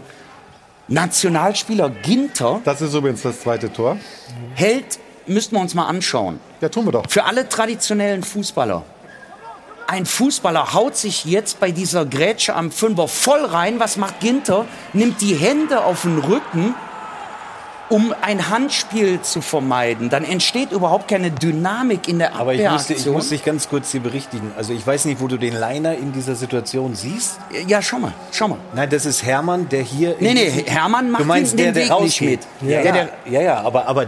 [0.87, 2.61] Nationalspieler Ginter.
[2.63, 3.97] Das ist übrigens das zweite Tor.
[4.55, 6.39] Hält, müssten wir uns mal anschauen.
[6.61, 7.03] Ja, tun wir doch.
[7.09, 8.83] Für alle traditionellen Fußballer.
[9.87, 13.79] Ein Fußballer haut sich jetzt bei dieser Grätsche am Fünfer voll rein.
[13.79, 14.65] Was macht Ginter?
[14.93, 16.75] Nimmt die Hände auf den Rücken,
[17.89, 20.09] um ein Handspiel zu vermeiden.
[20.09, 23.13] Dann entsteht überhaupt keine Dynamik in der Aber ich muss, ich Abwehraktion.
[23.13, 24.51] muss dich ganz kurz hier berichtigen.
[24.57, 27.39] Also ich weiß nicht, wo du den Leiner in dieser Situation siehst.
[27.67, 28.57] Ja, schau mal, schau mal.
[28.75, 30.17] Nein, das ist Hermann, der hier...
[30.19, 32.39] in Nee, nee, Hermann macht du meinst den- der, den der Weg nicht mit.
[32.61, 34.07] Ja, Ja, ja, ja, ja, aber, aber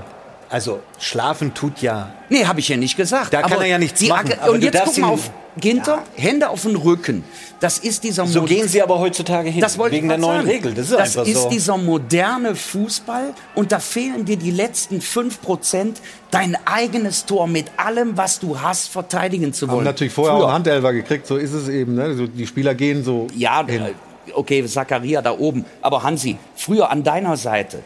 [0.49, 2.13] also schlafen tut ja...
[2.29, 3.33] Nee, habe ich ja nicht gesagt.
[3.33, 6.03] Da kann Aber er ja nichts machen, Ag- aber Und jetzt guck mal auf Ginter,
[6.15, 7.23] Hände auf den Rücken.
[7.59, 10.17] Das ist dieser So Mod- gehen sie aber heutzutage hin, Das wollte wegen ich der
[10.17, 10.47] neuen sagen.
[10.49, 10.73] Regel.
[10.73, 11.49] Das ist einfach ist so.
[11.49, 15.95] dieser moderne Fußball und da fehlen dir die letzten 5%,
[16.31, 19.85] dein eigenes Tor mit allem, was du hast, verteidigen zu Haben wollen.
[19.85, 21.95] natürlich vorher auch Früher- einen Handelfer gekriegt, so ist es eben.
[21.95, 22.15] Ne?
[22.15, 23.27] So, die Spieler gehen so.
[23.35, 23.93] Ja, äh,
[24.33, 25.65] okay, Zakaria da oben.
[25.81, 27.79] Aber Hansi, früher an deiner Seite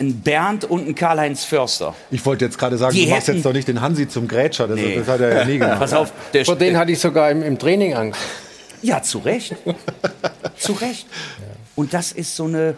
[0.00, 1.94] ein Bernd und ein Karl-Heinz Förster.
[2.10, 4.26] Ich wollte jetzt gerade sagen, Die du machst hätten- jetzt doch nicht den Hansi zum
[4.26, 4.66] Grätscher.
[4.66, 4.96] Das, Nee.
[4.96, 5.78] das hat er ja nie gemacht.
[5.78, 8.20] Pass auf, der Vor denen hatte ich sogar im, im Training Angst.
[8.82, 9.54] Ja, zu Recht.
[10.56, 11.06] zu Recht.
[11.76, 12.74] Und das ist so eine,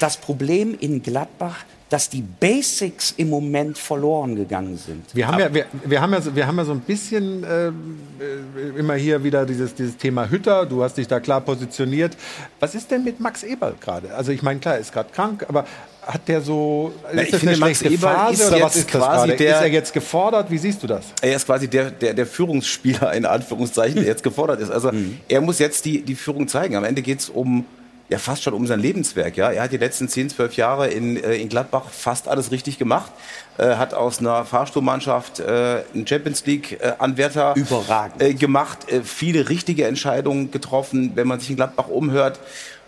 [0.00, 1.56] das Problem in Gladbach,
[1.88, 5.04] dass die Basics im Moment verloren gegangen sind.
[5.14, 7.98] Wir haben, ja, wir, wir, haben ja, so- wir haben ja so ein bisschen ähm,
[8.18, 10.66] äh, immer hier wieder dieses, dieses Thema Hütter.
[10.66, 12.16] Du hast dich da klar positioniert.
[12.58, 14.14] Was ist denn mit Max Eberl gerade?
[14.14, 15.64] Also ich meine, klar, er ist gerade krank, aber
[16.06, 18.76] hat der so, Na, ist ich das finde, eine Max Eberl Phase ist oder was
[18.76, 19.36] ist das quasi gerade?
[19.38, 20.50] der- ist er jetzt gefordert?
[20.50, 21.04] Wie siehst du das?
[21.20, 24.70] Er ist quasi der, der, der Führungsspieler in Anführungszeichen, der jetzt gefordert ist.
[24.70, 24.90] Also
[25.28, 26.76] er muss jetzt die, die Führung zeigen.
[26.76, 27.64] Am Ende geht es um
[28.08, 29.36] ja fast schon um sein Lebenswerk.
[29.36, 32.78] Ja, er hat die letzten 10, 12 Jahre in, äh, in Gladbach fast alles richtig
[32.78, 33.10] gemacht.
[33.58, 38.22] Äh, hat aus einer Fahrstuhlmannschaft äh, einen Champions League äh, Anwärter Überragend.
[38.22, 41.12] Äh, gemacht, äh, viele richtige Entscheidungen getroffen.
[41.16, 42.38] Wenn man sich in Gladbach umhört,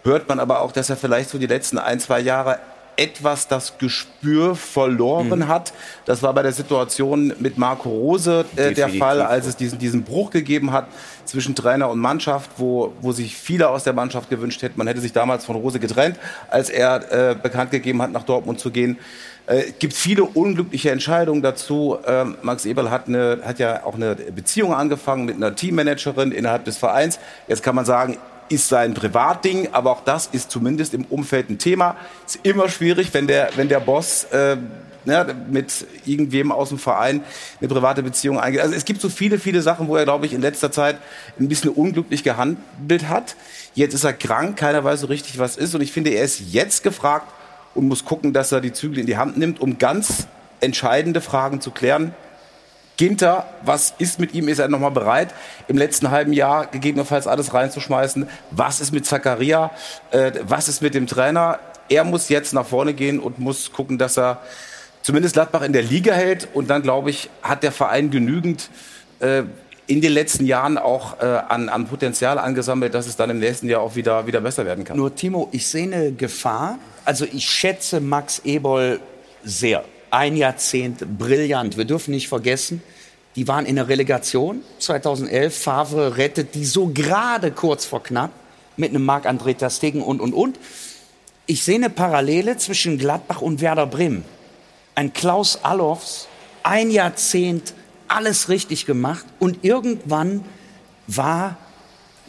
[0.05, 2.61] hört man aber auch, dass er vielleicht so die letzten ein, zwei Jahre
[2.99, 5.73] etwas das Gespür verloren hat.
[6.05, 8.89] Das war bei der Situation mit Marco Rose äh, der.
[8.89, 10.89] Fall, als es diesen, diesen Bruch gegeben hat
[11.25, 15.01] zwischen Trainer und Mannschaft, wo, wo sich viele aus der Mannschaft gewünscht hätten, man hätte
[15.01, 16.19] sich damals von Rose getrennt,
[16.51, 18.99] als er äh, bekannt gegeben hat, nach Dortmund zu gehen.
[19.47, 21.99] Äh, gibt viele unglückliche Entscheidungen dazu.
[22.07, 26.65] Ähm, Max Eberl hat, eine, hat ja auch eine Beziehung angefangen mit einer Teammanagerin innerhalb
[26.65, 27.19] des Vereins.
[27.47, 28.19] Jetzt kann man sagen,
[28.49, 31.97] ist sein Privatding, aber auch das ist zumindest im Umfeld ein Thema.
[32.27, 34.57] Ist immer schwierig, wenn der, wenn der Boss äh,
[35.09, 37.23] ne, mit irgendwem aus dem Verein
[37.61, 38.61] eine private Beziehung eingeht.
[38.61, 40.99] Also es gibt so viele, viele Sachen, wo er, glaube ich, in letzter Zeit
[41.41, 43.35] ein bisschen unglücklich gehandelt hat.
[43.75, 45.75] Jetzt ist er krank, keiner weiß so richtig, was ist.
[45.75, 47.33] Und ich finde, er ist jetzt gefragt
[47.75, 50.27] und muss gucken, dass er die Zügel in die Hand nimmt, um ganz
[50.61, 52.15] entscheidende Fragen zu klären.
[52.99, 54.49] Ginter, was ist mit ihm?
[54.49, 55.33] Ist er nochmal bereit,
[55.69, 58.29] im letzten halben Jahr gegebenenfalls alles reinzuschmeißen?
[58.51, 59.71] Was ist mit Zakaria?
[60.11, 61.61] Äh, was ist mit dem Trainer?
[61.89, 64.43] Er muss jetzt nach vorne gehen und muss gucken, dass er
[65.03, 66.49] zumindest Gladbach in der Liga hält.
[66.55, 68.69] Und dann, glaube ich, hat der Verein genügend
[69.21, 69.45] äh,
[69.87, 73.69] in den letzten Jahren auch äh, an, an Potenzial angesammelt, dass es dann im nächsten
[73.69, 74.97] Jahr auch wieder, wieder besser werden kann.
[74.97, 76.81] Nur Timo, ich sehe eine Gefahr.
[77.05, 78.99] Also ich schätze Max Eberl
[79.45, 79.85] sehr.
[80.11, 81.77] Ein Jahrzehnt brillant.
[81.77, 82.83] Wir dürfen nicht vergessen,
[83.37, 85.57] die waren in der Relegation 2011.
[85.57, 88.31] Favre rettet die so gerade kurz vor knapp
[88.77, 90.59] mit einem Marc-André Ter Stegen und, und, und.
[91.47, 94.25] Ich sehe eine Parallele zwischen Gladbach und Werder Bremen.
[94.95, 96.29] Ein Klaus Allofs,
[96.63, 97.75] ein Jahrzehnt
[98.09, 100.45] alles richtig gemacht und irgendwann
[101.07, 101.57] war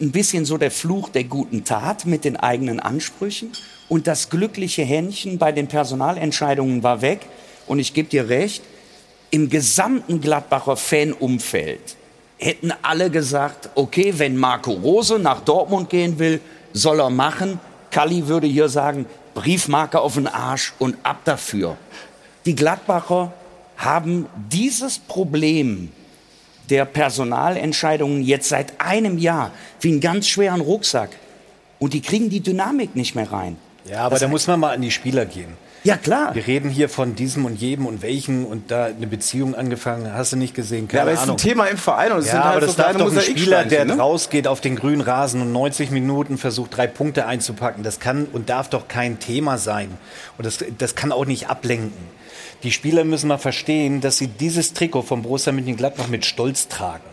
[0.00, 3.52] ein bisschen so der Fluch der guten Tat mit den eigenen Ansprüchen.
[3.88, 7.20] Und das glückliche Händchen bei den Personalentscheidungen war weg.
[7.70, 8.64] Und ich gebe dir recht,
[9.30, 11.94] im gesamten Gladbacher Fanumfeld
[12.36, 16.40] hätten alle gesagt, okay, wenn Marco Rose nach Dortmund gehen will,
[16.72, 17.60] soll er machen.
[17.92, 21.76] Kalli würde hier sagen, Briefmarke auf den Arsch und ab dafür.
[22.44, 23.32] Die Gladbacher
[23.76, 25.92] haben dieses Problem
[26.70, 31.10] der Personalentscheidungen jetzt seit einem Jahr wie einen ganz schweren Rucksack.
[31.78, 33.58] Und die kriegen die Dynamik nicht mehr rein.
[33.88, 35.56] Ja, aber Das da muss man mal an die Spieler gehen.
[35.82, 36.34] Ja, klar.
[36.34, 40.32] Wir reden hier von diesem und jedem und welchen und da eine Beziehung angefangen, hast
[40.32, 40.88] du nicht gesehen.
[40.88, 41.36] Keine Ja, aber es ist ein Ahnung.
[41.38, 43.64] Thema im Verein und es ja, sind halt aber so das darf doch ein Spieler,
[43.64, 43.96] der ne?
[43.96, 47.82] rausgeht auf den grünen Rasen und 90 Minuten versucht, drei Punkte einzupacken.
[47.82, 49.96] Das kann und darf doch kein Thema sein.
[50.36, 51.92] Und das, das kann auch nicht ablenken.
[52.62, 57.09] Die Spieler müssen mal verstehen, dass sie dieses Trikot von Borussia Mönchengladbach mit Stolz tragen.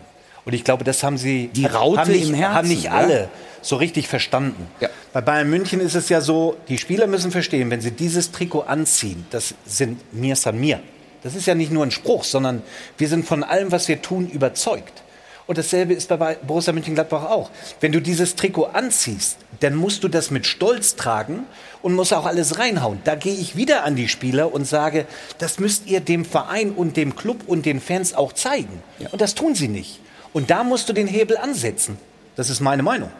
[0.48, 2.92] Und ich glaube, das haben sie Die Raute haben nicht, im Herzen, haben nicht ja.
[2.92, 3.28] alle
[3.60, 4.66] so richtig verstanden.
[5.12, 8.62] Bei Bayern München ist es ja so, die Spieler müssen verstehen, wenn sie dieses Trikot
[8.62, 10.80] anziehen, das sind mir san mir.
[11.22, 12.62] Das ist ja nicht nur ein Spruch, sondern
[12.96, 15.02] wir sind von allem, was wir tun, überzeugt.
[15.46, 17.50] Und dasselbe ist bei Borussia Mönchengladbach auch.
[17.82, 21.44] Wenn du dieses Trikot anziehst, dann musst du das mit Stolz tragen
[21.82, 23.02] und musst auch alles reinhauen.
[23.04, 25.04] Da gehe ich wieder an die Spieler und sage,
[25.36, 28.82] das müsst ihr dem Verein und dem Club und den Fans auch zeigen.
[29.12, 30.00] Und das tun sie nicht.
[30.38, 31.98] Und da musst du den Hebel ansetzen.
[32.36, 33.10] Das ist meine Meinung.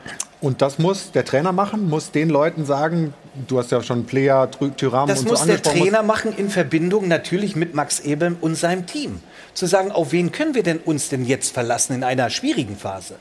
[0.41, 3.13] Und das muss der Trainer machen, muss den Leuten sagen,
[3.49, 5.61] du hast ja schon Player, Tyram Das und so muss der.
[5.61, 9.19] Trainer machen in Verbindung natürlich mit Max Eberl und seinem Team.
[9.53, 13.17] Zu sagen, auf wen können wir denn uns denn jetzt verlassen in einer schwierigen Phase?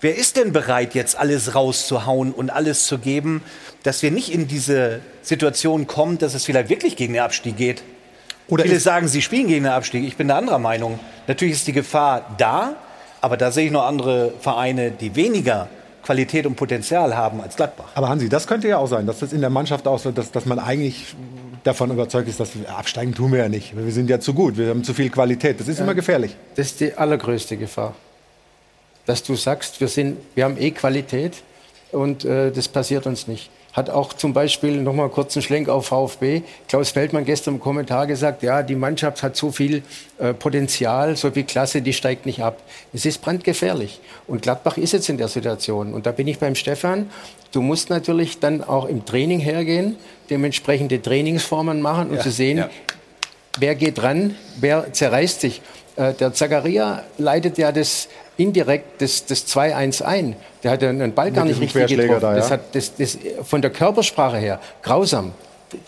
[0.00, 3.42] Wer ist denn bereit, jetzt alles rauszuhauen und alles zu geben,
[3.82, 7.82] dass wir nicht in diese Situation kommen, dass es vielleicht wirklich gegen den Abstieg geht?
[8.48, 10.02] Oder Viele sagen, sie spielen gegen den Abstieg.
[10.04, 10.98] Ich bin der anderer Meinung.
[11.26, 12.76] Natürlich ist die Gefahr da,
[13.24, 15.68] aber da sehe ich noch andere Vereine, die weniger
[16.02, 17.86] Qualität und Potenzial haben als Gladbach.
[17.94, 20.30] Aber Hansi, das könnte ja auch sein, dass das in der Mannschaft auch so, dass,
[20.30, 21.16] dass man eigentlich
[21.62, 23.74] davon überzeugt ist, dass wir absteigen tun wir ja nicht.
[23.74, 25.58] Wir sind ja zu gut, wir haben zu viel Qualität.
[25.58, 26.36] Das ist immer gefährlich.
[26.54, 27.94] Das ist die allergrößte Gefahr.
[29.06, 31.42] Dass du sagst, wir, sind, wir haben eh Qualität
[31.92, 33.48] und äh, das passiert uns nicht.
[33.74, 37.60] Hat auch zum Beispiel, noch mal kurz einen Schlenk auf VfB, Klaus Feldmann gestern im
[37.60, 39.82] Kommentar gesagt, ja, die Mannschaft hat so viel
[40.18, 42.62] äh, Potenzial, so viel Klasse, die steigt nicht ab.
[42.92, 44.00] Es ist brandgefährlich.
[44.28, 45.92] Und Gladbach ist jetzt in der Situation.
[45.92, 47.10] Und da bin ich beim Stefan.
[47.50, 49.96] Du musst natürlich dann auch im Training hergehen,
[50.30, 52.70] dementsprechende Trainingsformen machen und Ja, zu sehen, ja.
[53.58, 55.62] wer geht ran, wer zerreißt sich.
[55.96, 60.36] Äh, der Zagaria leitet ja das indirekt das, das 2-1 ein.
[60.62, 62.20] Der hat den Ball gar nicht richtig getroffen.
[62.20, 62.54] da, das ja.
[62.54, 65.32] hat, das, das, von der Körpersprache her grausam.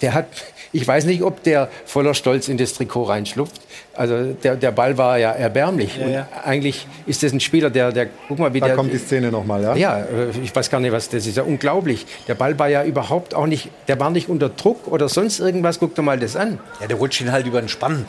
[0.03, 0.27] Der hat,
[0.73, 3.61] ich weiß nicht, ob der voller Stolz in das Trikot reinschlupft.
[3.95, 5.97] Also der, der Ball war ja erbärmlich.
[5.97, 6.29] Ja, Und ja.
[6.45, 8.75] eigentlich ist das ein Spieler, der, der guck mal, wie Da der.
[8.75, 9.77] kommt die Szene nochmal, ja?
[9.77, 11.37] Ja, äh, ich weiß gar nicht, was das ist.
[11.37, 12.05] Ja unglaublich.
[12.27, 15.79] Der Ball war ja überhaupt auch nicht, der war nicht unter Druck oder sonst irgendwas.
[15.79, 16.59] Guck dir mal das an.
[16.81, 18.07] Ja, der rutscht ihn halt über den Spann.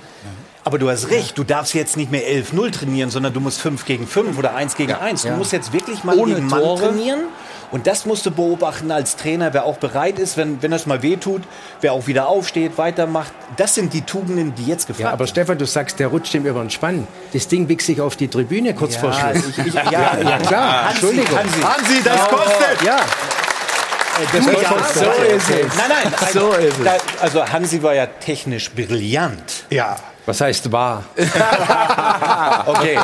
[0.68, 3.86] Aber du hast recht, du darfst jetzt nicht mehr 11-0 trainieren, sondern du musst 5
[3.86, 5.22] gegen 5 oder 1 gegen 1.
[5.22, 5.38] Du ja.
[5.38, 6.90] musst jetzt wirklich mal Ohne gegen Mann Tore.
[6.90, 7.22] trainieren.
[7.72, 11.04] Und das musst du beobachten als Trainer, wer auch bereit ist, wenn, wenn das mal
[11.04, 11.42] wehtut,
[11.80, 13.32] wer auch wieder aufsteht, weitermacht.
[13.56, 16.46] Das sind die Tugenden, die jetzt gefragt Ja, aber Stefan, du sagst, der rutscht ihm
[16.46, 17.08] über den Spann.
[17.32, 19.44] Das Ding wichst sich auf die Tribüne kurz Ja, vor Schluss.
[19.58, 19.84] ich- ich- ja,
[20.22, 20.38] ja.
[20.40, 20.84] klar.
[20.90, 21.38] Hansi, Entschuldigung.
[21.40, 21.62] Hansi.
[21.62, 22.82] Hansi, das kostet!
[22.86, 22.98] Ja.
[24.34, 25.78] Das Du, ja, ja, so so ist es.
[25.78, 26.84] Nein, nein, So ist es.
[26.84, 29.64] Da, also Hansi war ja technisch brillant.
[29.70, 29.96] Ja.
[30.28, 31.04] Was heißt wahr?
[32.68, 33.00] Okay.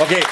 [0.00, 0.22] Okay.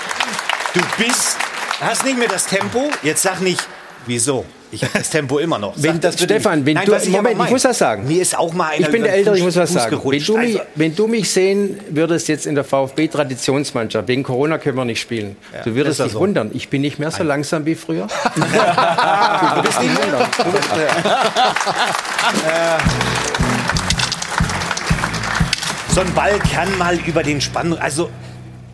[0.75, 1.37] Du bist,
[1.81, 2.91] hast nicht mehr das Tempo.
[3.03, 3.61] Jetzt sag nicht,
[4.07, 4.45] wieso?
[4.71, 5.75] Ich habe das Tempo immer noch.
[5.77, 8.07] Sag Wenn, das Stefan, wenn Nein, du, ich Moment, ich muss was sagen.
[8.09, 10.01] Mir ist auch mal einer Ich bin der Ältere, ich muss was Fuß sagen.
[10.03, 14.57] Wenn du, mich, Also, wenn du mich sehen würdest jetzt in der VfB-Traditionsmannschaft, wegen Corona
[14.57, 16.21] können wir nicht spielen, Ja, du würdest dich so?
[16.21, 16.51] wundern.
[16.55, 18.07] Ich bin nicht mehr so langsam wie früher.
[18.35, 20.31] du bist nicht mehr.
[20.39, 20.87] Du bist, äh,
[25.93, 27.75] so ein Ball kann mal über den Spann.
[27.75, 28.09] Also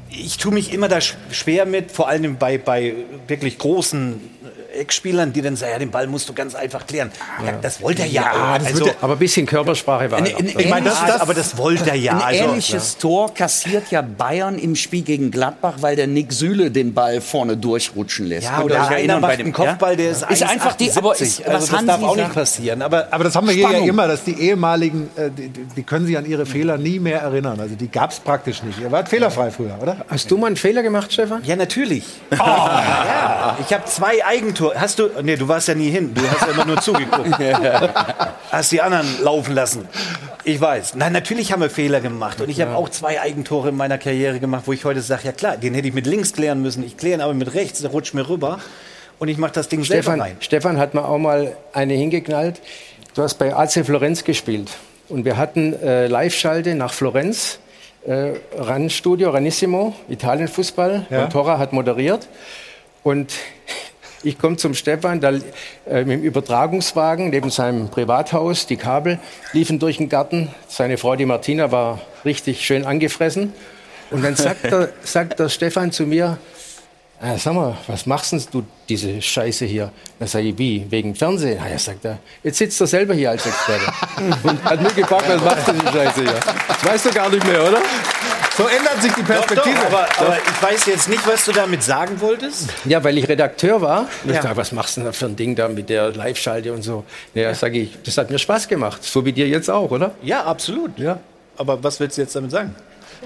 [0.08, 2.94] ich tue mich immer da sch- schwer mit, vor allem bei, bei
[3.26, 4.20] wirklich großen
[4.67, 7.10] äh, Eckspielern, die dann sagen, ja, den Ball musst du ganz einfach klären.
[7.44, 8.58] Ja, das wollte er ja.
[8.58, 11.34] das also, ja, aber ein bisschen Körpersprache war Ein- ein ich meine, das, das, aber
[11.34, 12.16] das wollte er ja.
[12.16, 16.70] Ein also, ähnliches Tor kassiert ja Bayern im Spiel gegen Gladbach, weil der Nick Süle
[16.70, 18.46] den Ball vorne durchrutschen lässt.
[18.46, 21.22] Ja, oder euch einer erinnern macht einen Kopfball, der ist, Ist einfach die, aber 1,78.
[21.22, 22.82] ist, also was das Hansi darf auch nicht passieren.
[22.82, 26.06] Aber, Aber das haben wir hier ja immer, dass die ehemaligen, äh, die, die können
[26.06, 27.58] sich an ihre Fehler nie mehr erinnern.
[27.60, 28.78] Also die gab es praktisch nicht.
[28.80, 29.96] Ihr wart fehlerfrei früher, oder?
[30.08, 31.42] Hast du mal einen Fehler gemacht, Stefan?
[31.44, 32.04] ja, natürlich.
[32.38, 36.14] Ja, ich habe zwei Eigentore du, hast du, nee, du warst ja nie hin.
[36.14, 37.34] Du hast ja immer nur zugeguckt.
[38.50, 39.88] hast die anderen laufen lassen.
[40.44, 40.94] Ich weiß.
[40.94, 42.40] Nein, natürlich haben wir Fehler gemacht.
[42.40, 45.32] Und ich habe auch zwei Eigentore in meiner Karriere gemacht, wo ich heute sage, ja
[45.32, 46.84] klar, den hätte ich mit links klären müssen.
[46.84, 48.58] Ich kläre ihn aber mit rechts, der rutscht mir rüber.
[49.18, 50.36] Und ich mache das Ding Stefan, selber rein.
[50.40, 52.60] Stefan hat mir auch mal eine hingeknallt.
[53.14, 54.70] Du hast bei AC Florenz gespielt.
[55.08, 57.58] Und wir hatten äh, Live-Schalte nach Florenz.
[58.06, 61.06] Äh, RAN-Studio, Ranissimo, Italien-Fußball.
[61.10, 61.24] Ja.
[61.24, 62.28] Und Torra hat moderiert.
[63.02, 63.32] Und
[64.22, 68.66] ich komme zum Stefan, da, äh, mit dem Übertragungswagen neben seinem Privathaus.
[68.66, 69.18] Die Kabel
[69.52, 70.48] liefen durch den Garten.
[70.68, 73.52] Seine Frau, die Martina, war richtig schön angefressen.
[74.10, 76.38] Und dann sagt der, sagt der Stefan zu mir,
[77.20, 79.92] ah, sag mal, was machst denn du diese Scheiße hier?
[80.18, 80.86] Dann sage ich, wie?
[80.88, 81.60] Wegen Fernsehen?
[81.62, 83.92] Ah, ja, sagt er, jetzt sitzt er selber hier als Experte.
[84.42, 86.40] Und hat mich gefragt, was machst du diese Scheiße hier?
[86.68, 87.82] Das weißt du gar nicht mehr, oder?
[88.58, 89.76] So ändert sich die Perspektive.
[89.76, 92.68] Doch, doch, aber, aber ich weiß jetzt nicht, was du damit sagen wolltest.
[92.84, 94.00] Ja, weil ich Redakteur war.
[94.24, 94.42] Und ich Ja.
[94.42, 97.04] dachte, was machst du denn da für ein Ding da mit der Live-Schalte und so?
[97.34, 99.04] Ja, sage ich, das hat mir Spaß gemacht.
[99.04, 100.10] So wie dir jetzt auch, oder?
[100.22, 100.98] Ja, absolut.
[100.98, 101.20] Ja.
[101.56, 102.74] Aber was willst du jetzt damit sagen?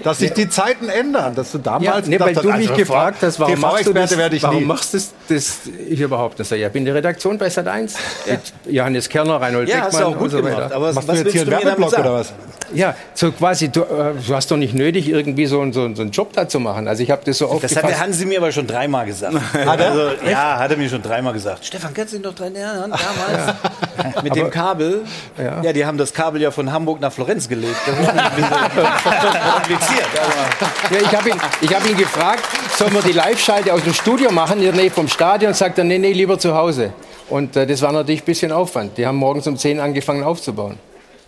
[0.01, 2.75] Dass sich die Zeiten ändern, dass du damals Ja, nee, weil du hast, mich also
[2.79, 4.65] gefragt hast, warum machst du das, werde ich warum nie.
[4.65, 5.57] machst du das, das
[5.87, 6.51] ich überhaupt nicht?
[6.51, 7.93] Ich, Ja, bin in der Redaktion bei Sat1
[8.25, 8.39] mit
[8.73, 10.57] Johannes Kerner, Reinhold Ja, hast Beckmann du auch gut und so gemacht.
[10.63, 10.75] weiter.
[10.75, 12.03] Aber was, Machst was du jetzt hier einen Werbeblock sagen?
[12.03, 12.33] oder was?
[12.73, 16.01] Ja, so quasi, du, äh, du hast doch nicht nötig, irgendwie so, einen- so, so
[16.01, 16.87] einen Job da zu machen.
[16.87, 17.99] Also ich habe das so Das hat der.
[17.99, 19.35] Hansi mir aber schon dreimal gesagt.
[19.53, 19.91] Hat er?
[19.91, 21.63] Also, ja, hat er mir schon dreimal gesagt.
[21.65, 22.91] Stefan, kannst du dich noch dran erinnern?
[22.91, 24.23] Damals.
[24.23, 25.01] Mit dem Kabel.
[25.37, 25.61] Ja.
[25.61, 25.73] Ja.
[25.73, 27.75] die haben das Kabel ja von Hamburg nach Florenz gelegt.
[27.85, 28.07] Das ist
[29.89, 32.43] Aber Ja, ich habe ihn, ich hab ihn gefragt,
[32.77, 35.53] sollen wir die Live-Schalte aus dem Studio machen, in der Nähe vom Stadion?
[35.53, 36.93] Sagt er, nee, nee, lieber zu Hause.
[37.29, 38.97] Und äh, das war natürlich ein bisschen Aufwand.
[38.97, 40.77] Die haben morgens um 10 angefangen aufzubauen.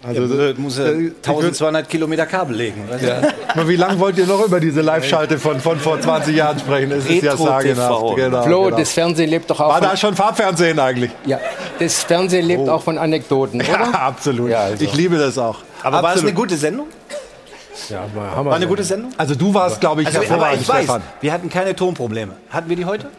[0.04, 2.88] also, du musst ja 1200 Kilometer Kabel legen.
[3.48, 6.92] Aber wie lange wollt ihr noch über diese Live-Schalte von, von vor 20 Jahren sprechen?
[6.92, 7.90] Es ist ja sagenhaft.
[8.02, 8.16] TV.
[8.16, 8.78] Genau, Flo, genau.
[8.78, 11.12] das Fernsehen lebt doch auch War von, da schon Farbfernsehen eigentlich?
[11.26, 11.40] ja,
[11.80, 13.70] das Fernsehen lebt auch von Anekdoten, oder?
[13.70, 14.50] Ja, absolut.
[14.52, 14.84] Ja, also.
[14.84, 15.60] Ich liebe das auch.
[15.82, 16.30] Aber war es absolut.
[16.30, 16.88] eine gute Sendung?
[17.90, 19.12] Ja, haben wir War eine gute Sendung?
[19.18, 21.02] Also du warst, glaube ich, Also, aber hervorragend, ich weiß, Stefan.
[21.22, 22.34] wir hatten keine Tonprobleme.
[22.50, 23.10] Hatten wir die heute?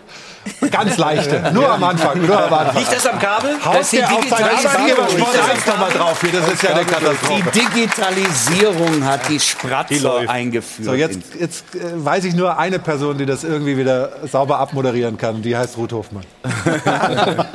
[0.70, 1.51] Ganz leichte.
[1.53, 2.24] Nur am Anfang.
[2.24, 2.77] Nur am Anfang.
[2.78, 3.51] Liegt das am Kabel?
[3.65, 6.41] Haut der auf seinen Arbeitgeber Sport 1 nochmal drauf hier.
[6.41, 7.51] Das ist ja eine Die Katastrophe.
[7.51, 10.87] Digitalisierung hat die Spratzer eingeführt.
[10.87, 15.19] So, jetzt, jetzt äh, weiß ich nur eine Person, die das irgendwie wieder sauber abmoderieren
[15.19, 15.43] kann.
[15.43, 16.24] Die heißt Ruth Hofmann.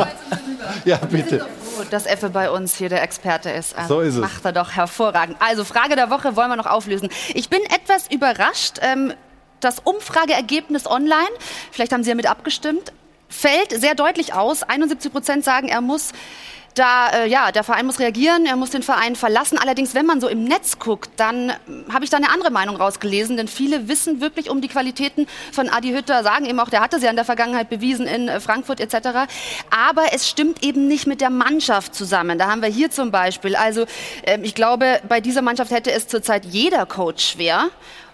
[0.86, 1.46] ja, bitte.
[1.92, 3.76] Dass Effe bei uns hier der Experte ist.
[3.78, 4.22] Also So ist es.
[4.22, 5.38] Macht er doch hervorragend.
[5.40, 7.10] Also, Frage der Woche wollen wir noch auflösen.
[7.34, 8.80] Ich bin etwas überrascht.
[8.82, 9.14] Ähm,
[9.60, 11.30] das Umfrageergebnis online,
[11.72, 12.92] vielleicht haben Sie ja mit abgestimmt,
[13.30, 14.64] fällt sehr deutlich aus.
[14.64, 16.12] 71 Prozent sagen, er muss
[16.76, 19.58] da, äh, ja, der Verein muss reagieren, er muss den Verein verlassen.
[19.58, 22.76] Allerdings, wenn man so im Netz guckt, dann ähm, habe ich da eine andere Meinung
[22.76, 26.82] rausgelesen, denn viele wissen wirklich um die Qualitäten von Adi Hütter, sagen eben auch, der
[26.82, 29.32] hatte sie ja in der Vergangenheit bewiesen in äh, Frankfurt etc.
[29.70, 32.38] Aber es stimmt eben nicht mit der Mannschaft zusammen.
[32.38, 33.86] Da haben wir hier zum Beispiel, also
[34.24, 37.70] ähm, ich glaube, bei dieser Mannschaft hätte es zurzeit jeder Coach schwer.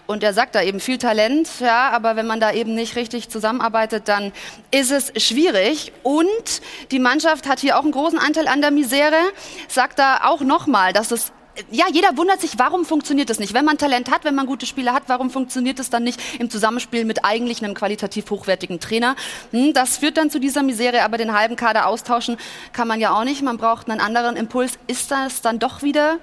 [0.08, 3.28] Und er sagt da eben viel Talent, ja, aber wenn man da eben nicht richtig
[3.28, 4.32] zusammenarbeitet, dann
[4.70, 5.92] ist es schwierig.
[6.02, 9.20] Und die Mannschaft hat hier auch einen großen Anteil an der Misere.
[9.68, 11.30] Sagt da auch nochmal, dass es
[11.70, 13.52] ja, jeder wundert sich, warum funktioniert das nicht?
[13.52, 16.48] Wenn man Talent hat, wenn man gute Spieler hat, warum funktioniert es dann nicht im
[16.48, 19.14] Zusammenspiel mit eigentlich einem qualitativ hochwertigen Trainer?
[19.50, 22.38] Hm, das führt dann zu dieser Misere, aber den halben Kader austauschen
[22.72, 23.42] kann man ja auch nicht.
[23.42, 24.78] Man braucht einen anderen Impuls.
[24.86, 26.18] Ist das dann doch wieder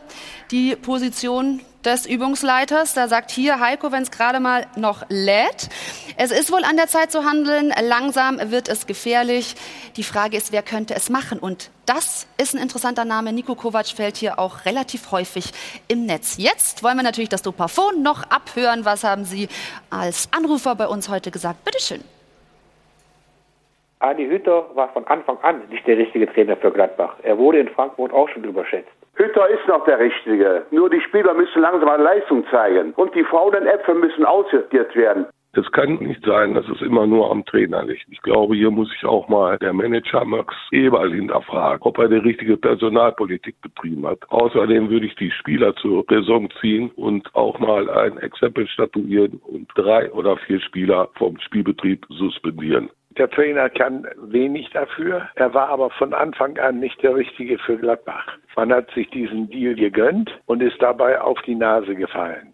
[0.51, 2.93] die Position des Übungsleiters.
[2.93, 5.69] Da sagt hier Heiko, wenn es gerade mal noch lädt.
[6.17, 7.73] Es ist wohl an der Zeit zu handeln.
[7.81, 9.55] Langsam wird es gefährlich.
[9.95, 11.39] Die Frage ist, wer könnte es machen?
[11.39, 13.31] Und das ist ein interessanter Name.
[13.33, 15.51] Nico Kovac fällt hier auch relativ häufig
[15.87, 16.37] im Netz.
[16.37, 18.85] Jetzt wollen wir natürlich das Dopafon noch abhören.
[18.85, 19.47] Was haben Sie
[19.89, 21.63] als Anrufer bei uns heute gesagt?
[21.63, 22.03] Bitteschön.
[23.99, 27.15] Adi Hütter war von Anfang an nicht der richtige Trainer für Gladbach.
[27.23, 28.91] Er wurde in Frankfurt auch schon überschätzt.
[29.15, 30.65] Hütter ist noch der Richtige.
[30.71, 32.93] Nur die Spieler müssen langsam mal Leistung zeigen.
[32.93, 35.25] Und die faulen Äpfel müssen aussortiert werden.
[35.57, 38.05] Es kann nicht sein, dass es immer nur am Trainer liegt.
[38.09, 42.17] Ich glaube, hier muss sich auch mal der Manager Max Eberl hinterfragen, ob er die
[42.17, 44.19] richtige Personalpolitik betrieben hat.
[44.27, 49.69] Außerdem würde ich die Spieler zur Raison ziehen und auch mal ein Exempel statuieren und
[49.75, 52.89] drei oder vier Spieler vom Spielbetrieb suspendieren.
[53.17, 55.29] Der Trainer kann wenig dafür.
[55.35, 58.25] Er war aber von Anfang an nicht der Richtige für Gladbach.
[58.55, 62.53] Man hat sich diesen Deal gegönnt und ist dabei auf die Nase gefallen.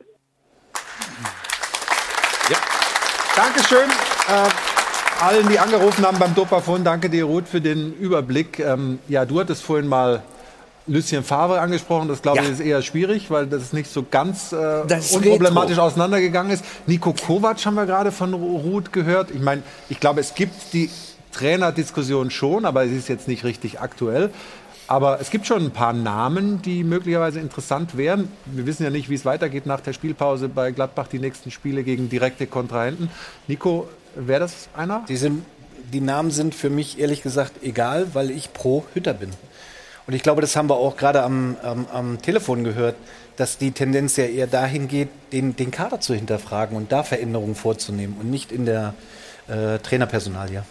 [3.36, 3.90] Dankeschön.
[4.28, 8.60] Äh, allen, die angerufen haben beim Dopafon, danke dir, Ruth, für den Überblick.
[8.60, 10.22] Ähm, ja, du hattest vorhin mal
[10.88, 12.08] Lucien Favre angesprochen.
[12.08, 14.82] Das glaube ich ist eher schwierig, weil das nicht so ganz äh,
[15.14, 15.84] unproblematisch retro.
[15.84, 16.66] auseinandergegangen ist.
[16.88, 19.32] Nico Kovac haben wir gerade von Ruth gehört.
[19.32, 20.90] Ich meine, ich glaube, es gibt die
[21.32, 24.32] Trainerdiskussion schon, aber sie ist jetzt nicht richtig aktuell.
[24.88, 28.28] Aber es gibt schon ein paar Namen, die möglicherweise interessant wären.
[28.46, 31.84] Wir wissen ja nicht, wie es weitergeht nach der Spielpause bei Gladbach, die nächsten Spiele
[31.84, 33.10] gegen direkte Kontrahenten.
[33.48, 35.06] Nico, wäre das einer?
[35.08, 35.46] Die, sind,
[35.94, 39.30] die Namen sind für mich ehrlich gesagt egal, weil ich pro Hütter bin.
[40.12, 42.96] Und ich glaube, das haben wir auch gerade am, am, am Telefon gehört,
[43.38, 47.56] dass die Tendenz ja eher dahin geht, den, den Kader zu hinterfragen und da Veränderungen
[47.56, 48.94] vorzunehmen und nicht in der
[49.48, 50.64] äh, Trainerpersonalie.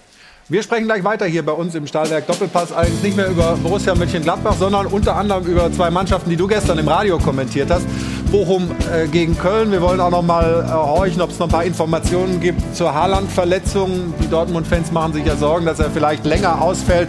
[0.50, 2.70] Wir sprechen gleich weiter hier bei uns im Stahlwerk Doppelpass.
[2.70, 6.78] Allerdings nicht mehr über Borussia Mönchengladbach, sondern unter anderem über zwei Mannschaften, die du gestern
[6.78, 7.86] im Radio kommentiert hast.
[8.30, 9.72] Bochum äh, gegen Köln.
[9.72, 12.94] Wir wollen auch noch mal äh, horchen, ob es noch ein paar Informationen gibt zur
[12.94, 14.14] Haaland-Verletzung.
[14.22, 17.08] Die Dortmund-Fans machen sich ja Sorgen, dass er vielleicht länger ausfällt.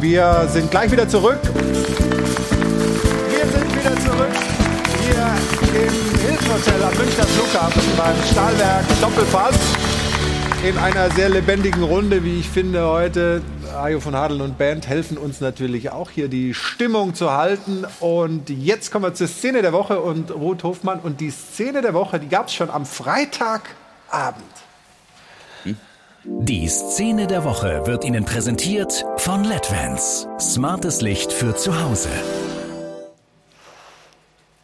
[0.00, 1.38] Wir sind gleich wieder zurück.
[1.42, 1.52] Wir
[3.46, 4.32] sind wieder zurück
[5.06, 5.30] hier
[5.80, 9.56] im Hilfshotel am Münchner Flughafen beim Stahlwerk Doppelpass
[10.64, 13.42] in einer sehr lebendigen Runde, wie ich finde, heute.
[13.76, 17.84] Ajo von Hadeln und Band helfen uns natürlich auch hier die Stimmung zu halten.
[18.00, 21.00] Und jetzt kommen wir zur Szene der Woche und Ruth Hofmann.
[21.00, 24.44] Und die Szene der Woche, die gab es schon am Freitagabend.
[26.24, 30.26] Die Szene der Woche wird Ihnen präsentiert von LEDVANCE.
[30.40, 32.08] Smartes Licht für zu Hause.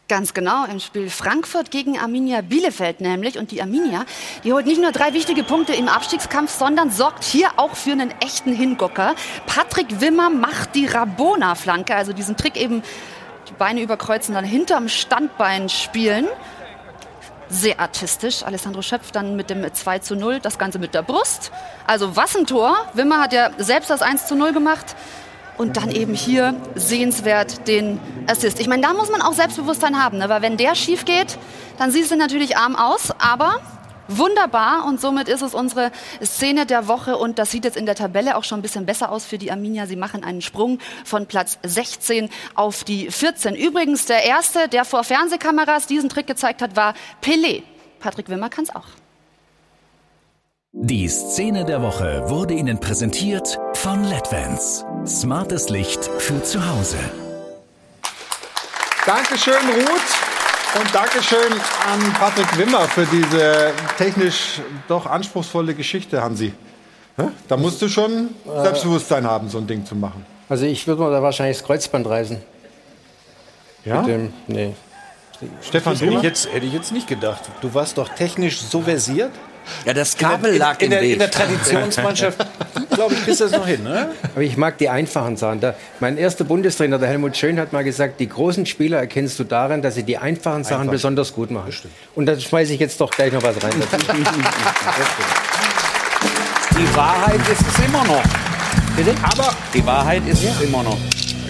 [0.09, 3.37] Ganz genau, im Spiel Frankfurt gegen Arminia Bielefeld nämlich.
[3.37, 4.03] Und die Arminia,
[4.43, 8.13] die holt nicht nur drei wichtige Punkte im Abstiegskampf, sondern sorgt hier auch für einen
[8.19, 9.15] echten Hingucker.
[9.45, 12.83] Patrick Wimmer macht die Rabona-Flanke, also diesen Trick eben,
[13.47, 16.27] die Beine überkreuzen, dann hinterm Standbein spielen.
[17.47, 18.43] Sehr artistisch.
[18.43, 21.53] Alessandro Schöpf dann mit dem 2 zu 0, das Ganze mit der Brust.
[21.87, 22.75] Also was ein Tor.
[22.93, 24.97] Wimmer hat ja selbst das 1 zu 0 gemacht
[25.57, 28.59] und dann eben hier sehenswert den Assist.
[28.59, 30.29] Ich meine, da muss man auch Selbstbewusstsein haben, ne?
[30.29, 31.37] weil wenn der schief geht,
[31.77, 33.59] dann sieht es natürlich arm aus, aber
[34.07, 37.95] wunderbar und somit ist es unsere Szene der Woche und das sieht jetzt in der
[37.95, 39.87] Tabelle auch schon ein bisschen besser aus für die Arminia.
[39.87, 43.55] Sie machen einen Sprung von Platz 16 auf die 14.
[43.55, 47.63] Übrigens, der erste, der vor Fernsehkameras diesen Trick gezeigt hat, war Pelé.
[47.99, 48.85] Patrick Wimmer kann es auch.
[50.75, 54.83] Die Szene der Woche wurde Ihnen präsentiert von LEDVANCE.
[55.05, 56.97] Smartes Licht für zu Hause.
[59.05, 60.81] Dankeschön, Ruth.
[60.81, 61.53] Und Dankeschön
[61.85, 66.53] an Patrick Wimmer für diese technisch doch anspruchsvolle Geschichte, Hansi.
[67.47, 70.25] Da musst du schon Selbstbewusstsein haben, so ein Ding zu machen.
[70.49, 72.41] Also ich würde mir da wahrscheinlich das Kreuzband reißen.
[73.85, 74.01] Ja?
[74.01, 74.73] Mit dem, nee.
[75.61, 77.43] Stefan, hätte ich, jetzt, hätte ich jetzt nicht gedacht.
[77.61, 79.31] Du warst doch technisch so versiert.
[79.85, 81.13] Ja, das Kabel in der, lag in, im der, Weg.
[81.13, 82.45] in der Traditionsmannschaft,
[82.91, 83.83] glaube ich, kriegst du das noch hin.
[83.83, 84.09] Ne?
[84.33, 85.59] Aber ich mag die einfachen Sachen.
[85.59, 89.43] Da, mein erster Bundestrainer, der Helmut Schön, hat mal gesagt, die großen Spieler erkennst du
[89.43, 90.93] daran, dass sie die einfachen Sachen Einfach.
[90.93, 91.73] besonders gut machen.
[92.15, 93.71] Und da schmeiße ich jetzt doch gleich noch was rein.
[96.75, 98.23] Die Wahrheit ist es immer noch.
[98.95, 99.13] Bitte?
[99.21, 100.97] Aber die Wahrheit ist es immer noch.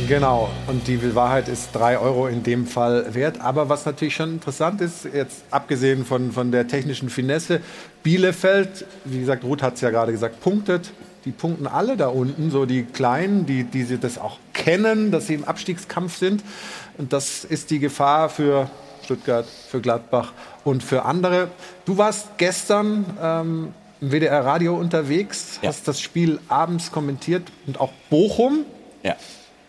[0.08, 3.40] Genau, und die Wahrheit ist 3 Euro in dem Fall wert.
[3.40, 7.62] Aber was natürlich schon interessant ist, jetzt abgesehen von, von der technischen Finesse,
[8.04, 10.92] Bielefeld, wie gesagt, Ruth hat es ja gerade gesagt, punktet.
[11.26, 15.28] Die punkten alle da unten, so die Kleinen, die, die sie das auch kennen, dass
[15.28, 16.44] sie im Abstiegskampf sind.
[16.98, 18.70] Und das ist die Gefahr für
[19.06, 20.34] Stuttgart, für Gladbach
[20.66, 21.48] und für andere.
[21.86, 28.66] Du warst gestern ähm, im WDR-Radio unterwegs, hast das Spiel abends kommentiert und auch Bochum.
[29.02, 29.16] Ja.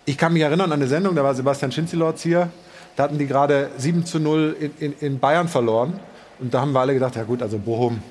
[0.07, 2.51] Ich kann mich erinnern an eine Sendung, da war Sebastian Schinzelorz hier.
[2.97, 5.99] Da hatten die gerade 7 zu 0 in, in, in Bayern verloren.
[6.39, 8.03] Und da haben wir alle gedacht, ja gut, also Bochum,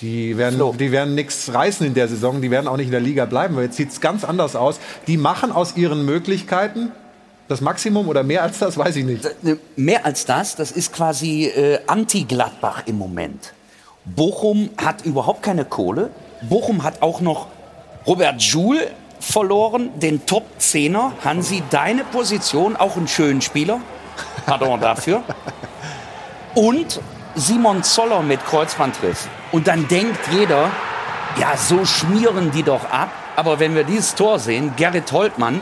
[0.00, 3.00] die werden, die werden nichts reißen in der Saison, die werden auch nicht in der
[3.00, 3.54] Liga bleiben.
[3.54, 4.80] Aber jetzt sieht es ganz anders aus.
[5.06, 6.90] Die machen aus ihren Möglichkeiten
[7.48, 9.28] das Maximum oder mehr als das, weiß ich nicht.
[9.76, 13.52] Mehr als das, das ist quasi äh, Anti-Gladbach im Moment.
[14.06, 16.10] Bochum hat überhaupt keine Kohle.
[16.48, 17.48] Bochum hat auch noch
[18.06, 18.90] Robert Joule
[19.24, 21.12] verloren, den Top-Zehner.
[21.24, 23.80] Hansi, deine Position, auch einen schönen Spieler.
[24.46, 25.22] Pardon dafür.
[26.54, 27.00] Und
[27.34, 29.28] Simon Zoller mit Kreuzbandriss.
[29.50, 30.70] Und dann denkt jeder,
[31.40, 33.10] ja, so schmieren die doch ab.
[33.36, 35.60] Aber wenn wir dieses Tor sehen, Gerrit Holtmann,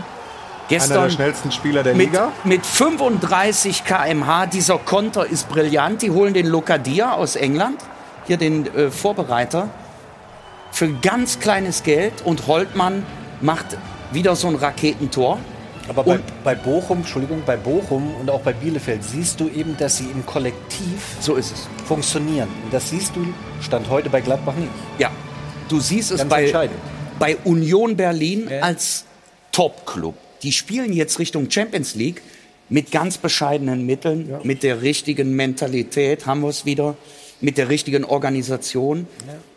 [0.69, 2.33] gestern Einer der schnellsten Spieler der mit, Liga.
[2.45, 6.03] mit 35 km/h, dieser Konter ist brillant.
[6.03, 7.79] Die holen den Lokadia aus England,
[8.27, 9.71] hier den äh, Vorbereiter,
[10.71, 12.23] für ein ganz kleines Geld.
[12.25, 13.07] Und Holtmann
[13.43, 13.77] macht
[14.13, 15.39] wieder so ein Raketentor.
[15.89, 19.99] Aber bei, bei Bochum, Entschuldigung, bei Bochum und auch bei Bielefeld siehst du eben, dass
[19.99, 21.69] sie im Kollektiv so ist es.
[21.87, 22.49] funktionieren.
[22.65, 23.27] Und das siehst du
[23.61, 24.71] Stand heute bei Gladbach nicht.
[24.99, 25.11] Ja,
[25.69, 26.71] du siehst es bei,
[27.19, 29.05] bei Union Berlin als
[29.51, 30.15] Top-Club.
[30.43, 32.23] Die spielen jetzt Richtung Champions League
[32.69, 36.97] mit ganz bescheidenen Mitteln, mit der richtigen Mentalität, haben wir es wieder,
[37.41, 39.07] mit der richtigen Organisation.
[39.29, 39.52] ähm,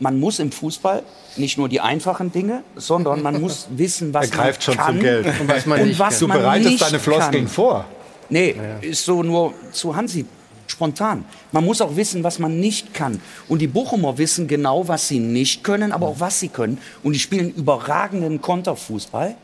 [0.00, 1.02] man muss im Fußball
[1.36, 4.94] nicht nur die einfachen Dinge, sondern man muss wissen, was er greift man schon kann
[4.94, 5.26] zum Geld.
[5.40, 7.48] und was man nicht Du man bereitest nicht deine Floskeln kann.
[7.48, 7.84] vor.
[8.28, 10.24] Nee, ist so nur zu Hansi
[10.66, 11.24] spontan.
[11.52, 13.20] Man muss auch wissen, was man nicht kann.
[13.48, 16.78] Und die Bochumer wissen genau, was sie nicht können, aber auch was sie können.
[17.02, 19.34] Und die spielen überragenden Konterfußball.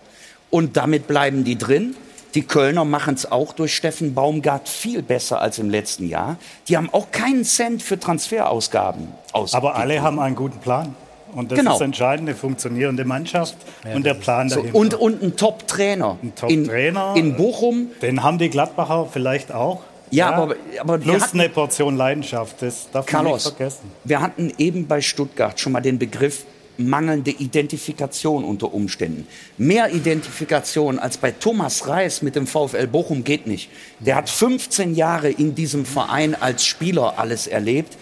[0.51, 1.95] Und damit bleiben die drin.
[2.35, 6.37] Die Kölner machen es auch durch Steffen Baumgart viel besser als im letzten Jahr.
[6.69, 9.67] Die haben auch keinen Cent für Transferausgaben ausgegeben.
[9.67, 10.95] Aber alle haben einen guten Plan.
[11.35, 11.75] Und das Genau.
[11.75, 13.57] ist entscheidend, eine funktionierende Mannschaft
[13.95, 14.79] und der Plan So, dahinter.
[14.79, 16.17] und, und ein Top-Trainer.
[16.23, 17.15] Ein Top-Trainer.
[17.17, 17.89] In, in Bochum.
[18.01, 19.81] Den haben die Gladbacher vielleicht auch.
[20.11, 23.93] Ja, aber- aber wir Plus hatten- eine Portion Leidenschaft, das darf man nicht Carlos, vergessen.
[24.05, 26.47] wir hatten eben bei Stuttgart schon mal den Begriff
[26.79, 29.27] mangelnde Identifikation unter Umständen.
[29.59, 33.69] Mehr Identifikation als bei Thomas Reis mit dem VfL Bochum geht nicht.
[34.01, 37.97] Der hat 15 Jahre in diesem Verein als Spieler alles erlebt.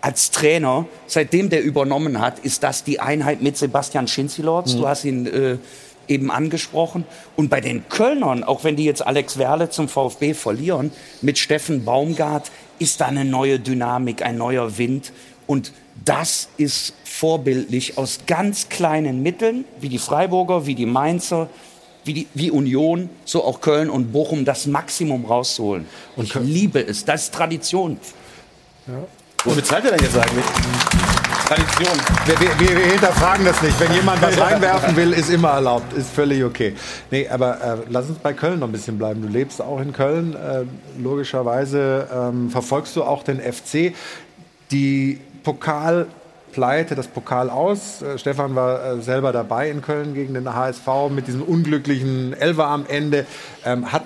[0.00, 4.74] Als Trainer, seitdem der übernommen hat, ist das die Einheit mit Sebastian Schinzilorz.
[4.74, 5.58] Du hast ihn äh,
[6.08, 7.04] eben angesprochen.
[7.36, 10.90] Und bei den Kölnern, auch wenn die jetzt Alex Werle zum VfB verlieren,
[11.20, 15.12] mit Steffen Baumgart ist da eine neue Dynamik, ein neuer Wind.
[15.46, 15.72] Und
[16.04, 21.48] das ist vorbildlich aus ganz kleinen Mitteln, wie die Freiburger, wie die Mainzer,
[22.04, 25.86] wie, die, wie Union, so auch Köln und Bochum, das Maximum rauszuholen.
[26.16, 27.04] Und ich liebe es.
[27.04, 27.98] Das ist Tradition.
[29.44, 30.44] Wo bezahlt er denn jetzt eigentlich?
[31.46, 31.98] Tradition.
[32.26, 33.78] Wir, wir, wir wir hinterfragen das nicht.
[33.78, 35.92] Wenn jemand was reinwerfen will, ist immer erlaubt.
[35.92, 36.74] Ist völlig okay.
[37.10, 39.22] Nee, aber äh, lass uns bei Köln noch ein bisschen bleiben.
[39.22, 40.34] Du lebst auch in Köln.
[40.34, 40.64] Äh,
[41.00, 43.94] logischerweise ähm, verfolgst du auch den FC.
[44.70, 48.02] Die Pokalpleite, das Pokal aus.
[48.02, 52.66] Äh, Stefan war äh, selber dabei in Köln gegen den HSV mit diesem unglücklichen Elfer
[52.66, 53.26] am Ende.
[53.64, 54.04] Ähm, hat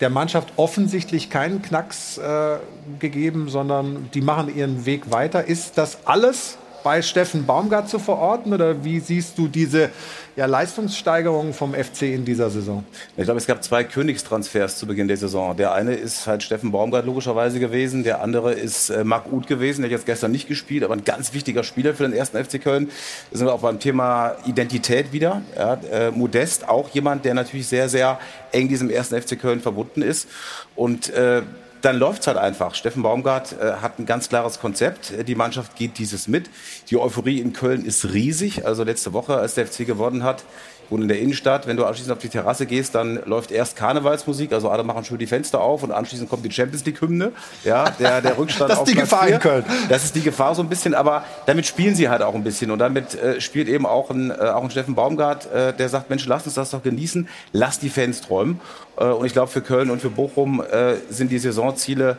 [0.00, 2.56] der Mannschaft offensichtlich keinen Knacks äh,
[2.98, 5.44] gegeben, sondern die machen ihren Weg weiter.
[5.44, 9.90] Ist das alles bei Steffen Baumgart zu verorten oder wie siehst du diese
[10.36, 12.84] ja, Leistungssteigerung vom FC in dieser Saison?
[13.16, 15.56] Ich glaube, es gab zwei Königstransfers zu Beginn der Saison.
[15.56, 18.04] Der eine ist halt Steffen Baumgart logischerweise gewesen.
[18.04, 19.82] Der andere ist äh, Marc Uth gewesen.
[19.82, 22.62] Der hat jetzt gestern nicht gespielt, aber ein ganz wichtiger Spieler für den ersten FC
[22.62, 22.90] Köln.
[23.30, 25.42] Da sind wir auch beim Thema Identität wieder.
[25.56, 28.18] Ja, äh, Modest, auch jemand, der natürlich sehr, sehr
[28.52, 30.28] eng diesem ersten FC Köln verbunden ist.
[30.74, 31.42] Und äh,
[31.82, 32.74] dann läuft's halt einfach.
[32.74, 35.10] Steffen Baumgart äh, hat ein ganz klares Konzept.
[35.10, 36.48] Äh, Die Mannschaft geht dieses mit.
[36.90, 38.64] Die Euphorie in Köln ist riesig.
[38.64, 40.44] Also letzte Woche, als der FC gewonnen hat,
[40.92, 41.66] wohne in der Innenstadt.
[41.66, 44.52] Wenn du anschließend auf die Terrasse gehst, dann läuft erst Karnevalsmusik.
[44.52, 47.32] Also alle machen schön die Fenster auf und anschließend kommt die Champions League Hymne.
[47.64, 49.38] Ja, der, der Rückstand Das ist auf die Platz Gefahr in vier.
[49.38, 49.64] Köln.
[49.88, 50.94] Das ist die Gefahr so ein bisschen.
[50.94, 52.70] Aber damit spielen sie halt auch ein bisschen.
[52.70, 56.10] Und damit äh, spielt eben auch ein, äh, auch ein Steffen Baumgart, äh, der sagt,
[56.10, 57.28] Mensch, lass uns das doch genießen.
[57.52, 58.60] Lass die Fans träumen.
[58.96, 62.18] Äh, und ich glaube, für Köln und für Bochum äh, sind die Saisonziele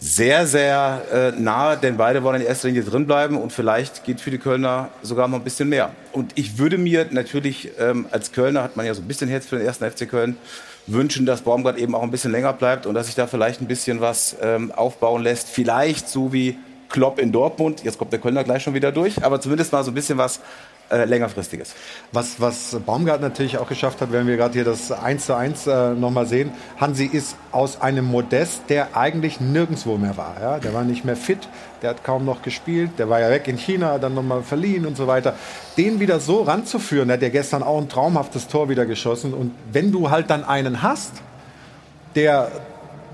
[0.00, 4.30] sehr, sehr äh, nahe, denn beide wollen in erster Linie drinbleiben und vielleicht geht für
[4.30, 5.90] die Kölner sogar noch ein bisschen mehr.
[6.12, 9.46] Und ich würde mir natürlich, ähm, als Kölner hat man ja so ein bisschen Herz
[9.46, 10.38] für den ersten FC Köln,
[10.86, 13.68] wünschen, dass Baumgart eben auch ein bisschen länger bleibt und dass sich da vielleicht ein
[13.68, 15.48] bisschen was ähm, aufbauen lässt.
[15.48, 16.56] Vielleicht so wie
[16.88, 19.90] Klopp in Dortmund, jetzt kommt der Kölner gleich schon wieder durch, aber zumindest mal so
[19.90, 20.40] ein bisschen was
[20.90, 21.74] äh, längerfristiges.
[22.12, 25.66] Was, was Baumgart natürlich auch geschafft hat, wenn wir gerade hier das 1 zu 1
[25.66, 30.36] äh, nochmal sehen, Hansi ist aus einem Modest, der eigentlich nirgendwo mehr war.
[30.40, 30.58] Ja?
[30.58, 31.48] Der war nicht mehr fit,
[31.82, 34.96] der hat kaum noch gespielt, der war ja weg in China, dann nochmal verliehen und
[34.96, 35.34] so weiter.
[35.76, 39.32] Den wieder so ranzuführen, der hat ja gestern auch ein traumhaftes Tor wieder geschossen.
[39.32, 41.12] Und wenn du halt dann einen hast,
[42.14, 42.50] der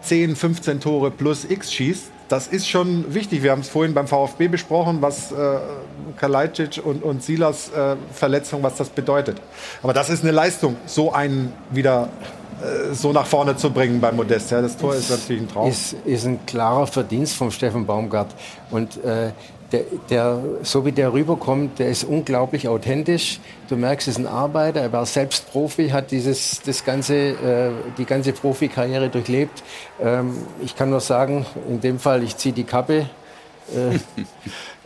[0.03, 3.43] 10, 15 Tore plus X schießt, das ist schon wichtig.
[3.43, 5.59] Wir haben es vorhin beim VfB besprochen, was äh,
[6.17, 9.41] Kalajdzic und, und Silas äh, Verletzung, was das bedeutet.
[9.83, 12.09] Aber das ist eine Leistung, so einen wieder
[12.63, 14.51] äh, so nach vorne zu bringen beim Modest.
[14.51, 15.71] Ja, das Tor ist natürlich ein Traum.
[15.71, 18.29] Ist, ist ein klarer Verdienst vom Steffen Baumgart.
[18.71, 19.31] Und äh,
[19.73, 23.41] der, der, so wie der rüberkommt, der ist unglaublich authentisch.
[23.69, 24.81] Du merkst, es ist ein Arbeiter.
[24.81, 29.63] Er war selbst Profi, hat dieses, das ganze, äh, die ganze Profikarriere durchlebt.
[30.01, 33.07] Ähm, ich kann nur sagen, in dem Fall, ich ziehe die Kappe.
[33.75, 33.99] Äh,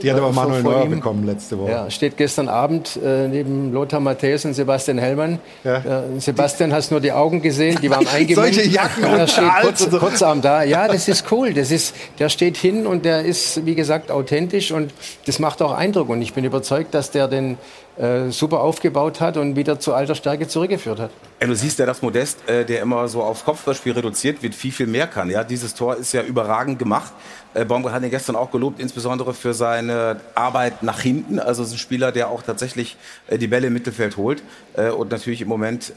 [0.02, 0.90] Die hat aber vor- Manuel Neuer ihm.
[0.92, 1.70] bekommen letzte Woche.
[1.70, 5.38] Ja, steht gestern Abend äh, neben Lothar Matthäus und Sebastian Hellmann.
[5.64, 5.80] Äh,
[6.18, 8.54] Sebastian, hast nur die Augen gesehen, die waren eingemummt.
[8.54, 9.98] Solche Jacken Und er steht kurz, und so.
[9.98, 10.62] kurzarm da.
[10.62, 11.52] Ja, das ist cool.
[11.52, 14.94] Das ist, der steht hin und der ist, wie gesagt, authentisch und
[15.26, 16.08] das macht auch Eindruck.
[16.08, 17.58] Und ich bin überzeugt, dass der den
[17.98, 21.10] äh, super aufgebaut hat und wieder zu alter Stärke zurückgeführt hat.
[21.42, 24.72] Ja, du siehst ja, dass Modest, äh, der immer so aufs Kopfballspiel reduziert wird, viel,
[24.72, 25.28] viel mehr kann.
[25.28, 27.12] Ja, dieses Tor ist ja überragend gemacht.
[27.54, 31.38] Äh, Baumgart hat ihn gestern auch gelobt, insbesondere für seine Arbeit nach hinten.
[31.38, 32.96] Also es ist ein Spieler, der auch tatsächlich
[33.28, 34.42] äh, die Bälle im Mittelfeld holt
[34.76, 35.92] äh, und natürlich im Moment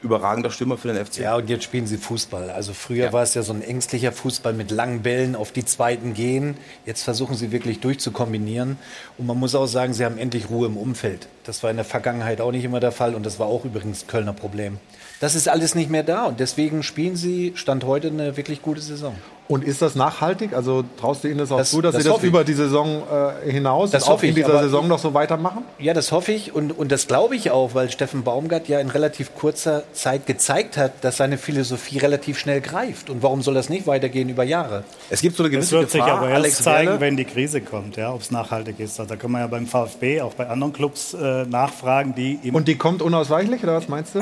[0.00, 1.18] überragender Stürmer für den FC.
[1.18, 2.50] Ja, und jetzt spielen sie Fußball.
[2.50, 3.12] Also früher ja.
[3.12, 6.56] war es ja so ein ängstlicher Fußball mit langen Bällen auf die zweiten gehen.
[6.86, 8.78] Jetzt versuchen sie wirklich durchzukombinieren.
[9.16, 11.26] Und man muss auch sagen, sie haben endlich Ruhe im Umfeld.
[11.44, 14.06] Das war in der Vergangenheit auch nicht immer der Fall und das war auch übrigens
[14.06, 14.78] Kölner Problem.
[15.20, 18.80] Das ist alles nicht mehr da und deswegen spielen sie Stand heute eine wirklich gute
[18.80, 19.16] Saison.
[19.48, 20.52] Und ist das nachhaltig?
[20.52, 23.02] Also traust du ihnen das auch das, zu, dass das sie das über die Saison
[23.44, 25.64] äh, hinaus das auch in dieser Saison noch so weitermachen?
[25.78, 28.90] Ja, das hoffe ich und, und das glaube ich auch, weil Steffen Baumgart ja in
[28.90, 33.08] relativ kurzer Zeit gezeigt hat, dass seine Philosophie relativ schnell greift.
[33.08, 34.84] Und warum soll das nicht weitergehen über Jahre?
[35.08, 37.00] Es gibt so eine gewisse Das wird Gefahr, sich aber erst Alex zeigen, Werle.
[37.00, 39.00] wenn die Krise kommt, ja, ob es nachhaltig ist.
[39.00, 42.38] Also da kann man ja beim VfB, auch bei anderen Clubs äh, nachfragen, die...
[42.52, 44.20] Und die kommt unausweichlich, oder was meinst du?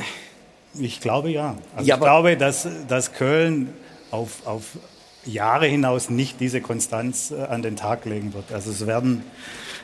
[0.79, 1.57] Ich glaube ja.
[1.75, 3.73] Also ja, ich glaube, dass, dass Köln
[4.11, 4.65] auf, auf
[5.25, 8.53] Jahre hinaus nicht diese Konstanz äh, an den Tag legen wird.
[8.53, 9.25] Also es werden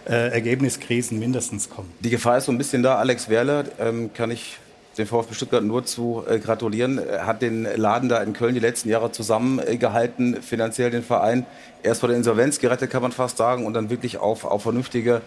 [0.06, 1.92] äh, Ergebniskrisen mindestens kommen.
[2.00, 2.96] Die Gefahr ist so ein bisschen da.
[2.96, 4.58] Alex Werle ähm, kann ich
[4.98, 6.98] dem VfB Stuttgart nur zu äh, gratulieren.
[6.98, 11.46] Er hat den Laden da in Köln die letzten Jahre zusammengehalten, finanziell den Verein
[11.82, 15.22] erst vor der Insolvenz gerettet, kann man fast sagen, und dann wirklich auf, auf vernünftige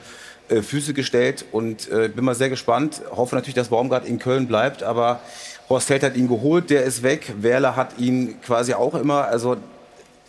[0.49, 1.45] äh, Füße gestellt.
[1.51, 3.01] Und äh, bin mal sehr gespannt.
[3.11, 5.19] Hoffe natürlich, dass Baumgart in Köln bleibt, aber
[5.69, 7.33] Horst Held hat ihn geholt, der ist weg.
[7.39, 9.25] Werle hat ihn quasi auch immer.
[9.25, 9.57] Also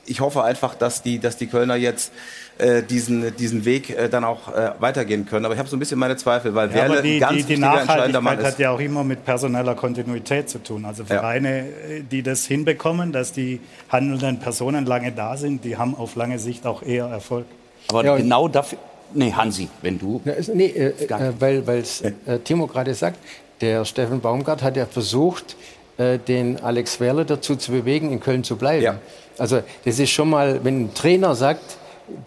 [0.06, 2.12] ich hoffe einfach, dass die, dass die Kölner jetzt
[2.58, 5.44] äh, diesen, diesen Weg äh, dann auch äh, weitergehen können.
[5.44, 7.54] Aber ich habe so ein bisschen meine Zweifel, weil ja, Werle die, ein ganz die,
[7.54, 8.46] die Nachhaltigkeit Mann ist.
[8.46, 10.84] hat ja auch immer mit personeller Kontinuität zu tun.
[10.84, 11.96] Also Vereine, ja.
[11.96, 13.60] Äh, die das hinbekommen, dass die
[13.90, 17.46] handelnden Personen lange da sind, die haben auf lange Sicht auch eher Erfolg.
[17.88, 18.78] Aber ja, genau dafür.
[19.14, 20.20] Nee, Hansi, wenn du.
[20.52, 22.02] Nee, äh, äh, weil es
[22.42, 23.18] Timo gerade sagt,
[23.60, 25.56] der Steffen Baumgart hat ja versucht,
[25.98, 28.82] äh, den Alex Werle dazu zu bewegen, in Köln zu bleiben.
[28.82, 28.98] Ja.
[29.38, 31.78] Also das ist schon mal, wenn ein Trainer sagt,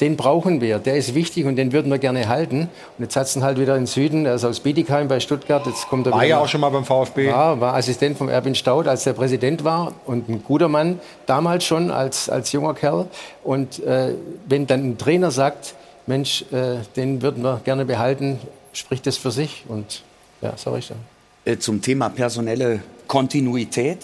[0.01, 2.69] den brauchen wir, der ist wichtig und den würden wir gerne halten.
[2.97, 5.65] Und jetzt hat es halt wieder im Süden, er ist aus Bietigheim bei Stuttgart.
[5.65, 7.31] Jetzt kommt er war ja auch schon mal beim VfB.
[7.31, 11.63] War, war Assistent von Erwin Staud, als der Präsident war und ein guter Mann, damals
[11.63, 13.07] schon als, als junger Kerl.
[13.43, 14.15] Und äh,
[14.47, 15.75] wenn dann ein Trainer sagt,
[16.07, 18.39] Mensch, äh, den würden wir gerne behalten,
[18.73, 19.63] spricht das für sich.
[19.69, 20.03] Und
[20.41, 20.79] ja, dann.
[20.79, 21.18] Äh,
[21.57, 23.99] zum Thema personelle Kontinuität.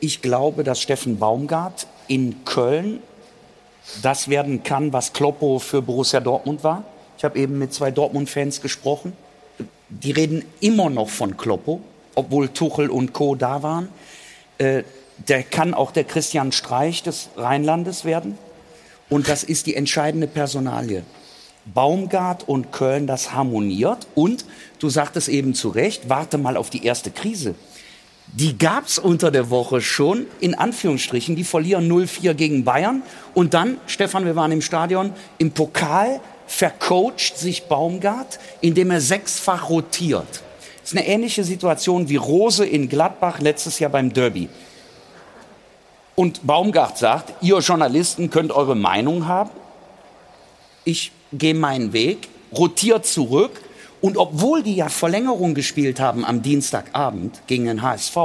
[0.00, 3.00] Ich glaube, dass Steffen Baumgart in Köln
[4.02, 6.84] das werden kann, was Kloppo für Borussia Dortmund war.
[7.16, 9.12] Ich habe eben mit zwei Dortmund-Fans gesprochen.
[9.88, 11.80] Die reden immer noch von Kloppo,
[12.14, 13.34] obwohl Tuchel und Co.
[13.34, 13.88] da waren.
[14.58, 14.82] Äh,
[15.28, 18.38] der kann auch der Christian Streich des Rheinlandes werden.
[19.08, 21.04] Und das ist die entscheidende Personalie.
[21.64, 24.06] Baumgart und Köln das harmoniert.
[24.14, 24.44] Und
[24.78, 27.54] du sagtest eben zu Recht, warte mal auf die erste Krise.
[28.34, 31.36] Die gab's unter der Woche schon, in Anführungsstrichen.
[31.36, 33.02] Die verlieren 0-4 gegen Bayern.
[33.34, 39.68] Und dann, Stefan, wir waren im Stadion, im Pokal vercoacht sich Baumgart, indem er sechsfach
[39.68, 40.42] rotiert.
[40.80, 44.48] Das ist eine ähnliche Situation wie Rose in Gladbach letztes Jahr beim Derby.
[46.14, 49.50] Und Baumgart sagt, ihr Journalisten könnt eure Meinung haben.
[50.84, 53.60] Ich gehe meinen Weg, rotiert zurück.
[54.00, 58.16] Und obwohl die ja Verlängerung gespielt haben am Dienstagabend gegen den HSV,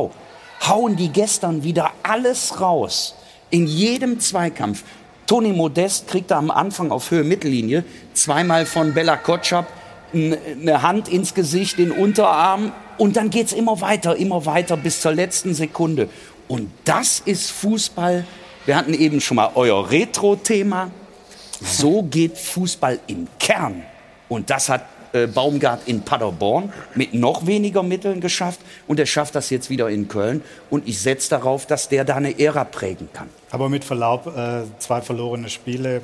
[0.68, 3.16] hauen die gestern wieder alles raus.
[3.50, 4.84] In jedem Zweikampf.
[5.28, 9.68] Toni Modest kriegt am Anfang auf Höhe Mittellinie zweimal von Bella Kotschap
[10.14, 15.12] eine Hand ins Gesicht, den Unterarm und dann geht's immer weiter, immer weiter bis zur
[15.14, 16.10] letzten Sekunde.
[16.48, 18.26] Und das ist Fußball.
[18.66, 20.92] Wir hatten eben schon mal euer Retro-Thema.
[21.62, 23.84] So geht Fußball im Kern.
[24.30, 28.60] Und das hat äh, Baumgart in Paderborn mit noch weniger Mitteln geschafft.
[28.88, 30.42] Und er schafft das jetzt wieder in Köln.
[30.70, 33.30] Und ich setze darauf, dass der da eine Ära prägen kann.
[33.52, 36.02] Aber mit Verlaub, äh, zwei verlorene Spiele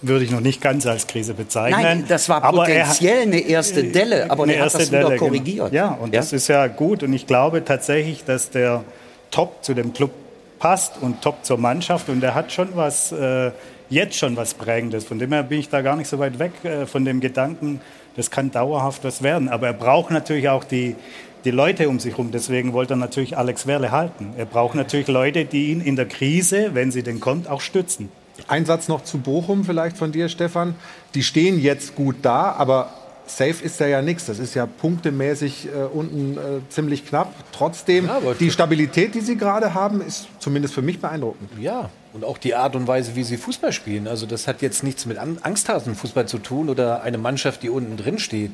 [0.00, 1.80] würde ich noch nicht ganz als Krise bezeichnen.
[1.80, 5.24] Nein, das war potenziell er, eine erste Delle, aber er hat das Delle, wieder genau.
[5.26, 5.70] korrigiert.
[5.70, 5.84] Genau.
[5.84, 6.20] Ja, und ja?
[6.20, 7.02] das ist ja gut.
[7.04, 8.82] Und ich glaube tatsächlich, dass der
[9.30, 10.10] Top zu dem Club
[10.58, 12.08] passt und Top zur Mannschaft.
[12.08, 13.52] Und er hat schon was äh,
[13.92, 15.04] jetzt schon was Prägendes.
[15.04, 17.80] Von dem her bin ich da gar nicht so weit weg äh, von dem Gedanken,
[18.16, 19.48] das kann dauerhaft was werden.
[19.48, 20.96] Aber er braucht natürlich auch die,
[21.44, 22.30] die Leute um sich herum.
[22.32, 24.34] Deswegen wollte er natürlich Alex Werle halten.
[24.36, 28.10] Er braucht natürlich Leute, die ihn in der Krise, wenn sie denn kommt, auch stützen.
[28.48, 30.74] Ein Satz noch zu Bochum vielleicht von dir, Stefan.
[31.14, 32.90] Die stehen jetzt gut da, aber
[33.26, 34.26] safe ist da ja nichts.
[34.26, 37.34] Das ist ja punktemäßig äh, unten äh, ziemlich knapp.
[37.52, 41.50] Trotzdem, ja, die Stabilität, die sie gerade haben, ist zumindest für mich beeindruckend.
[41.58, 44.06] Ja, und auch die Art und Weise, wie sie Fußball spielen.
[44.06, 48.18] Also das hat jetzt nichts mit Angsthasenfußball zu tun oder eine Mannschaft, die unten drin
[48.18, 48.52] steht.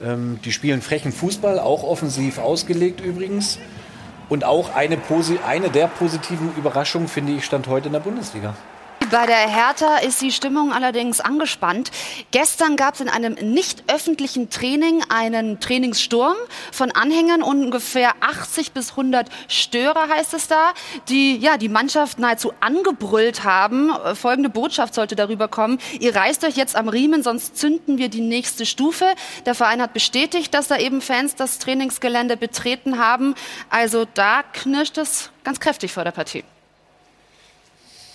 [0.00, 3.58] Ähm, die spielen frechen Fußball, auch offensiv ausgelegt übrigens.
[4.28, 4.98] Und auch eine,
[5.46, 8.54] eine der positiven Überraschungen, finde ich, stand heute in der Bundesliga.
[9.10, 11.90] Bei der Hertha ist die Stimmung allerdings angespannt.
[12.30, 16.36] Gestern gab es in einem nicht öffentlichen Training einen Trainingssturm
[16.72, 20.72] von Anhängern ungefähr 80 bis 100 Störer, heißt es da,
[21.08, 23.92] die ja, die Mannschaft nahezu angebrüllt haben.
[24.14, 25.78] Folgende Botschaft sollte darüber kommen.
[26.00, 29.14] Ihr reißt euch jetzt am Riemen, sonst zünden wir die nächste Stufe.
[29.46, 33.34] Der Verein hat bestätigt, dass da eben Fans das Trainingsgelände betreten haben.
[33.70, 36.44] Also da knirscht es ganz kräftig vor der Partie.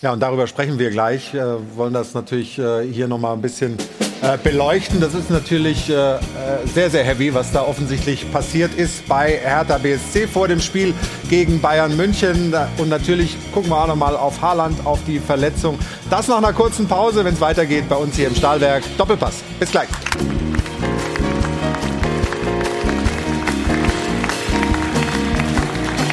[0.03, 1.33] Ja, und darüber sprechen wir gleich.
[1.33, 3.77] Wir wollen das natürlich äh, hier noch mal ein bisschen
[4.21, 4.99] äh, beleuchten.
[4.99, 6.17] Das ist natürlich äh,
[6.65, 10.93] sehr, sehr heavy, was da offensichtlich passiert ist bei Hertha BSC vor dem Spiel
[11.29, 12.53] gegen Bayern München.
[12.79, 15.79] Und natürlich gucken wir auch noch mal auf Haaland, auf die Verletzung.
[16.09, 18.83] Das nach einer kurzen Pause, wenn es weitergeht bei uns hier im Stahlwerk.
[18.97, 19.41] Doppelpass.
[19.57, 19.87] Bis gleich.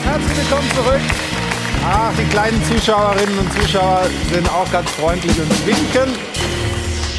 [0.05, 1.30] Herzlich willkommen zurück.
[1.83, 4.03] Ach, die kleinen Zuschauerinnen und Zuschauer
[4.33, 6.15] sind auch ganz freundlich und winken.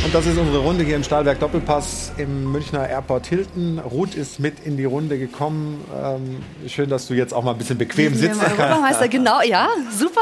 [0.03, 3.79] Und das ist unsere Runde hier im Stahlwerk Doppelpass im Münchner Airport Hilton.
[3.79, 5.83] Ruth ist mit in die Runde gekommen.
[6.03, 8.41] Ähm, schön, dass du jetzt auch mal ein bisschen bequem sitzt.
[8.41, 10.21] Europameister, genau, ja, super.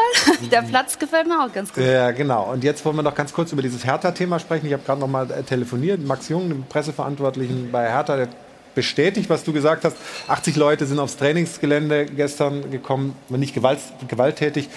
[0.51, 1.83] Der Platz gefällt mir auch ganz gut.
[1.83, 2.51] Ja, genau.
[2.51, 4.67] Und jetzt wollen wir noch ganz kurz über dieses Hertha-Thema sprechen.
[4.67, 6.05] Ich habe gerade noch mal äh, telefoniert.
[6.05, 8.27] Max Jung, dem Presseverantwortlichen bei Hertha, der
[8.79, 9.97] bestätigt, was du gesagt hast.
[10.29, 14.69] 80 Leute sind aufs Trainingsgelände gestern gekommen, nicht gewalt, gewalttätig,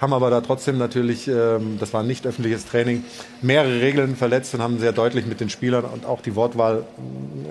[0.00, 3.04] haben aber da trotzdem natürlich, ähm, das war ein nicht öffentliches Training,
[3.42, 6.84] mehrere Regeln verletzt und haben sehr deutlich mit den Spielern und auch die Wortwahl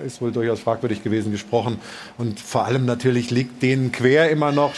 [0.02, 1.78] äh, ist wohl durchaus fragwürdig gewesen gesprochen.
[2.16, 4.72] Und vor allem natürlich liegt denen quer immer noch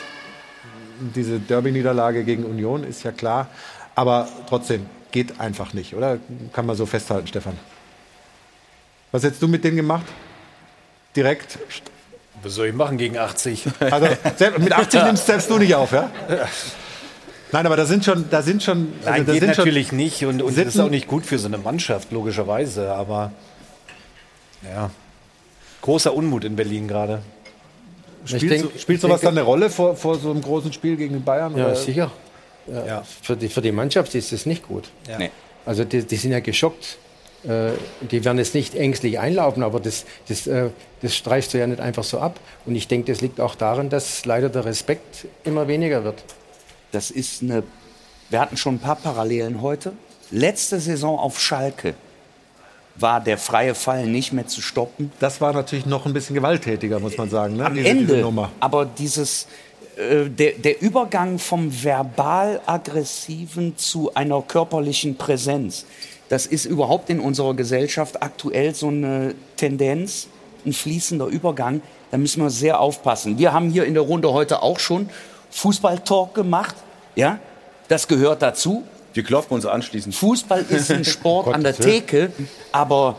[1.14, 3.46] diese Derby-Niederlage gegen Union, ist ja klar.
[3.94, 6.18] Aber trotzdem, geht einfach nicht, oder?
[6.52, 7.56] Kann man so festhalten, Stefan.
[9.12, 10.06] Was hättest du mit denen gemacht?
[11.16, 11.58] Direkt.
[12.42, 13.64] Was soll ich machen gegen 80?
[13.80, 14.06] Also
[14.58, 16.10] mit 80 nimmst selbst du nicht auf, ja?
[17.52, 18.92] Nein, aber da sind schon, da sind schon.
[19.00, 21.26] Also Nein, da geht sind natürlich schon nicht und, und das ist auch nicht gut
[21.26, 22.92] für so eine Mannschaft logischerweise.
[22.92, 23.32] Aber
[24.62, 24.90] ja,
[25.82, 27.22] großer Unmut in Berlin gerade.
[28.24, 31.24] Spielt, denk, so, spielt sowas dann eine Rolle vor, vor so einem großen Spiel gegen
[31.24, 31.56] Bayern?
[31.56, 31.76] Ja, oder?
[31.76, 32.10] sicher.
[32.66, 33.02] Ja, ja.
[33.22, 34.90] Für, die, für die Mannschaft ist das nicht gut.
[35.08, 35.18] Ja.
[35.18, 35.30] Nee.
[35.64, 36.98] Also die, die sind ja geschockt.
[37.44, 37.72] Äh,
[38.10, 41.80] die werden jetzt nicht ängstlich einlaufen, aber das, das, äh, das streichst du ja nicht
[41.80, 42.38] einfach so ab.
[42.66, 46.22] Und ich denke, das liegt auch daran, dass leider der Respekt immer weniger wird.
[46.92, 47.62] Das ist eine.
[48.28, 49.92] Wir hatten schon ein paar Parallelen heute.
[50.30, 51.94] Letzte Saison auf Schalke
[52.96, 55.10] war der freie Fall nicht mehr zu stoppen.
[55.18, 57.56] Das war natürlich noch ein bisschen gewalttätiger, muss man sagen.
[57.56, 57.66] Ne?
[57.66, 58.06] Am diese, Ende.
[58.06, 58.52] Diese Nummer.
[58.60, 59.46] Aber dieses
[59.96, 65.86] äh, der, der Übergang vom verbal-aggressiven zu einer körperlichen Präsenz,
[66.30, 70.28] das ist überhaupt in unserer Gesellschaft aktuell so eine Tendenz,
[70.64, 71.82] ein fließender Übergang.
[72.12, 73.36] Da müssen wir sehr aufpassen.
[73.38, 75.10] Wir haben hier in der Runde heute auch schon
[75.50, 76.76] Fußballtalk gemacht.
[77.16, 77.40] Ja,
[77.88, 78.84] das gehört dazu.
[79.12, 80.14] Wir klopfen uns anschließend.
[80.14, 82.32] Fußball ist ein Sport an der Theke,
[82.70, 83.18] aber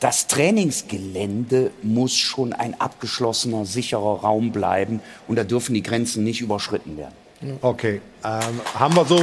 [0.00, 6.40] das Trainingsgelände muss schon ein abgeschlossener, sicherer Raum bleiben und da dürfen die Grenzen nicht
[6.40, 7.14] überschritten werden.
[7.60, 9.22] Okay, ähm, haben wir so,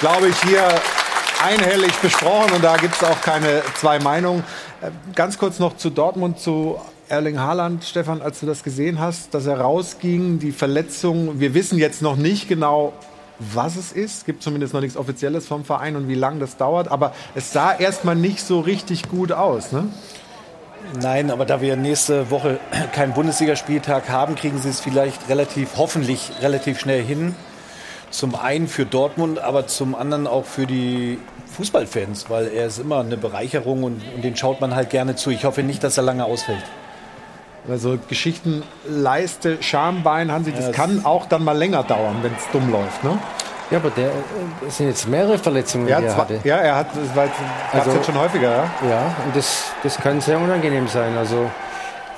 [0.00, 0.80] glaube ich, hier
[1.42, 4.44] einhellig besprochen und da gibt es auch keine zwei Meinungen.
[4.80, 6.78] Äh, ganz kurz noch zu Dortmund, zu
[7.08, 11.40] Erling Haaland, Stefan, als du das gesehen hast, dass er rausging, die Verletzung.
[11.40, 12.92] Wir wissen jetzt noch nicht genau,
[13.38, 14.18] was es ist.
[14.18, 16.88] Es gibt zumindest noch nichts Offizielles vom Verein und wie lange das dauert.
[16.88, 19.72] Aber es sah erstmal nicht so richtig gut aus.
[19.72, 19.88] Ne?
[21.00, 22.58] Nein, aber da wir nächste Woche
[22.92, 27.34] keinen Bundesligaspieltag haben, kriegen sie es vielleicht relativ, hoffentlich relativ schnell hin.
[28.12, 31.18] Zum einen für Dortmund, aber zum anderen auch für die
[31.56, 35.30] Fußballfans, weil er ist immer eine Bereicherung und, und den schaut man halt gerne zu.
[35.30, 36.62] Ich hoffe nicht, dass er lange ausfällt.
[37.68, 42.32] Also Geschichten, Leiste, Schambein, Hansi, das, ja, das kann auch dann mal länger dauern, wenn
[42.32, 43.18] es dumm läuft, ne?
[43.70, 44.10] Ja, aber der,
[44.62, 46.40] das sind jetzt mehrere Verletzungen, ja, die er hatte.
[46.44, 47.36] Ja, er hat, das war jetzt,
[47.72, 48.70] also, jetzt schon häufiger, ja?
[48.90, 51.16] Ja, und das, das kann sehr unangenehm sein.
[51.16, 51.50] Also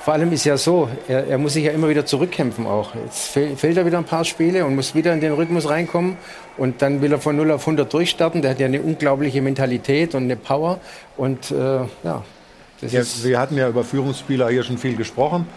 [0.05, 2.93] vor allem ist ja so, er, er muss sich ja immer wieder zurückkämpfen auch.
[2.93, 6.17] Jetzt fehlt er wieder ein paar Spiele und muss wieder in den Rhythmus reinkommen.
[6.57, 8.43] Und dann will er von 0 auf 100 durchstarten.
[8.43, 10.79] Der hat ja eine unglaubliche Mentalität und eine Power.
[11.17, 11.55] Und äh,
[12.03, 12.23] ja,
[12.81, 15.47] das ja, ist wir hatten ja über Führungsspieler hier schon viel gesprochen.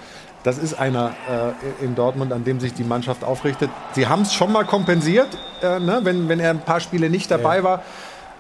[0.45, 3.69] Das ist einer äh, in Dortmund, an dem sich die Mannschaft aufrichtet.
[3.93, 5.29] Sie haben es schon mal kompensiert,
[5.61, 7.65] äh, ne, wenn, wenn er ein paar Spiele nicht dabei ja.
[7.65, 7.83] war.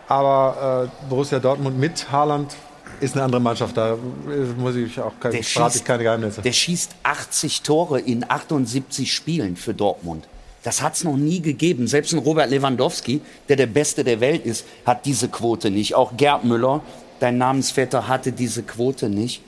[0.09, 2.56] Aber äh, Borussia Dortmund mit Haaland
[3.01, 3.77] ist eine andere Mannschaft.
[3.77, 3.97] Da
[4.59, 6.43] muss ich auch keine, schießt, keine Geheimnisse.
[6.43, 10.27] Der schießt 80 Tore in 78 Spielen für Dortmund.
[10.62, 11.86] Das hat es noch nie gegeben.
[11.86, 15.94] Selbst ein Robert Lewandowski, der der Beste der Welt ist, hat diese Quote nicht.
[15.94, 16.82] Auch Gerd Müller,
[17.20, 19.43] dein Namensvetter, hatte diese Quote nicht.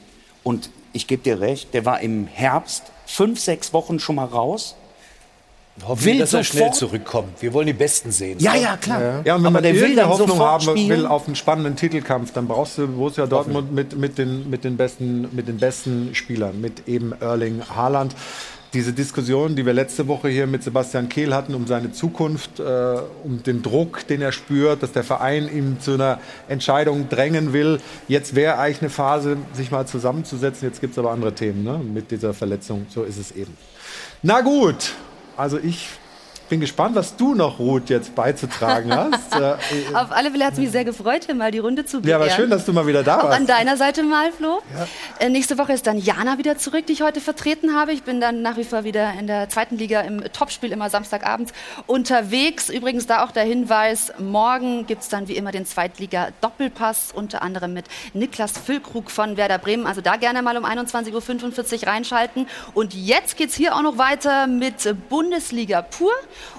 [0.45, 4.77] Und ich gebe dir recht, der war im Herbst fünf, sechs Wochen schon mal raus.
[5.84, 7.40] Hoffen wir, dass er schnell zurückkommt.
[7.40, 8.38] Wir wollen die Besten sehen.
[8.38, 9.01] Ja, ja, klar.
[9.01, 10.88] Ja, ja und wenn Aber man der will Hoffnung haben spielen.
[10.90, 14.76] will auf einen spannenden Titelkampf, dann brauchst du Borussia Dortmund mit, mit, den, mit, den
[14.76, 18.14] besten, mit den besten Spielern, mit eben Erling Haaland
[18.72, 22.98] diese Diskussion, die wir letzte Woche hier mit Sebastian Kehl hatten, um seine Zukunft, äh,
[23.24, 27.80] um den Druck, den er spürt, dass der Verein ihm zu einer Entscheidung drängen will.
[28.06, 30.68] Jetzt wäre eigentlich eine Phase, sich mal zusammenzusetzen.
[30.68, 31.78] Jetzt gibt es aber andere Themen ne?
[31.78, 32.86] mit dieser Verletzung.
[32.88, 33.56] So ist es eben.
[34.22, 34.92] Na gut,
[35.41, 35.89] also ich
[36.51, 39.20] bin gespannt, was du noch, Ruth, jetzt beizutragen hast.
[39.40, 42.20] Äh, Auf alle Fälle hat es mich sehr gefreut, hier mal die Runde zu beehren.
[42.20, 43.39] Ja, aber schön, dass du mal wieder da Auch warst.
[43.39, 44.60] an deiner Seite mal, Flo.
[44.77, 45.24] Ja.
[45.24, 47.93] Äh, nächste Woche ist dann Jana wieder zurück, die ich heute vertreten habe.
[47.93, 51.52] Ich bin dann nach wie vor wieder in der zweiten Liga im Topspiel, immer Samstagabends
[51.86, 52.68] unterwegs.
[52.68, 57.72] Übrigens da auch der Hinweis, morgen gibt es dann wie immer den Zweitliga-Doppelpass, unter anderem
[57.72, 59.86] mit Niklas Füllkrug von Werder Bremen.
[59.86, 62.47] Also da gerne mal um 21.45 Uhr reinschalten.
[62.74, 66.12] Und jetzt geht es hier auch noch weiter mit Bundesliga pur.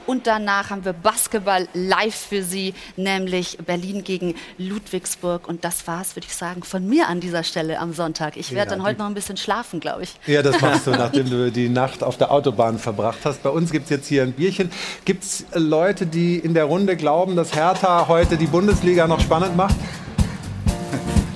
[0.05, 5.47] Und danach haben wir Basketball live für Sie, nämlich Berlin gegen Ludwigsburg.
[5.47, 8.37] Und das war es, würde ich sagen, von mir an dieser Stelle am Sonntag.
[8.37, 10.15] Ich werde ja, dann heute noch ein bisschen schlafen, glaube ich.
[10.27, 13.43] Ja, das machst du, nachdem du die Nacht auf der Autobahn verbracht hast.
[13.43, 14.71] Bei uns gibt es jetzt hier ein Bierchen.
[15.05, 19.55] Gibt es Leute, die in der Runde glauben, dass Hertha heute die Bundesliga noch spannend
[19.55, 19.75] macht?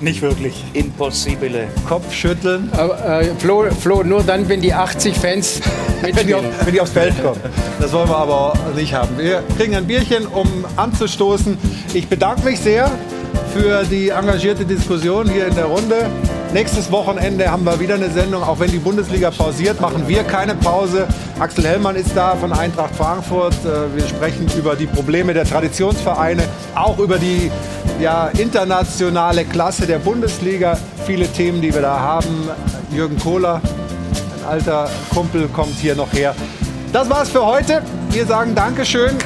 [0.00, 0.62] Nicht wirklich.
[0.74, 1.68] Impossibile.
[1.88, 2.70] Kopfschütteln.
[2.76, 5.60] Aber, äh, Flo, Flo, nur dann, wenn die 80 Fans
[6.02, 7.40] wenn, die auf, wenn die aufs Feld kommen.
[7.80, 9.16] Das wollen wir aber nicht haben.
[9.18, 11.56] Wir kriegen ein Bierchen, um anzustoßen.
[11.94, 12.90] Ich bedanke mich sehr
[13.52, 16.08] für die engagierte Diskussion hier in der Runde.
[16.52, 18.42] Nächstes Wochenende haben wir wieder eine Sendung.
[18.42, 21.06] Auch wenn die Bundesliga pausiert, machen wir keine Pause.
[21.38, 23.54] Axel Hellmann ist da von Eintracht Frankfurt.
[23.64, 26.42] Äh, wir sprechen über die Probleme der Traditionsvereine,
[26.74, 27.50] auch über die
[28.00, 30.78] ja, internationale Klasse der Bundesliga.
[31.06, 32.48] Viele Themen, die wir da haben.
[32.90, 33.60] Jürgen Kohler,
[34.40, 36.34] ein alter Kumpel, kommt hier noch her.
[36.92, 37.82] Das war's für heute.
[38.10, 39.10] Wir sagen Dankeschön.